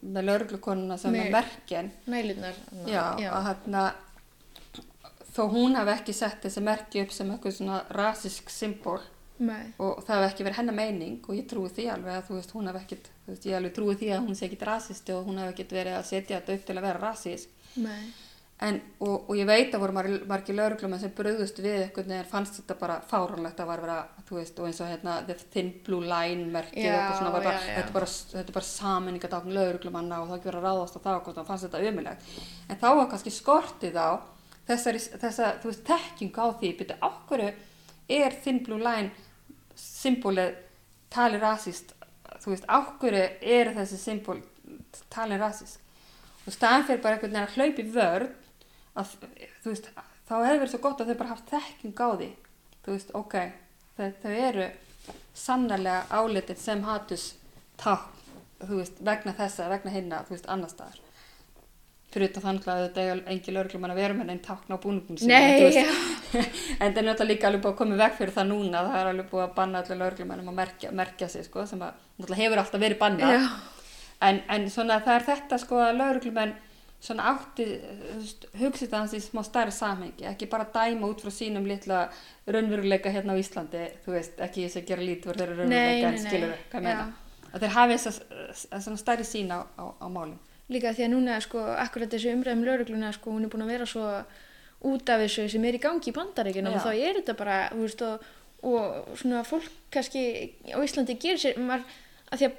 með 0.02 0.28
lauruglukonuna 0.28 0.98
sem 0.98 1.14
er 1.18 1.30
já, 3.22 3.30
að 3.34 3.48
hérna 3.48 3.84
þó 5.34 5.44
hún 5.52 5.78
hafi 5.78 5.94
ekki 5.94 6.16
sett 6.16 6.42
þessi 6.42 6.64
merki 6.66 7.04
upp 7.04 7.14
sem 7.14 7.30
eitthvað 7.30 7.56
svona 7.58 7.80
rasisk 7.94 8.50
symbol 8.50 9.00
Nei. 9.38 9.70
og 9.78 10.00
það 10.02 10.16
hafi 10.16 10.28
ekki 10.32 10.46
verið 10.46 10.58
hennar 10.58 10.74
meining 10.78 11.18
og 11.28 11.36
ég 11.38 11.46
trúi 11.50 11.70
því 11.70 11.84
alveg 11.94 12.16
að 12.16 12.24
þú 12.26 12.38
veist 12.38 12.54
hún 12.56 12.70
hafi 12.70 12.80
ekkit 12.82 13.10
þú 13.24 13.34
veist 13.34 13.46
ég 13.46 13.58
alveg 13.58 13.76
trúi 13.76 13.98
því 14.00 14.08
að 14.14 14.24
hún 14.24 14.38
sé 14.38 14.48
ekkit 14.48 14.64
rasisti 14.66 15.14
og 15.14 15.28
hún 15.28 15.38
hafi 15.38 15.54
ekkit 15.54 15.74
verið 15.78 15.98
að 15.98 16.08
setja 16.08 16.40
þetta 16.40 16.56
upp 16.58 16.64
til 16.66 16.76
að 16.78 16.88
vera 16.88 17.02
rasísk 17.04 17.76
Nei. 17.78 18.02
En 18.66 18.78
og, 18.98 19.28
og 19.30 19.36
ég 19.38 19.46
veit 19.46 19.74
að 19.74 19.82
voru 19.84 19.94
margir, 20.26 20.56
lauruglumenn 20.58 20.98
sem 20.98 21.12
bröðust 21.14 21.60
við 21.62 21.76
eitthvað 21.84 22.08
neður 22.10 22.30
fannst 22.32 22.56
þetta 22.58 22.76
bara 22.80 22.96
fáránlegt 23.06 23.60
að 23.62 23.68
var 23.70 23.82
vera 23.84 23.98
veist 24.30 24.58
og 24.58 24.66
eins 24.68 24.80
og 24.82 24.90
hérna 24.90 25.20
the 25.28 25.36
thin 25.52 25.70
blue 25.86 26.02
line 26.02 26.48
merkið 26.50 26.88
og 26.88 26.96
eitthvað 26.96 27.20
svona 27.20 27.34
bara, 27.36 27.52
já, 27.52 27.60
já. 27.60 27.76
þetta 27.76 27.86
er 27.86 27.94
bara, 27.94 28.44
bara 28.56 28.68
saminningatákn 28.70 29.54
lauruglumanna 29.54 30.18
og 30.20 30.28
það 30.28 30.38
ekki 30.38 30.50
verið 30.50 30.60
að 30.64 30.66
ráðast 30.66 30.98
á 30.98 31.00
það 31.06 31.20
og 31.20 31.38
það 31.38 31.48
fannst 31.52 31.68
þetta 31.68 31.92
ömulegt 31.92 32.34
en 32.68 32.80
þá 32.82 32.88
var 32.88 33.08
kannski 33.12 33.34
skortið 33.36 34.00
á 34.02 34.10
þessari, 34.68 35.04
þessa, 35.22 35.52
þú 35.62 35.70
veist, 35.70 35.84
tekking 35.86 36.42
á 36.42 36.46
því 36.58 36.72
byrju, 36.80 36.98
ákveru 36.98 37.48
er 38.18 38.38
thin 38.42 38.62
blue 38.66 38.82
line 38.82 39.12
symbolið 39.78 40.58
tali 41.14 41.38
rasist 41.40 41.94
þú 42.42 42.52
veist, 42.52 42.66
ákveru 42.66 43.22
er 43.38 43.72
þessi 43.76 44.00
symbol 44.02 44.42
tali 45.12 45.38
rasist 45.40 45.80
og 46.46 46.54
staðan 46.54 46.86
fyrir 46.88 47.02
bara 47.04 47.20
veginn 47.20 47.42
að 47.42 47.56
hlaupa 47.56 47.82
í 47.82 47.90
vörn 47.94 48.28
að, 48.98 49.14
þú 49.62 49.72
veist, 49.72 49.88
þá 50.28 50.34
hefur 50.36 50.60
verið 50.60 50.74
svo 50.74 50.82
gott 50.84 51.02
að 51.02 51.10
þau 51.10 51.18
bara 51.22 51.34
haft 51.34 51.50
þekking 51.54 52.04
á 52.04 52.08
því. 52.10 52.28
Þú 52.84 52.94
veist, 52.94 53.10
ok, 53.18 53.36
þau, 53.98 54.06
þau 54.22 54.30
eru 54.32 54.68
sannarlega 55.38 56.06
álitið 56.10 56.62
sem 56.62 56.86
hatus 56.86 57.26
takk, 57.80 58.08
þú 58.62 58.80
veist, 58.80 59.04
vegna 59.04 59.34
þessa, 59.38 59.68
vegna 59.70 59.94
hinna, 59.94 60.24
þú 60.26 60.36
veist, 60.36 60.48
annar 60.50 60.72
staðar. 60.72 61.04
Fyrir 62.08 62.30
utan 62.30 62.44
þannig 62.46 62.68
að 62.72 62.78
þetta 62.86 63.02
er 63.04 63.18
engin 63.28 63.54
lögreglumann 63.58 63.92
að 63.92 63.98
vera 64.00 64.14
með 64.16 64.30
einn 64.32 64.38
takna 64.44 64.78
á 64.80 64.82
búningum 64.82 65.18
sínum, 65.20 65.34
Nei, 65.34 65.58
veist. 65.60 65.90
en 66.80 66.94
það 66.94 67.00
er 67.02 67.04
náttúrulega 67.04 67.28
líka 67.28 67.48
alveg 67.50 67.64
búið 67.66 67.74
að 67.74 67.80
koma 67.82 67.98
veg 68.00 68.14
fyrir 68.16 68.32
það 68.32 68.48
núna 68.48 68.84
það 68.86 68.96
er 69.00 69.10
alveg 69.10 69.28
búið 69.28 69.44
að 69.44 69.52
banna 69.58 69.82
allir 69.82 70.00
lögreglumannum 70.00 70.48
að 70.48 70.56
merkja, 70.56 70.92
merkja 71.02 71.28
sig 71.28 71.44
sko, 71.44 71.66
sem 71.68 71.82
að 71.84 71.98
náttúrulega 72.16 72.40
hefur 72.40 72.62
alltaf 72.62 72.82
verið 72.86 73.00
bannað. 73.02 73.44
En, 74.24 74.40
en 74.56 74.64
svona 74.72 74.98
það 75.04 75.18
er 75.18 75.26
þetta 75.28 75.60
sko 75.60 75.82
að 75.84 76.00
lauruglumenn 76.00 76.56
svona 76.98 77.28
átti 77.30 77.64
veist, 78.16 78.48
hugsið 78.58 78.90
það 78.90 79.04
hans 79.04 79.14
í 79.14 79.20
smá 79.22 79.44
stærri 79.46 79.74
samhengi 79.74 80.26
ekki 80.32 80.48
bara 80.50 80.66
dæma 80.74 81.06
út 81.12 81.22
frá 81.22 81.30
sínum 81.30 81.68
litla 81.68 82.08
raunveruleika 82.50 83.12
hérna 83.14 83.36
á 83.38 83.40
Íslandi 83.40 83.84
þú 84.04 84.16
veist, 84.16 84.40
ekki 84.42 84.66
þess 84.66 84.80
að 84.80 84.88
gera 84.90 85.06
fyrir 85.06 85.38
þeirra 85.38 85.58
raunveruleika 85.60 86.10
en 86.10 86.20
skilur 86.24 86.52
við, 86.52 86.64
hvað 86.72 86.86
meina? 86.88 87.06
Að 87.48 87.64
þeir 87.64 87.74
hafi 87.76 87.98
þess 88.02 88.66
að 88.74 88.82
svona 88.84 89.00
stærri 89.00 89.26
sín 89.28 89.54
á, 89.54 89.62
á, 89.78 89.84
á 89.94 90.06
málum 90.10 90.36
Líka 90.68 90.92
því 90.92 91.06
að 91.06 91.12
núna, 91.14 91.38
sko, 91.40 91.62
akkurat 91.80 92.12
þessi 92.12 92.34
umræðum 92.36 92.66
laurugluna, 92.66 93.12
sko, 93.16 93.32
hún 93.32 93.46
er 93.46 93.52
búin 93.52 93.64
að 93.64 93.70
vera 93.72 93.86
svo 93.88 94.04
út 94.84 95.10
af 95.10 95.22
þessu 95.22 95.46
sem 95.48 95.64
er 95.64 95.78
í 95.78 95.80
gangi 95.80 96.10
í 96.10 96.14
bandaríkjunum 96.14 96.74
Já. 96.74 96.76
og 96.76 96.84
þá 96.84 96.90
er 96.92 97.20
þetta 97.22 97.34
bara, 97.38 97.54
þú 97.72 97.86
veist, 97.86 98.02
og, 98.04 98.26
og 98.68 99.14
svona 99.16 99.40
fólk 99.48 99.70
kannski 99.94 100.24
á 100.68 100.78
Íslandi 100.84 101.16
gerir 101.22 101.40
sér, 101.40 101.56
maður, 101.62 101.86
að 102.28 102.42
því 102.42 102.50
að, 102.50 102.58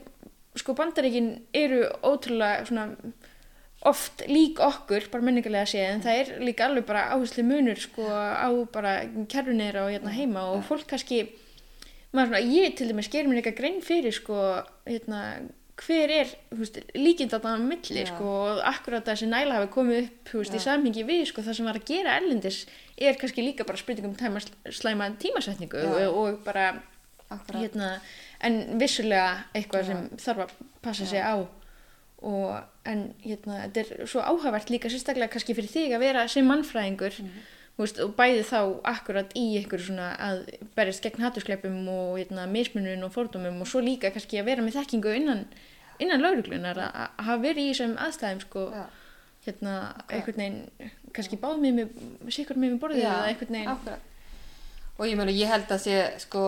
sko, 0.63 0.75
bandaríkin 0.79 1.29
eru 1.53 1.83
ótrúlega 2.01 2.65
svona 2.65 2.87
oft 3.87 4.25
lík 4.27 4.59
okkur, 4.59 5.05
bara 5.11 5.23
menningarlega 5.23 5.67
séð, 5.69 5.85
en 5.93 6.01
það 6.03 6.17
er 6.21 6.31
líka 6.43 6.65
alveg 6.67 6.87
bara 6.87 7.05
áherslu 7.13 7.45
munur, 7.47 7.79
sko, 7.79 8.03
á 8.11 8.49
bara 8.73 8.95
kerfunir 9.31 9.77
og 9.79 9.93
hérna 9.93 10.11
heima 10.11 10.49
og 10.51 10.65
fólk 10.67 10.89
kannski, 10.89 11.21
maður 12.11 12.33
svona, 12.33 12.41
ég 12.43 12.75
til 12.75 12.89
dæmis 12.89 13.07
gerir 13.11 13.29
mér 13.31 13.39
eitthvað 13.39 13.59
grein 13.61 13.79
fyrir, 13.85 14.15
sko, 14.15 14.41
hérna, 14.89 15.21
hver 15.79 16.11
er, 16.11 16.33
líkind 16.97 17.31
þarna 17.31 17.55
á 17.55 17.59
milli, 17.63 18.01
Já. 18.03 18.09
sko, 18.11 18.33
og 18.49 18.59
akkurat 18.67 19.07
þessi 19.07 19.29
næla 19.31 19.61
hafi 19.61 19.69
komið 19.71 20.01
upp, 20.01 20.33
veist, 20.33 20.57
í 20.57 20.63
samhengi 20.65 21.05
við, 21.07 21.23
sko, 21.29 21.45
það 21.45 21.55
sem 21.61 21.69
var 21.69 21.79
að 21.79 21.87
gera 21.87 22.17
erlendis 22.19 22.57
er 22.99 23.15
kannski 23.21 23.45
líka 23.45 23.63
bara 23.67 23.79
spurning 23.79 24.09
um 24.09 24.17
tæma, 24.19 24.43
slæma 24.75 25.07
tímasetningu 25.23 25.85
og, 25.87 26.17
og 26.19 26.41
bara, 26.43 26.73
Akkurat. 27.29 27.61
hérna, 27.61 27.93
en 28.43 28.59
vissulega 28.81 29.45
eitthvað 29.55 29.85
Já. 29.85 29.87
sem 29.87 30.19
þarf 30.25 30.43
að 30.49 30.53
passa 30.83 31.07
sig 31.07 31.23
Já. 31.23 31.31
á 31.31 31.58
og, 32.21 32.59
en, 32.85 33.13
hérna, 33.23 33.61
þetta 33.69 33.79
er 34.01 34.07
svo 34.11 34.21
áhugavert 34.21 34.69
líka 34.73 34.89
sérstaklega 34.91 35.31
kannski 35.31 35.55
fyrir 35.55 35.71
þig 35.71 35.93
að 35.95 35.99
vera 36.03 36.27
sem 36.27 36.45
mannfræðingur, 36.47 37.15
Mhm. 37.23 37.39
þú 37.77 37.83
veist, 37.85 37.99
og 38.03 38.15
bæði 38.17 38.43
þá 38.43 38.59
akkurat 38.83 39.33
í 39.39 39.45
ykkur 39.63 39.79
svona 39.79 40.07
að 40.19 40.41
berjast 40.75 41.01
gegn 41.03 41.21
hattuskleipum 41.23 41.87
og 41.87 42.17
hérna, 42.19 42.47
mismunun 42.51 43.03
og 43.07 43.13
fordómum 43.13 43.61
og 43.61 43.67
svo 43.67 43.79
líka 43.79 44.11
kannski 44.11 44.39
að 44.41 44.45
vera 44.51 44.61
með 44.61 44.75
þekkingu 44.81 45.15
innan, 45.15 45.45
innan 45.99 46.21
lauruglunar 46.21 46.75
að 46.75 47.23
hafa 47.23 47.37
verið 47.41 47.57
í 47.63 47.71
þessum 47.71 47.95
aðstæðum 47.97 48.41
sko, 48.41 48.65
Já. 48.73 48.85
hérna, 49.47 49.73
einhvern 50.09 50.35
veginn 50.35 50.91
kannski 51.13 51.37
báð 51.39 51.59
með 51.63 51.73
með, 51.79 51.89
sikur 52.29 52.55
með 52.59 52.73
með 52.75 52.79
borðið 52.83 53.03
eða 53.07 53.39
veginn 53.39 53.67
akkurat. 53.67 53.99
Og 54.99 55.07
ég 55.07 55.15
meina 55.15 55.33
ég 55.33 55.47
held 55.47 55.71
að 55.71 55.83
sé 55.85 55.97
sko, 56.19 56.43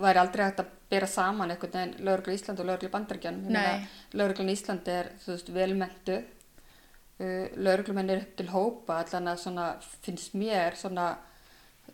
væri 0.00 0.22
aldrei 0.22 0.46
hægt 0.46 0.62
að 0.62 0.72
bera 0.90 1.08
saman 1.10 1.50
einhvern 1.50 1.74
veginn 1.74 2.06
lauruglu 2.06 2.34
Ísland 2.36 2.60
og 2.62 2.68
lauruglu 2.68 2.90
Bandaríkjan 2.92 3.40
Nei. 3.50 3.86
lauruglan 4.14 4.52
Ísland 4.52 4.88
er 4.90 5.10
velmentu 5.54 6.20
uh, 6.20 7.46
lauruglumenn 7.56 8.12
er 8.14 8.22
upp 8.22 8.36
til 8.38 8.52
hópa 8.52 9.00
allan 9.02 9.32
að 9.32 9.42
svona 9.42 9.66
finnst 10.06 10.36
mér 10.38 10.78
svona, 10.78 11.08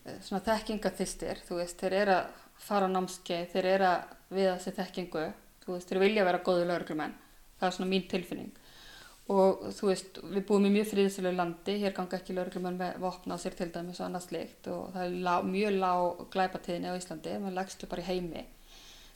uh, 0.02 0.18
svona 0.20 0.44
þekkingaþistir 0.50 1.40
þú 1.48 1.62
veist, 1.62 1.80
þeir 1.80 1.98
eru 2.02 2.18
að 2.18 2.42
fara 2.62 2.90
á 2.90 2.94
námskeið 2.94 3.48
þeir 3.54 3.70
eru 3.76 3.88
að 3.88 4.16
viða 4.36 4.58
sér 4.60 4.78
þekkingu 4.82 5.26
veist, 5.66 5.88
þeir 5.88 6.02
vilja 6.04 6.28
vera 6.28 6.44
góðu 6.44 6.68
lauruglumenn 6.68 7.16
það 7.56 7.68
er 7.70 7.76
svona 7.78 7.92
mín 7.94 8.08
tilfinning 8.10 8.52
og 9.30 9.68
þú 9.76 9.88
veist, 9.88 10.18
við 10.34 10.44
búum 10.48 10.64
í 10.66 10.72
mjög 10.74 10.88
friðsölu 10.90 11.30
landi, 11.36 11.76
hér 11.78 11.94
ganga 11.94 12.18
ekki 12.18 12.34
lauruglumenn 12.34 12.78
með 12.80 12.96
vopna 13.04 13.38
á 13.38 13.42
sér 13.42 13.54
til 13.58 13.68
dæmis 13.70 14.00
og 14.00 14.08
annað 14.08 14.26
slikt 14.26 14.66
og 14.72 14.88
það 14.96 15.04
er 15.04 15.14
lá, 15.28 15.34
mjög 15.46 15.76
lág 15.78 16.24
glæpatíðinni 16.34 16.90
á 16.90 16.98
Íslandi, 16.98 17.36
maður 17.38 17.58
leggstu 17.60 17.88
bara 17.90 18.02
í 18.02 18.08
heimi. 18.08 18.44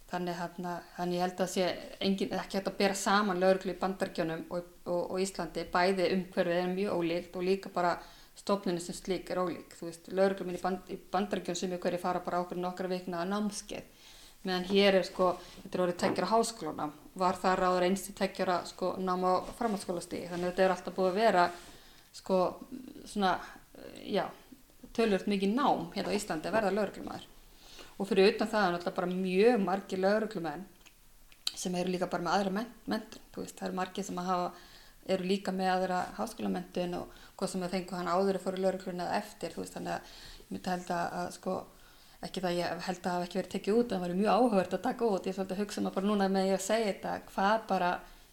Þannig 0.06 0.38
hann 0.38 0.68
þannig 0.94 1.16
ég 1.16 1.24
held 1.24 1.40
að 1.42 1.50
sé 1.50 1.64
engin, 2.06 2.36
ekki 2.38 2.60
hægt 2.60 2.70
að 2.70 2.78
bera 2.78 2.94
saman 2.94 3.42
lauruglu 3.42 3.74
í 3.74 3.80
bandarkjónum 3.80 4.44
og, 4.54 4.68
og, 4.86 5.00
og 5.10 5.24
Íslandi 5.24 5.66
bæði 5.72 6.12
umhverfið 6.14 6.60
er 6.60 6.70
mjög 6.76 7.00
ólíkt 7.00 7.40
og 7.40 7.48
líka 7.48 7.72
bara 7.74 7.96
stofnunni 8.38 8.84
sem 8.84 8.94
slík 8.94 9.32
er 9.34 9.42
ólík. 9.42 9.74
Þú 9.74 9.88
veist, 9.88 10.06
laurugluminn 10.14 10.60
í, 10.60 10.62
band, 10.62 10.86
í 10.94 11.00
bandarkjón 11.10 11.58
sem 11.58 11.74
hverju 11.74 11.98
fara 11.98 12.22
bara 12.22 12.44
okkur 12.44 12.62
nokkra 12.62 12.92
vikna 12.92 13.24
að 13.24 13.32
námskeið 13.34 13.95
meðan 14.46 14.68
hér 14.70 15.00
er 15.00 15.06
sko, 15.06 15.32
þetta 15.62 15.78
er 15.78 15.84
orðið 15.84 16.00
tekjara 16.02 16.30
háskólanám, 16.32 16.96
var 17.16 17.38
það 17.42 17.58
ráður 17.60 17.86
einstu 17.88 18.14
tekjara 18.16 18.60
sko 18.68 18.94
nám 19.02 19.24
á 19.26 19.34
framhaldsskólastíði 19.58 20.30
þannig 20.32 20.48
að 20.48 20.52
þetta 20.52 20.66
er 20.66 20.74
alltaf 20.74 20.96
búið 20.96 21.10
að 21.10 21.20
vera 21.20 21.46
sko 22.16 22.40
svona, 23.08 23.36
já 24.06 24.24
tölvöld 24.96 25.26
mikið 25.28 25.56
nám 25.56 25.90
hérna 25.94 26.12
á 26.12 26.16
Íslandi 26.16 26.48
að 26.48 26.56
verða 26.56 26.76
lauruglumæður 26.76 27.26
og 27.96 28.08
fyrir 28.08 28.32
utan 28.32 28.50
það 28.52 28.64
er 28.66 28.72
náttúrulega 28.74 28.96
bara 28.96 29.12
mjög 29.12 29.60
margir 29.64 30.02
lauruglumenn 30.02 30.64
sem 31.56 31.76
eru 31.80 31.92
líka 31.92 32.08
bara 32.12 32.24
með 32.24 32.34
aðra 32.36 32.64
mentur, 32.92 33.22
þú 33.32 33.44
veist, 33.44 33.56
það 33.56 33.68
eru 33.68 33.78
margir 33.78 34.04
sem 34.04 34.18
hafa, 34.20 34.50
eru 35.14 35.28
líka 35.28 35.54
með 35.56 35.72
aðra 35.72 36.00
háskólamentun 36.18 36.98
og 36.98 37.22
hvað 37.38 37.52
sem 37.52 37.64
að 37.64 37.76
fengu 37.76 37.96
hann 37.96 38.10
áður 38.12 38.38
að 38.38 38.44
fóru 38.44 38.62
laurugluna 38.64 39.06
eftir, 39.16 39.54
þú 39.54 39.64
veist, 39.64 39.76
þannig 39.78 39.94
að 39.94 40.10
ég 40.42 40.50
myndi 40.52 40.72
held 40.74 40.92
að 40.96 41.30
sko, 41.38 41.54
ekki 42.24 42.42
það 42.44 42.58
ég 42.58 42.84
held 42.86 43.02
að 43.02 43.14
hafa 43.16 43.26
ekki 43.26 43.40
verið 43.40 43.52
tekið 43.54 43.78
út, 43.80 43.90
en 43.92 44.00
það 44.00 44.04
var 44.06 44.16
mjög 44.20 44.32
áhugavert 44.36 44.76
að 44.76 44.84
taka 44.86 45.10
út, 45.10 45.26
ég 45.26 45.32
er 45.32 45.36
svolítið 45.36 45.56
að 45.56 45.62
hugsa 45.62 45.84
maður 45.84 45.96
bara 45.98 46.10
núna 46.10 46.28
með 46.32 46.48
ég 46.48 46.56
að 46.56 46.64
segja 46.66 46.88
þetta, 46.92 47.14
hvað 47.32 47.68
bara, 47.68 47.90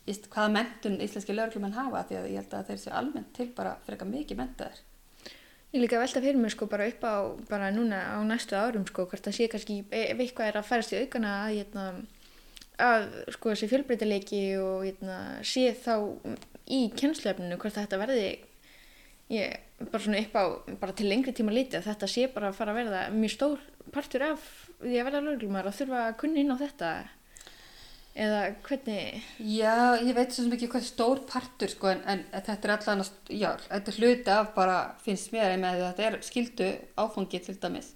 hvaða 0.07 0.53
mentun 0.55 0.97
íslenski 1.03 1.35
lauruglumenn 1.35 1.77
hafa, 1.77 2.07
því 2.07 2.19
að 2.19 2.31
ég 2.31 2.41
held 2.41 2.57
að 2.57 2.71
þeir 2.71 2.81
séu 2.83 2.95
almennt 2.99 3.31
til 3.35 3.49
bara 3.57 3.75
frekar 3.87 4.09
mikið 4.09 4.39
mentaðir. 4.39 4.81
Ég 5.73 5.81
líka 5.81 5.97
velta 5.97 6.21
fyrir 6.21 6.37
mig 6.37 6.51
sko 6.53 6.67
bara 6.69 6.85
upp 6.85 7.01
á 7.01 7.33
bara 7.49 7.71
núna 7.73 7.97
á 8.13 8.21
næstu 8.21 8.53
árum 8.53 8.83
sko 8.85 9.07
hvort 9.09 9.25
það 9.25 9.37
sé 9.39 9.47
kannski 9.49 9.79
ef 9.89 10.19
eitthvað 10.21 10.51
er 10.51 10.59
að 10.59 10.67
færast 10.67 10.93
í 10.93 10.99
aukana 11.01 11.31
að, 11.47 11.53
hérna, 11.57 11.85
að 12.77 13.05
sko 13.33 13.49
þessi 13.49 13.69
fjölbreytileiki 13.71 14.41
og 14.61 14.83
hérna, 14.85 15.17
sé 15.41 15.71
þá 15.73 15.95
í 16.69 16.83
kennsluefninu 16.93 17.57
hvort 17.57 17.79
þetta 17.79 17.99
verði 18.03 18.27
ég, 19.33 19.57
bara 19.91 20.03
svona 20.03 20.21
upp 20.23 20.37
á 20.37 20.43
bara 20.81 20.95
til 20.97 21.09
lengri 21.09 21.33
tíma 21.35 21.53
liti 21.53 21.77
að 21.79 21.89
þetta 21.89 22.09
sé 22.11 22.27
bara 22.33 22.51
að 22.51 22.59
fara 22.59 22.73
að 22.73 22.79
verða 22.81 23.01
mjög 23.15 23.33
stór 23.33 23.65
partur 23.93 24.25
af 24.27 24.45
því 24.79 24.95
að 24.99 25.07
verða 25.09 25.21
lögreglumar 25.25 25.69
að 25.69 25.77
þurfa 25.81 26.01
að 26.07 26.17
kunna 26.21 26.41
inn 26.41 26.53
á 26.53 26.57
þetta. 26.61 26.93
Eða 28.13 28.41
hvernig, 28.61 29.23
Já, 29.41 29.97
ég 30.05 30.13
veit 30.13 30.35
svo 30.35 30.45
ekki 30.53 30.67
hvað 30.69 30.83
stór 30.85 31.23
partur 31.25 31.71
sko 31.71 31.89
en, 31.89 32.03
en 32.05 32.19
þetta 32.29 32.67
er 32.67 32.73
allan, 32.75 33.01
já, 33.25 33.47
þetta 33.63 33.89
er 33.89 33.97
hluti 33.97 34.33
af 34.35 34.51
bara, 34.53 34.75
finnst 35.01 35.31
mér, 35.33 35.55
að 35.57 35.81
þetta 35.87 36.05
er 36.09 36.17
skildu 36.27 36.67
áfangi 37.01 37.41
til 37.41 37.57
dæmis. 37.57 37.89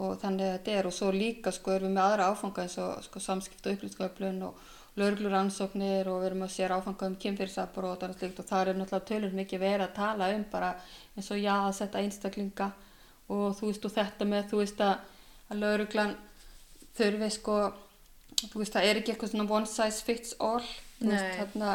Og 0.00 0.16
þannig 0.22 0.48
að 0.48 0.54
þetta 0.56 0.78
er 0.78 0.88
og 0.88 0.96
svo 0.96 1.10
líka 1.14 1.52
sko 1.54 1.74
erum 1.74 1.92
við 1.92 1.98
með 1.98 2.06
aðra 2.06 2.30
áfanga 2.32 2.64
eins 2.64 2.78
og 2.82 3.04
sko 3.04 3.20
samskipt 3.22 3.68
og 3.68 3.76
upplýsköflun 3.76 4.40
og 4.48 4.64
lauruglur 4.94 5.34
ansóknir 5.34 6.08
og 6.10 6.20
við 6.22 6.28
erum 6.28 6.44
að 6.46 6.52
sér 6.54 6.74
áfanga 6.76 7.08
um 7.10 7.16
kynfyrirsapur 7.22 7.88
og 7.88 7.96
það 7.98 8.12
er 8.22 8.68
er 8.68 8.76
náttúrulega 8.78 9.08
tölur 9.08 9.32
mikið 9.34 9.60
verið 9.60 9.86
að 9.88 9.96
tala 9.96 10.28
um 10.34 10.44
bara 10.50 10.74
eins 11.16 11.30
og 11.30 11.40
já 11.42 11.54
að 11.54 11.72
setja 11.80 12.02
einstaklinga 12.02 12.68
og 13.28 13.56
þú 13.58 13.70
veist 13.70 13.88
og 13.88 13.94
þetta 13.94 14.28
með 14.28 14.52
þú 14.52 14.60
veist 14.60 14.84
að, 14.84 14.94
að 15.50 15.64
lauruglan 15.64 16.14
þurfi 16.94 17.30
sko 17.34 17.56
þú 18.44 18.60
veist 18.60 18.76
það 18.76 18.86
er 18.90 19.00
ekki 19.00 19.14
eitthvað 19.14 19.34
svona 19.34 19.50
one 19.58 19.70
size 19.70 20.06
fits 20.06 20.36
all 20.38 20.62
þú 21.00 21.10
veist 21.10 21.36
þarna 21.40 21.72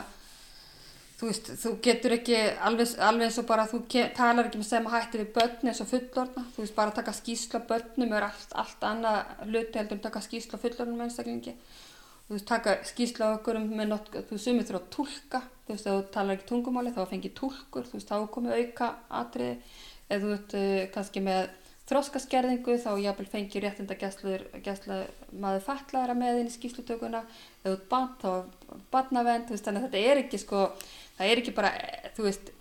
þú 1.19 1.27
veist 1.27 1.51
þú 1.59 1.73
getur 1.83 2.15
ekki 2.15 2.39
alveg, 2.69 2.93
alveg 3.03 3.27
eins 3.27 3.41
og 3.41 3.47
bara 3.49 3.67
þú 3.67 3.81
talar 4.15 4.47
ekki 4.47 4.61
með 4.61 4.69
sem 4.69 4.89
hætti 4.93 5.19
við 5.19 5.33
börn 5.35 5.71
eins 5.71 5.83
og 5.83 5.91
fullorna 5.91 6.45
þú 6.55 6.63
veist 6.63 6.77
bara 6.77 6.93
að 6.93 7.01
taka 7.01 7.15
skýsla 7.17 7.63
börnum 7.67 8.15
er 8.15 8.29
allt, 8.29 8.55
allt 8.55 8.87
annað 8.87 9.33
hluti 9.49 9.81
heldur 9.81 9.99
en 9.99 10.05
taka 10.07 10.23
skýsla 10.23 10.61
fullornum 10.61 11.03
einstaklingi 11.03 11.57
þú 12.29 12.35
veist 12.35 12.45
taka 12.45 12.75
skýsla 12.85 13.27
okkur 13.39 13.57
um 13.57 13.71
með 13.73 13.87
not, 13.89 14.09
þú 14.29 14.37
sumir 14.37 14.65
þurfa 14.67 14.83
að 14.83 14.89
tólka 14.93 15.39
þú 15.65 15.73
veist 15.73 15.87
ef 15.89 15.95
þú 15.95 16.01
talar 16.13 16.35
ekki 16.35 16.45
tungumáli 16.51 16.91
þá 16.93 16.99
fengi 17.09 17.31
tólkur 17.33 17.87
þú 17.89 17.95
veist 17.97 18.11
þá 18.11 18.27
komið 18.35 18.59
auka 18.59 18.89
atriði. 19.17 19.55
Eða 20.09 20.19
þú 20.21 20.29
veist 20.35 20.53
uh, 20.59 20.83
kannski 20.93 21.23
með 21.25 21.39
þróskaskerðingu 21.89 22.75
þá 22.83 22.91
jafnvel 23.01 23.25
fengi 23.31 23.63
réttinda 23.63 23.97
gæsla 23.97 24.99
maður 25.41 25.65
fatlaðara 25.65 26.15
með 26.17 26.43
inn 26.43 26.51
í 26.51 26.53
skýslutökuna 26.53 27.23
eða 27.63 27.73
út 27.73 27.87
bann 27.89 28.11
þá 28.21 28.29
barnavend 28.93 29.49
þú 29.49 29.55
veist 29.55 29.65
þannig 29.65 29.87
að 29.87 29.87
þetta 29.87 30.11
er 30.11 30.21
ekki 30.21 30.41
sko 30.43 30.59
það 31.17 31.31
er 31.31 31.41
ekki 31.41 31.55
bara 31.57 31.71
eh, 31.79 32.11
þú 32.13 32.27
veist 32.27 32.51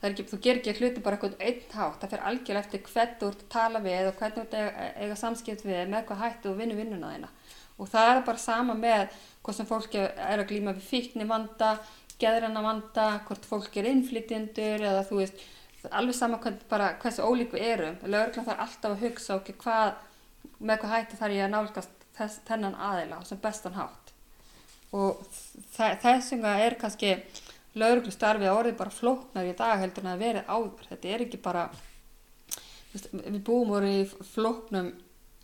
ekki, 0.00 0.26
þú 0.30 0.40
gerir 0.46 0.62
ekki 0.62 0.76
hluti 0.80 1.04
bara 1.04 1.18
eitthvað 1.18 1.44
einn 1.44 1.76
hátt. 1.76 2.00
Það 2.00 2.14
fer 2.14 2.24
algjörlega 2.30 2.64
eftir 2.64 2.86
hvernig 2.88 3.20
þú 3.20 3.28
ert 3.34 3.44
að 3.44 3.52
tala 3.52 3.84
við 3.84 4.08
og 4.08 4.16
hvernig 4.22 4.38
þú 4.38 4.46
ert 4.46 4.56
að 4.62 5.04
eiga 5.04 5.20
samskipt 5.26 5.66
við 5.68 5.84
með 5.92 6.08
hvað 6.08 6.24
hættu 6.24 6.54
og 6.54 6.60
vinnu 6.62 6.80
vinnuna 6.80 7.12
þína 7.12 7.32
og 7.80 7.88
það 7.90 8.10
er 8.12 8.22
bara 8.26 8.42
sama 8.42 8.76
með 8.76 9.08
hvort 9.42 9.56
sem 9.56 9.68
fólki 9.68 10.02
er 10.04 10.42
að 10.42 10.50
glíma 10.52 10.74
við 10.76 10.86
fíkni 10.90 11.26
vanda 11.28 11.74
geðrana 12.20 12.60
vanda, 12.64 13.06
hvort 13.26 13.46
fólk 13.48 13.76
er 13.80 13.88
innflytjendur 13.88 14.82
eða 14.84 15.04
þú 15.08 15.22
veist 15.22 15.40
alveg 15.96 16.16
sama 16.18 16.36
hvern, 16.42 16.58
bara 16.68 16.90
hversu 17.00 17.24
ólíku 17.24 17.56
erum. 17.56 17.96
Lögreglan 18.04 18.44
þarf 18.44 18.64
alltaf 18.66 18.90
að 18.92 19.04
hugsa 19.06 19.36
okkur 19.38 19.56
hvað, 19.62 19.94
með 20.60 20.82
hvað 20.82 20.92
hætti 20.92 21.20
þarf 21.20 21.36
ég 21.38 21.46
að 21.46 21.54
nálgast 21.54 22.04
þess, 22.18 22.40
þennan 22.50 22.76
aðila 22.76 23.22
sem 23.24 23.40
bestan 23.40 23.78
hátt. 23.78 24.12
Og 24.92 25.22
þa- 25.72 25.94
þess 26.02 26.34
vegna 26.34 26.52
er 26.66 26.76
kannski 26.82 27.14
lögreglu 27.80 28.12
starfið 28.12 28.52
orðið 28.52 28.76
bara 28.76 28.92
flóknar 28.92 29.48
í 29.48 29.56
dag 29.56 29.80
heldur 29.80 30.04
en 30.04 30.12
að 30.12 30.24
verið 30.26 30.52
áður. 30.52 30.86
Þetta 30.90 31.14
er 31.14 31.24
ekki 31.24 31.40
bara 31.48 31.64
við 32.92 33.40
búum 33.46 33.70
voru 33.70 33.88
í 33.88 34.04
flóknum 34.34 34.92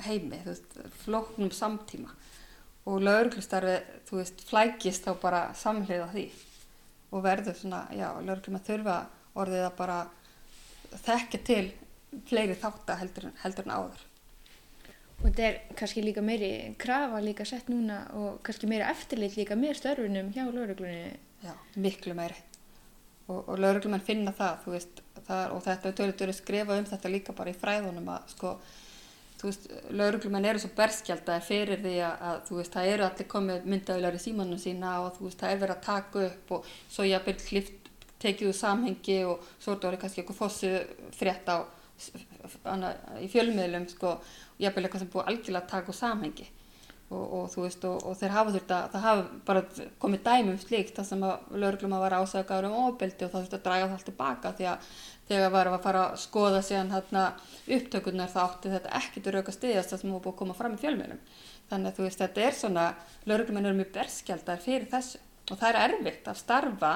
heimi, 0.05 0.43
veist, 0.45 0.77
flóknum 1.07 1.53
samtíma 1.55 2.11
og 2.87 3.03
lögreglu 3.03 3.43
starfið 3.45 3.95
þú 4.09 4.21
veist, 4.21 4.45
flækist 4.49 5.07
þá 5.07 5.13
bara 5.23 5.43
samhliða 5.59 6.11
því 6.15 6.27
og 7.13 7.25
verður 7.25 7.59
svona, 7.59 7.87
já, 7.95 8.09
lögreglum 8.21 8.61
að 8.61 8.69
þurfa 8.71 8.99
orðið 9.37 9.65
að 9.67 9.79
bara 9.79 10.03
þekka 11.07 11.43
til 11.47 11.65
fleiri 12.27 12.57
þátta 12.59 13.01
heldur, 13.01 13.33
heldur 13.43 13.67
en 13.67 13.75
áður 13.77 14.07
og 15.17 15.25
þetta 15.25 15.47
er 15.49 15.61
kannski 15.79 16.03
líka 16.05 16.23
meiri 16.25 16.51
krafa 16.81 17.21
líka 17.25 17.47
sett 17.49 17.71
núna 17.73 18.03
og 18.19 18.41
kannski 18.47 18.69
meiri 18.71 18.87
eftirlit 18.91 19.37
líka 19.39 19.57
með 19.59 19.79
störfunum 19.81 20.33
hjá 20.35 20.45
lauruglunni. 20.45 21.17
Já, 21.45 21.55
miklu 21.81 22.15
meiri. 22.17 22.37
Og, 23.27 23.41
og 23.41 23.57
lauruglumenn 23.59 24.05
finna 24.07 24.35
það, 24.37 24.59
þú 24.65 24.75
veist, 24.77 25.01
það, 25.27 25.55
og 25.55 25.63
þetta 25.65 25.91
er 25.91 26.17
tölur 26.21 26.37
skrifa 26.37 26.77
um 26.79 26.87
þetta 26.87 27.11
líka 27.11 27.35
bara 27.37 27.51
í 27.51 27.57
fræðunum 27.59 28.11
að, 28.13 28.29
sko, 28.37 28.53
þú 29.37 29.51
veist, 29.51 29.67
lauruglumenn 29.93 30.49
eru 30.49 30.61
svo 30.63 30.71
berskjaldaðir 30.77 31.45
fyrir 31.45 31.83
því 31.85 31.95
að, 32.07 32.23
að, 32.29 32.39
þú 32.49 32.59
veist, 32.61 32.73
það 32.77 32.91
eru 32.93 33.07
allir 33.07 33.29
komið 33.33 33.69
myndavilar 33.73 34.17
í 34.17 34.23
símanum 34.23 34.61
sína 34.61 34.95
og 35.05 35.17
þú 35.19 35.29
veist, 35.29 35.41
það 35.43 35.53
er 35.53 35.63
verið 35.63 35.77
að 35.77 35.87
taka 35.87 36.25
upp 36.31 36.55
og 36.57 36.71
svo 36.89 37.07
ég 37.07 37.21
að 37.21 37.29
byrja 37.29 37.49
klift, 37.51 37.91
tekið 38.23 38.51
úr 38.51 38.57
samhengi 38.57 39.19
og 39.29 39.49
svo 39.59 39.73
er 39.73 39.77
þetta 39.77 39.91
orðið 39.91 40.03
kannski 40.05 40.23
eitthvað 40.23 40.41
fossu 40.41 40.73
frétt 41.19 41.51
á, 41.53 41.57
hana, 42.65 42.93
í 43.21 43.29
fjölmiðlum, 43.33 43.89
sko, 43.93 44.17
og 44.17 44.63
ég 44.63 44.71
að 44.71 44.79
byrja 44.79 44.89
eitthvað 44.89 45.05
sem 45.05 45.13
búið 45.13 45.33
algjörlega 45.33 45.65
að 45.65 45.75
taka 45.75 45.93
úr 45.93 46.01
samhengi. 46.01 46.53
Og, 47.07 47.23
og 47.23 47.45
þú 47.53 47.61
veist 47.63 47.85
og, 47.87 48.01
og 48.03 48.17
þeir 48.19 48.33
hafa 48.35 48.53
þurft 48.57 48.73
að 48.75 48.87
það 48.91 49.05
hafa 49.05 49.27
bara 49.47 49.61
komið 50.03 50.23
dæmi 50.27 50.51
um 50.51 50.57
slíkt 50.59 50.97
það 50.97 51.05
sem 51.07 51.21
að 51.23 51.45
að 51.95 52.03
vera 52.03 52.19
ásakaður 52.19 52.67
um 52.67 52.79
ofbeldi 52.81 53.23
og 53.23 53.31
það 53.31 53.45
þurft 53.45 53.55
að 53.55 53.63
draga 53.69 53.85
það 53.85 53.95
allt 53.95 54.09
tilbaka 54.09 54.53
því 54.59 54.67
að 54.73 54.89
þegar 55.27 55.53
varum 55.55 55.77
að 55.77 55.85
fara 55.87 56.07
að 56.07 56.21
skoða 56.23 56.63
síðan 56.63 56.95
hérna 56.95 57.27
upptökurnar 57.77 58.31
þá 58.31 58.41
átti 58.45 58.73
þetta 58.73 58.95
ekkert 59.01 59.27
að 59.27 59.37
rauka 59.37 59.55
stiðast 59.57 59.93
það 59.93 60.03
sem 60.03 60.15
var 60.15 60.25
búið 60.25 60.35
að 60.35 60.41
koma 60.41 60.57
fram 60.59 60.77
í 60.77 60.83
fjölmjölum 60.85 61.23
þannig 61.71 61.91
að 61.91 61.99
þú 61.99 62.07
veist 62.07 62.23
þetta 62.23 62.45
er 62.47 62.57
svona 62.57 62.87
lögreglum 63.27 63.61
eru 63.63 63.79
mjög 63.81 63.93
berskjaldar 63.97 64.63
fyrir 64.63 64.89
þessu. 64.91 65.21
Og 65.51 65.61
það 65.61 65.69
er 65.69 65.95
erfitt 65.97 66.31
að 66.31 66.41
starfa 66.41 66.93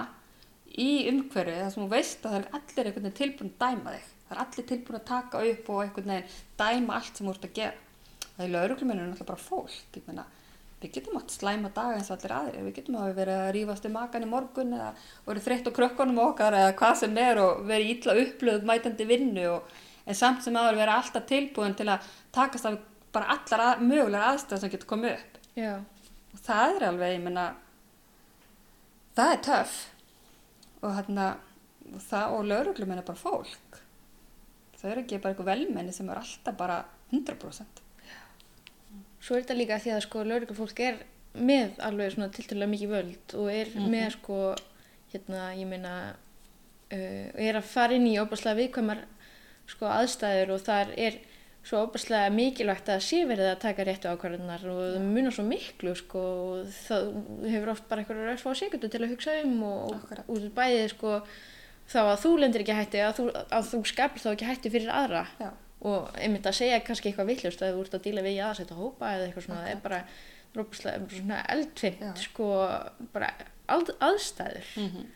í 0.71 0.91
umhverfi 1.11 1.57
þar 1.59 1.73
sem 1.75 1.85
þú 1.85 1.91
veist 1.91 2.25
að 2.25 2.35
það 2.35 2.41
er 2.41 2.59
allir 2.59 2.91
einhvern 2.91 3.07
veginn 3.07 3.21
tilbúin 3.21 3.53
að 3.53 3.63
dæma 3.65 3.95
þig. 3.95 4.09
Það 4.27 4.37
er 4.37 4.43
allir 4.45 4.69
tilbúin 4.71 4.99
að 5.01 5.09
taka 5.11 5.45
upp 5.51 5.71
og 5.71 5.83
einhvern 5.85 6.13
veginn 6.15 6.37
dæma 6.63 6.99
allt 6.99 7.17
sem 7.17 7.27
þú 7.27 7.35
ert 7.35 7.49
að 7.49 7.57
gera. 7.61 7.87
Það 8.37 8.45
er 8.47 8.53
lauruglumennir 8.55 9.09
náttúrulega 9.11 9.31
bara 9.31 9.49
fólk 9.49 10.40
við 10.81 10.95
getum 10.97 11.19
átt 11.21 11.35
slæma 11.35 11.71
daga 11.77 11.99
eins 11.99 12.09
og 12.09 12.17
allir 12.17 12.35
aðrir, 12.37 12.67
við 12.67 12.77
getum 12.79 12.99
að 13.01 13.15
vera 13.19 13.37
að 13.45 13.53
rífast 13.57 13.87
um 13.89 13.97
makan 13.99 14.25
í 14.25 14.29
morgun 14.31 14.77
eða 14.77 14.91
verið 15.27 15.47
þreytt 15.47 15.69
á 15.69 15.77
krökkunum 15.77 16.21
okkar 16.25 16.57
eða 16.57 16.77
hvað 16.81 16.95
sem 17.03 17.19
er 17.21 17.41
og 17.43 17.65
verið 17.69 17.93
ítla 17.95 18.17
upplöð 18.23 18.65
mætandi 18.69 19.09
vinnu 19.09 19.47
og, 19.51 19.75
en 20.07 20.17
samt 20.17 20.45
sem 20.45 20.57
aður 20.57 20.81
vera 20.81 20.97
alltaf 21.01 21.27
tilbúin 21.29 21.77
til 21.77 21.91
að 21.93 22.09
takast 22.33 22.71
af 22.71 22.79
bara 23.13 23.35
allar 23.35 23.65
að, 23.67 23.85
mögulegar 23.85 24.33
aðstæðar 24.33 24.63
sem 24.63 24.73
getur 24.73 24.91
komið 24.95 25.17
upp. 25.19 25.39
Já, 25.59 25.75
og 26.31 26.43
það 26.47 26.77
er 26.77 26.87
alveg, 26.89 27.15
ég 27.17 27.25
meina 27.27 27.47
það 29.19 29.35
er 29.35 29.45
töff. 29.51 29.79
Og 30.81 30.97
hérna 30.97 31.27
og 31.91 32.03
það 32.07 32.37
og 32.37 32.49
lauruglumenn 32.49 33.03
er 33.03 33.07
bara 33.07 33.21
fólk. 33.21 33.81
Þau 34.81 34.89
eru 34.95 35.03
ekki 35.03 35.21
bara 35.21 35.35
eitthvað 35.35 35.51
velmenni 35.51 35.93
sem 35.93 36.09
er 36.09 36.23
alltaf 36.23 36.57
bara 36.57 36.81
100% 37.11 37.83
svo 39.21 39.37
er 39.37 39.43
þetta 39.45 39.57
líka 39.59 39.79
því 39.83 39.95
að 39.97 40.05
sko 40.07 40.25
lauruglufólk 40.25 40.81
er 40.81 41.01
með 41.37 41.79
alveg 41.87 42.13
svona 42.15 42.31
tiltölulega 42.35 42.73
mikið 42.75 42.93
völd 42.97 43.35
og 43.39 43.51
er 43.53 43.67
Mhm. 43.77 43.91
með 43.93 44.11
sko, 44.17 44.39
hérna, 45.13 45.43
ég 45.55 45.67
meina, 45.71 45.95
uh, 46.93 47.31
er 47.39 47.55
að 47.61 47.63
fara 47.71 47.95
inn 47.95 48.07
í 48.07 48.17
óbærslega 48.19 48.59
viðkvæmar 48.61 49.05
sko 49.71 49.87
aðstæður 49.87 50.51
og 50.57 50.61
þar 50.67 50.89
er 50.99 51.19
svo 51.63 51.85
óbærslega 51.87 52.33
mikilvægt 52.33 52.89
að 52.89 53.03
sé 53.05 53.21
verið 53.29 53.51
að 53.53 53.61
taka 53.61 53.85
réttu 53.85 54.09
ákvarðunar 54.11 54.63
og 54.65 54.81
það 54.97 55.07
munar 55.13 55.33
svo 55.37 55.45
miklu 55.45 55.95
sko 55.95 56.19
og 56.25 56.67
það 56.89 57.11
hefur 57.53 57.71
oft 57.75 57.89
bara 57.89 58.01
einhverju 58.03 58.27
röðsfá 58.31 58.55
sekundu 58.57 58.89
til 58.91 59.03
að 59.05 59.11
hugsa 59.13 59.35
um 59.45 59.63
og, 59.63 59.93
og, 59.93 60.23
og 60.27 60.39
bæðið 60.57 60.89
sko 60.95 61.21
þá 61.91 61.99
að 62.01 62.21
þú 62.25 62.33
lendir 62.41 62.63
ekki 62.65 62.73
í 62.73 62.79
hættu 62.81 63.03
að 63.05 63.19
þú, 63.21 63.27
þú 63.71 63.81
skapir 63.93 64.23
þá 64.25 64.31
ekki 64.33 64.49
hættu 64.49 64.71
fyrir 64.73 64.91
aðra 64.95 65.27
Já. 65.39 65.51
Og 65.81 66.11
einmitt 66.21 66.47
að 66.47 66.59
segja 66.59 66.83
kannski 66.85 67.11
eitthvað 67.11 67.31
villust 67.33 67.63
að 67.65 67.77
þú 67.77 67.85
ert 67.87 67.97
að 67.97 68.05
díla 68.09 68.27
við 68.27 68.43
aðsetta 68.45 68.77
hópa 68.77 69.15
eða 69.15 69.29
eitthvað 69.29 69.47
svona, 69.47 69.63
það 69.65 69.73
er 69.75 69.81
bara 69.87 70.03
rópslega 70.59 71.09
svona 71.15 71.41
eldfimt 71.55 72.05
Já. 72.05 72.13
sko 72.25 72.51
bara 73.15 73.33
að, 73.71 73.95
aðstæður 74.03 74.71
mm 74.83 75.09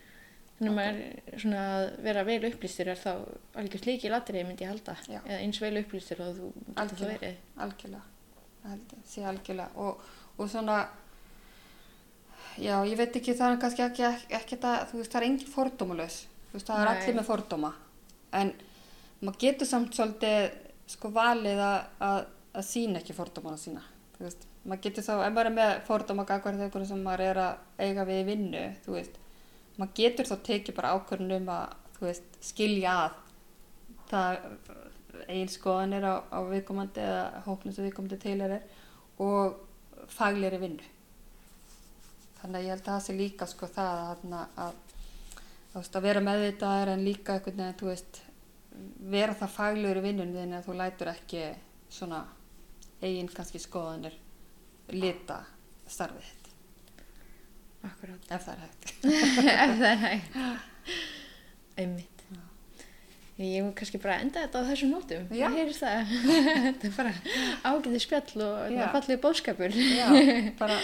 þannig 0.54 0.70
að 0.70 0.76
maður 0.78 1.38
svona 1.42 1.62
að 1.74 1.84
vera 2.04 2.24
vel 2.28 2.40
upplýstur 2.48 2.90
er 2.92 2.98
þá 3.00 3.10
algjör 3.58 3.86
líki 3.88 4.10
latriði 4.12 4.44
myndi 4.46 4.64
ég 4.64 4.70
halda 4.70 4.94
Já. 5.10 5.18
eða 5.24 5.38
eins 5.42 5.60
vel 5.62 5.72
upplýstur 5.80 6.20
og 6.22 6.36
þú 6.36 6.50
getur 6.50 6.74
það 6.74 6.82
Algjörlega. 6.84 7.16
verið 7.24 7.64
algjörlega 7.64 9.08
sé 9.10 9.24
algjörlega 9.28 9.82
og, 9.82 10.04
og 10.38 10.52
svona 10.52 10.76
já, 12.62 12.76
ég 12.86 12.94
veit 13.00 13.18
ekki 13.18 13.34
það 13.34 13.56
er 13.56 13.60
kannski 13.64 13.84
ekki, 13.88 14.06
ekki, 14.08 14.30
ekki 14.38 14.60
það, 14.62 14.78
þú 14.92 15.00
veist, 15.00 15.12
það 15.12 15.20
er 15.20 15.28
engin 15.28 15.52
fordómalös 15.56 16.20
þú 16.22 16.56
veist, 16.58 16.70
það 16.70 16.78
er 16.78 16.88
Nei. 16.88 16.94
allir 16.94 17.18
með 17.18 17.28
fordóma 17.32 17.72
en 18.40 18.54
maður 19.20 19.40
getur 19.46 19.70
samt 19.70 19.94
svolítið 19.96 20.48
sko 20.94 21.10
valið 21.14 21.62
að, 21.64 21.76
að, 22.08 22.18
að 22.54 22.66
sína 22.68 23.00
ekki 23.00 23.16
fordómana 23.16 23.60
sína 23.60 23.84
þú 24.16 24.26
veist, 24.26 24.48
maður 24.64 24.82
getur 24.88 25.06
þá, 25.06 25.14
ef 25.16 25.34
maður 25.36 25.50
er 25.50 25.56
með 25.58 25.74
fordóma 25.88 26.26
gagvar 26.28 26.58
þegar 26.60 26.88
sem 26.88 27.04
maður 27.04 27.26
er 27.28 27.42
að 27.44 27.86
eiga 27.86 28.08
við 28.08 28.20
í 28.20 28.26
vinnu, 28.28 28.64
þú 28.84 28.98
veist 28.98 29.20
maður 29.78 29.96
getur 29.98 30.30
þá 30.30 30.36
tekið 30.48 30.76
bara 30.76 30.94
ákvörðun 30.94 31.38
um 31.38 31.52
að 31.54 31.80
veist, 32.04 32.40
skilja 32.44 32.94
að 33.04 33.20
það 34.10 34.38
einn 35.30 35.50
skoðanir 35.50 36.04
á, 36.04 36.14
á 36.28 36.38
viðkomandi 36.48 37.02
eða 37.04 37.44
hóknum 37.46 37.74
sem 37.74 37.86
viðkomandi 37.86 38.18
til 38.22 38.36
er 38.44 38.56
og 39.22 39.60
faglegri 40.10 40.58
vinnu. 40.60 40.90
Þannig 42.40 42.58
að 42.58 42.66
ég 42.66 42.74
held 42.74 42.82
að 42.82 42.90
það 42.90 43.04
sé 43.06 43.16
líka 43.16 43.48
sko 43.48 43.68
það 43.72 44.02
að, 44.04 44.24
að, 44.64 44.74
veist, 45.76 45.96
að 45.96 46.06
vera 46.08 46.24
meðvitaðar 46.24 46.92
en 46.92 47.06
líka 47.06 47.38
einhvern 47.38 47.62
veginn 47.62 47.78
þú 47.80 47.90
veist 47.92 48.20
vera 49.10 49.34
það 49.38 49.52
faglegri 49.56 50.02
vinnun 50.04 50.32
þinn 50.34 50.56
að 50.58 50.66
þú 50.68 50.76
lætur 50.80 51.10
ekki 51.12 51.42
svona 51.94 52.22
eigin 53.04 53.28
kannski 53.30 53.60
skoðanir 53.62 54.16
lita 54.94 55.40
starfið 55.88 56.24
þitt 56.30 56.50
akkurát. 57.84 58.26
ef 58.32 58.46
það 58.46 58.54
er 58.54 58.64
hægt. 58.64 58.90
Ef 59.64 59.78
það 59.78 59.90
er 59.90 60.02
hægt. 60.04 60.36
Einmitt. 61.76 62.10
Ég 63.34 63.64
mun 63.64 63.72
kannski 63.74 63.98
bara 63.98 64.20
enda 64.22 64.44
þetta 64.44 64.60
á 64.62 64.68
þessum 64.70 64.92
nótum. 64.94 65.24
Já. 65.34 65.48
Það 65.50 65.56
heyrist 65.58 65.82
það. 65.84 66.12
þetta 66.68 66.88
er 66.88 66.94
bara 66.96 67.12
ágæði 67.72 68.00
spjall 68.04 68.44
og 68.46 68.74
Já. 68.76 68.84
fallið 68.94 69.20
bóðskapur. 69.24 69.74
Já, 69.74 70.06
bara 70.60 70.76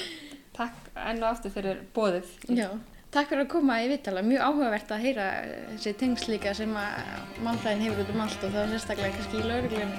takk 0.56 0.90
enn 1.06 1.22
og 1.22 1.28
aftur 1.30 1.54
fyrir 1.54 1.80
bóðið. 1.96 2.32
Já. 2.58 2.68
Takk 3.10 3.32
fyrir 3.32 3.42
að 3.42 3.48
koma 3.50 3.76
í 3.82 3.88
vittala. 3.90 4.22
Mjög 4.22 4.44
áhugavert 4.46 4.92
að 4.94 5.02
heyra 5.06 5.24
þessi 5.72 5.94
tengsl 5.98 6.30
líka 6.30 6.52
sem 6.54 6.76
að 6.78 7.40
mannfræðin 7.42 7.82
hefur 7.88 8.04
út 8.04 8.14
um 8.14 8.24
allt 8.26 8.46
og 8.46 8.54
þá 8.54 8.60
sérstaklega 8.70 9.16
kannski 9.18 9.42
í 9.42 9.48
lauruglum, 9.50 9.94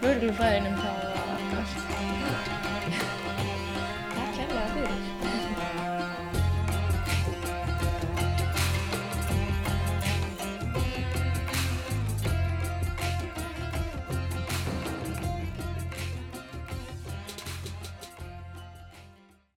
lauruglufræðinum 0.00 0.80
þá 0.80 0.92
allt. 1.60 2.63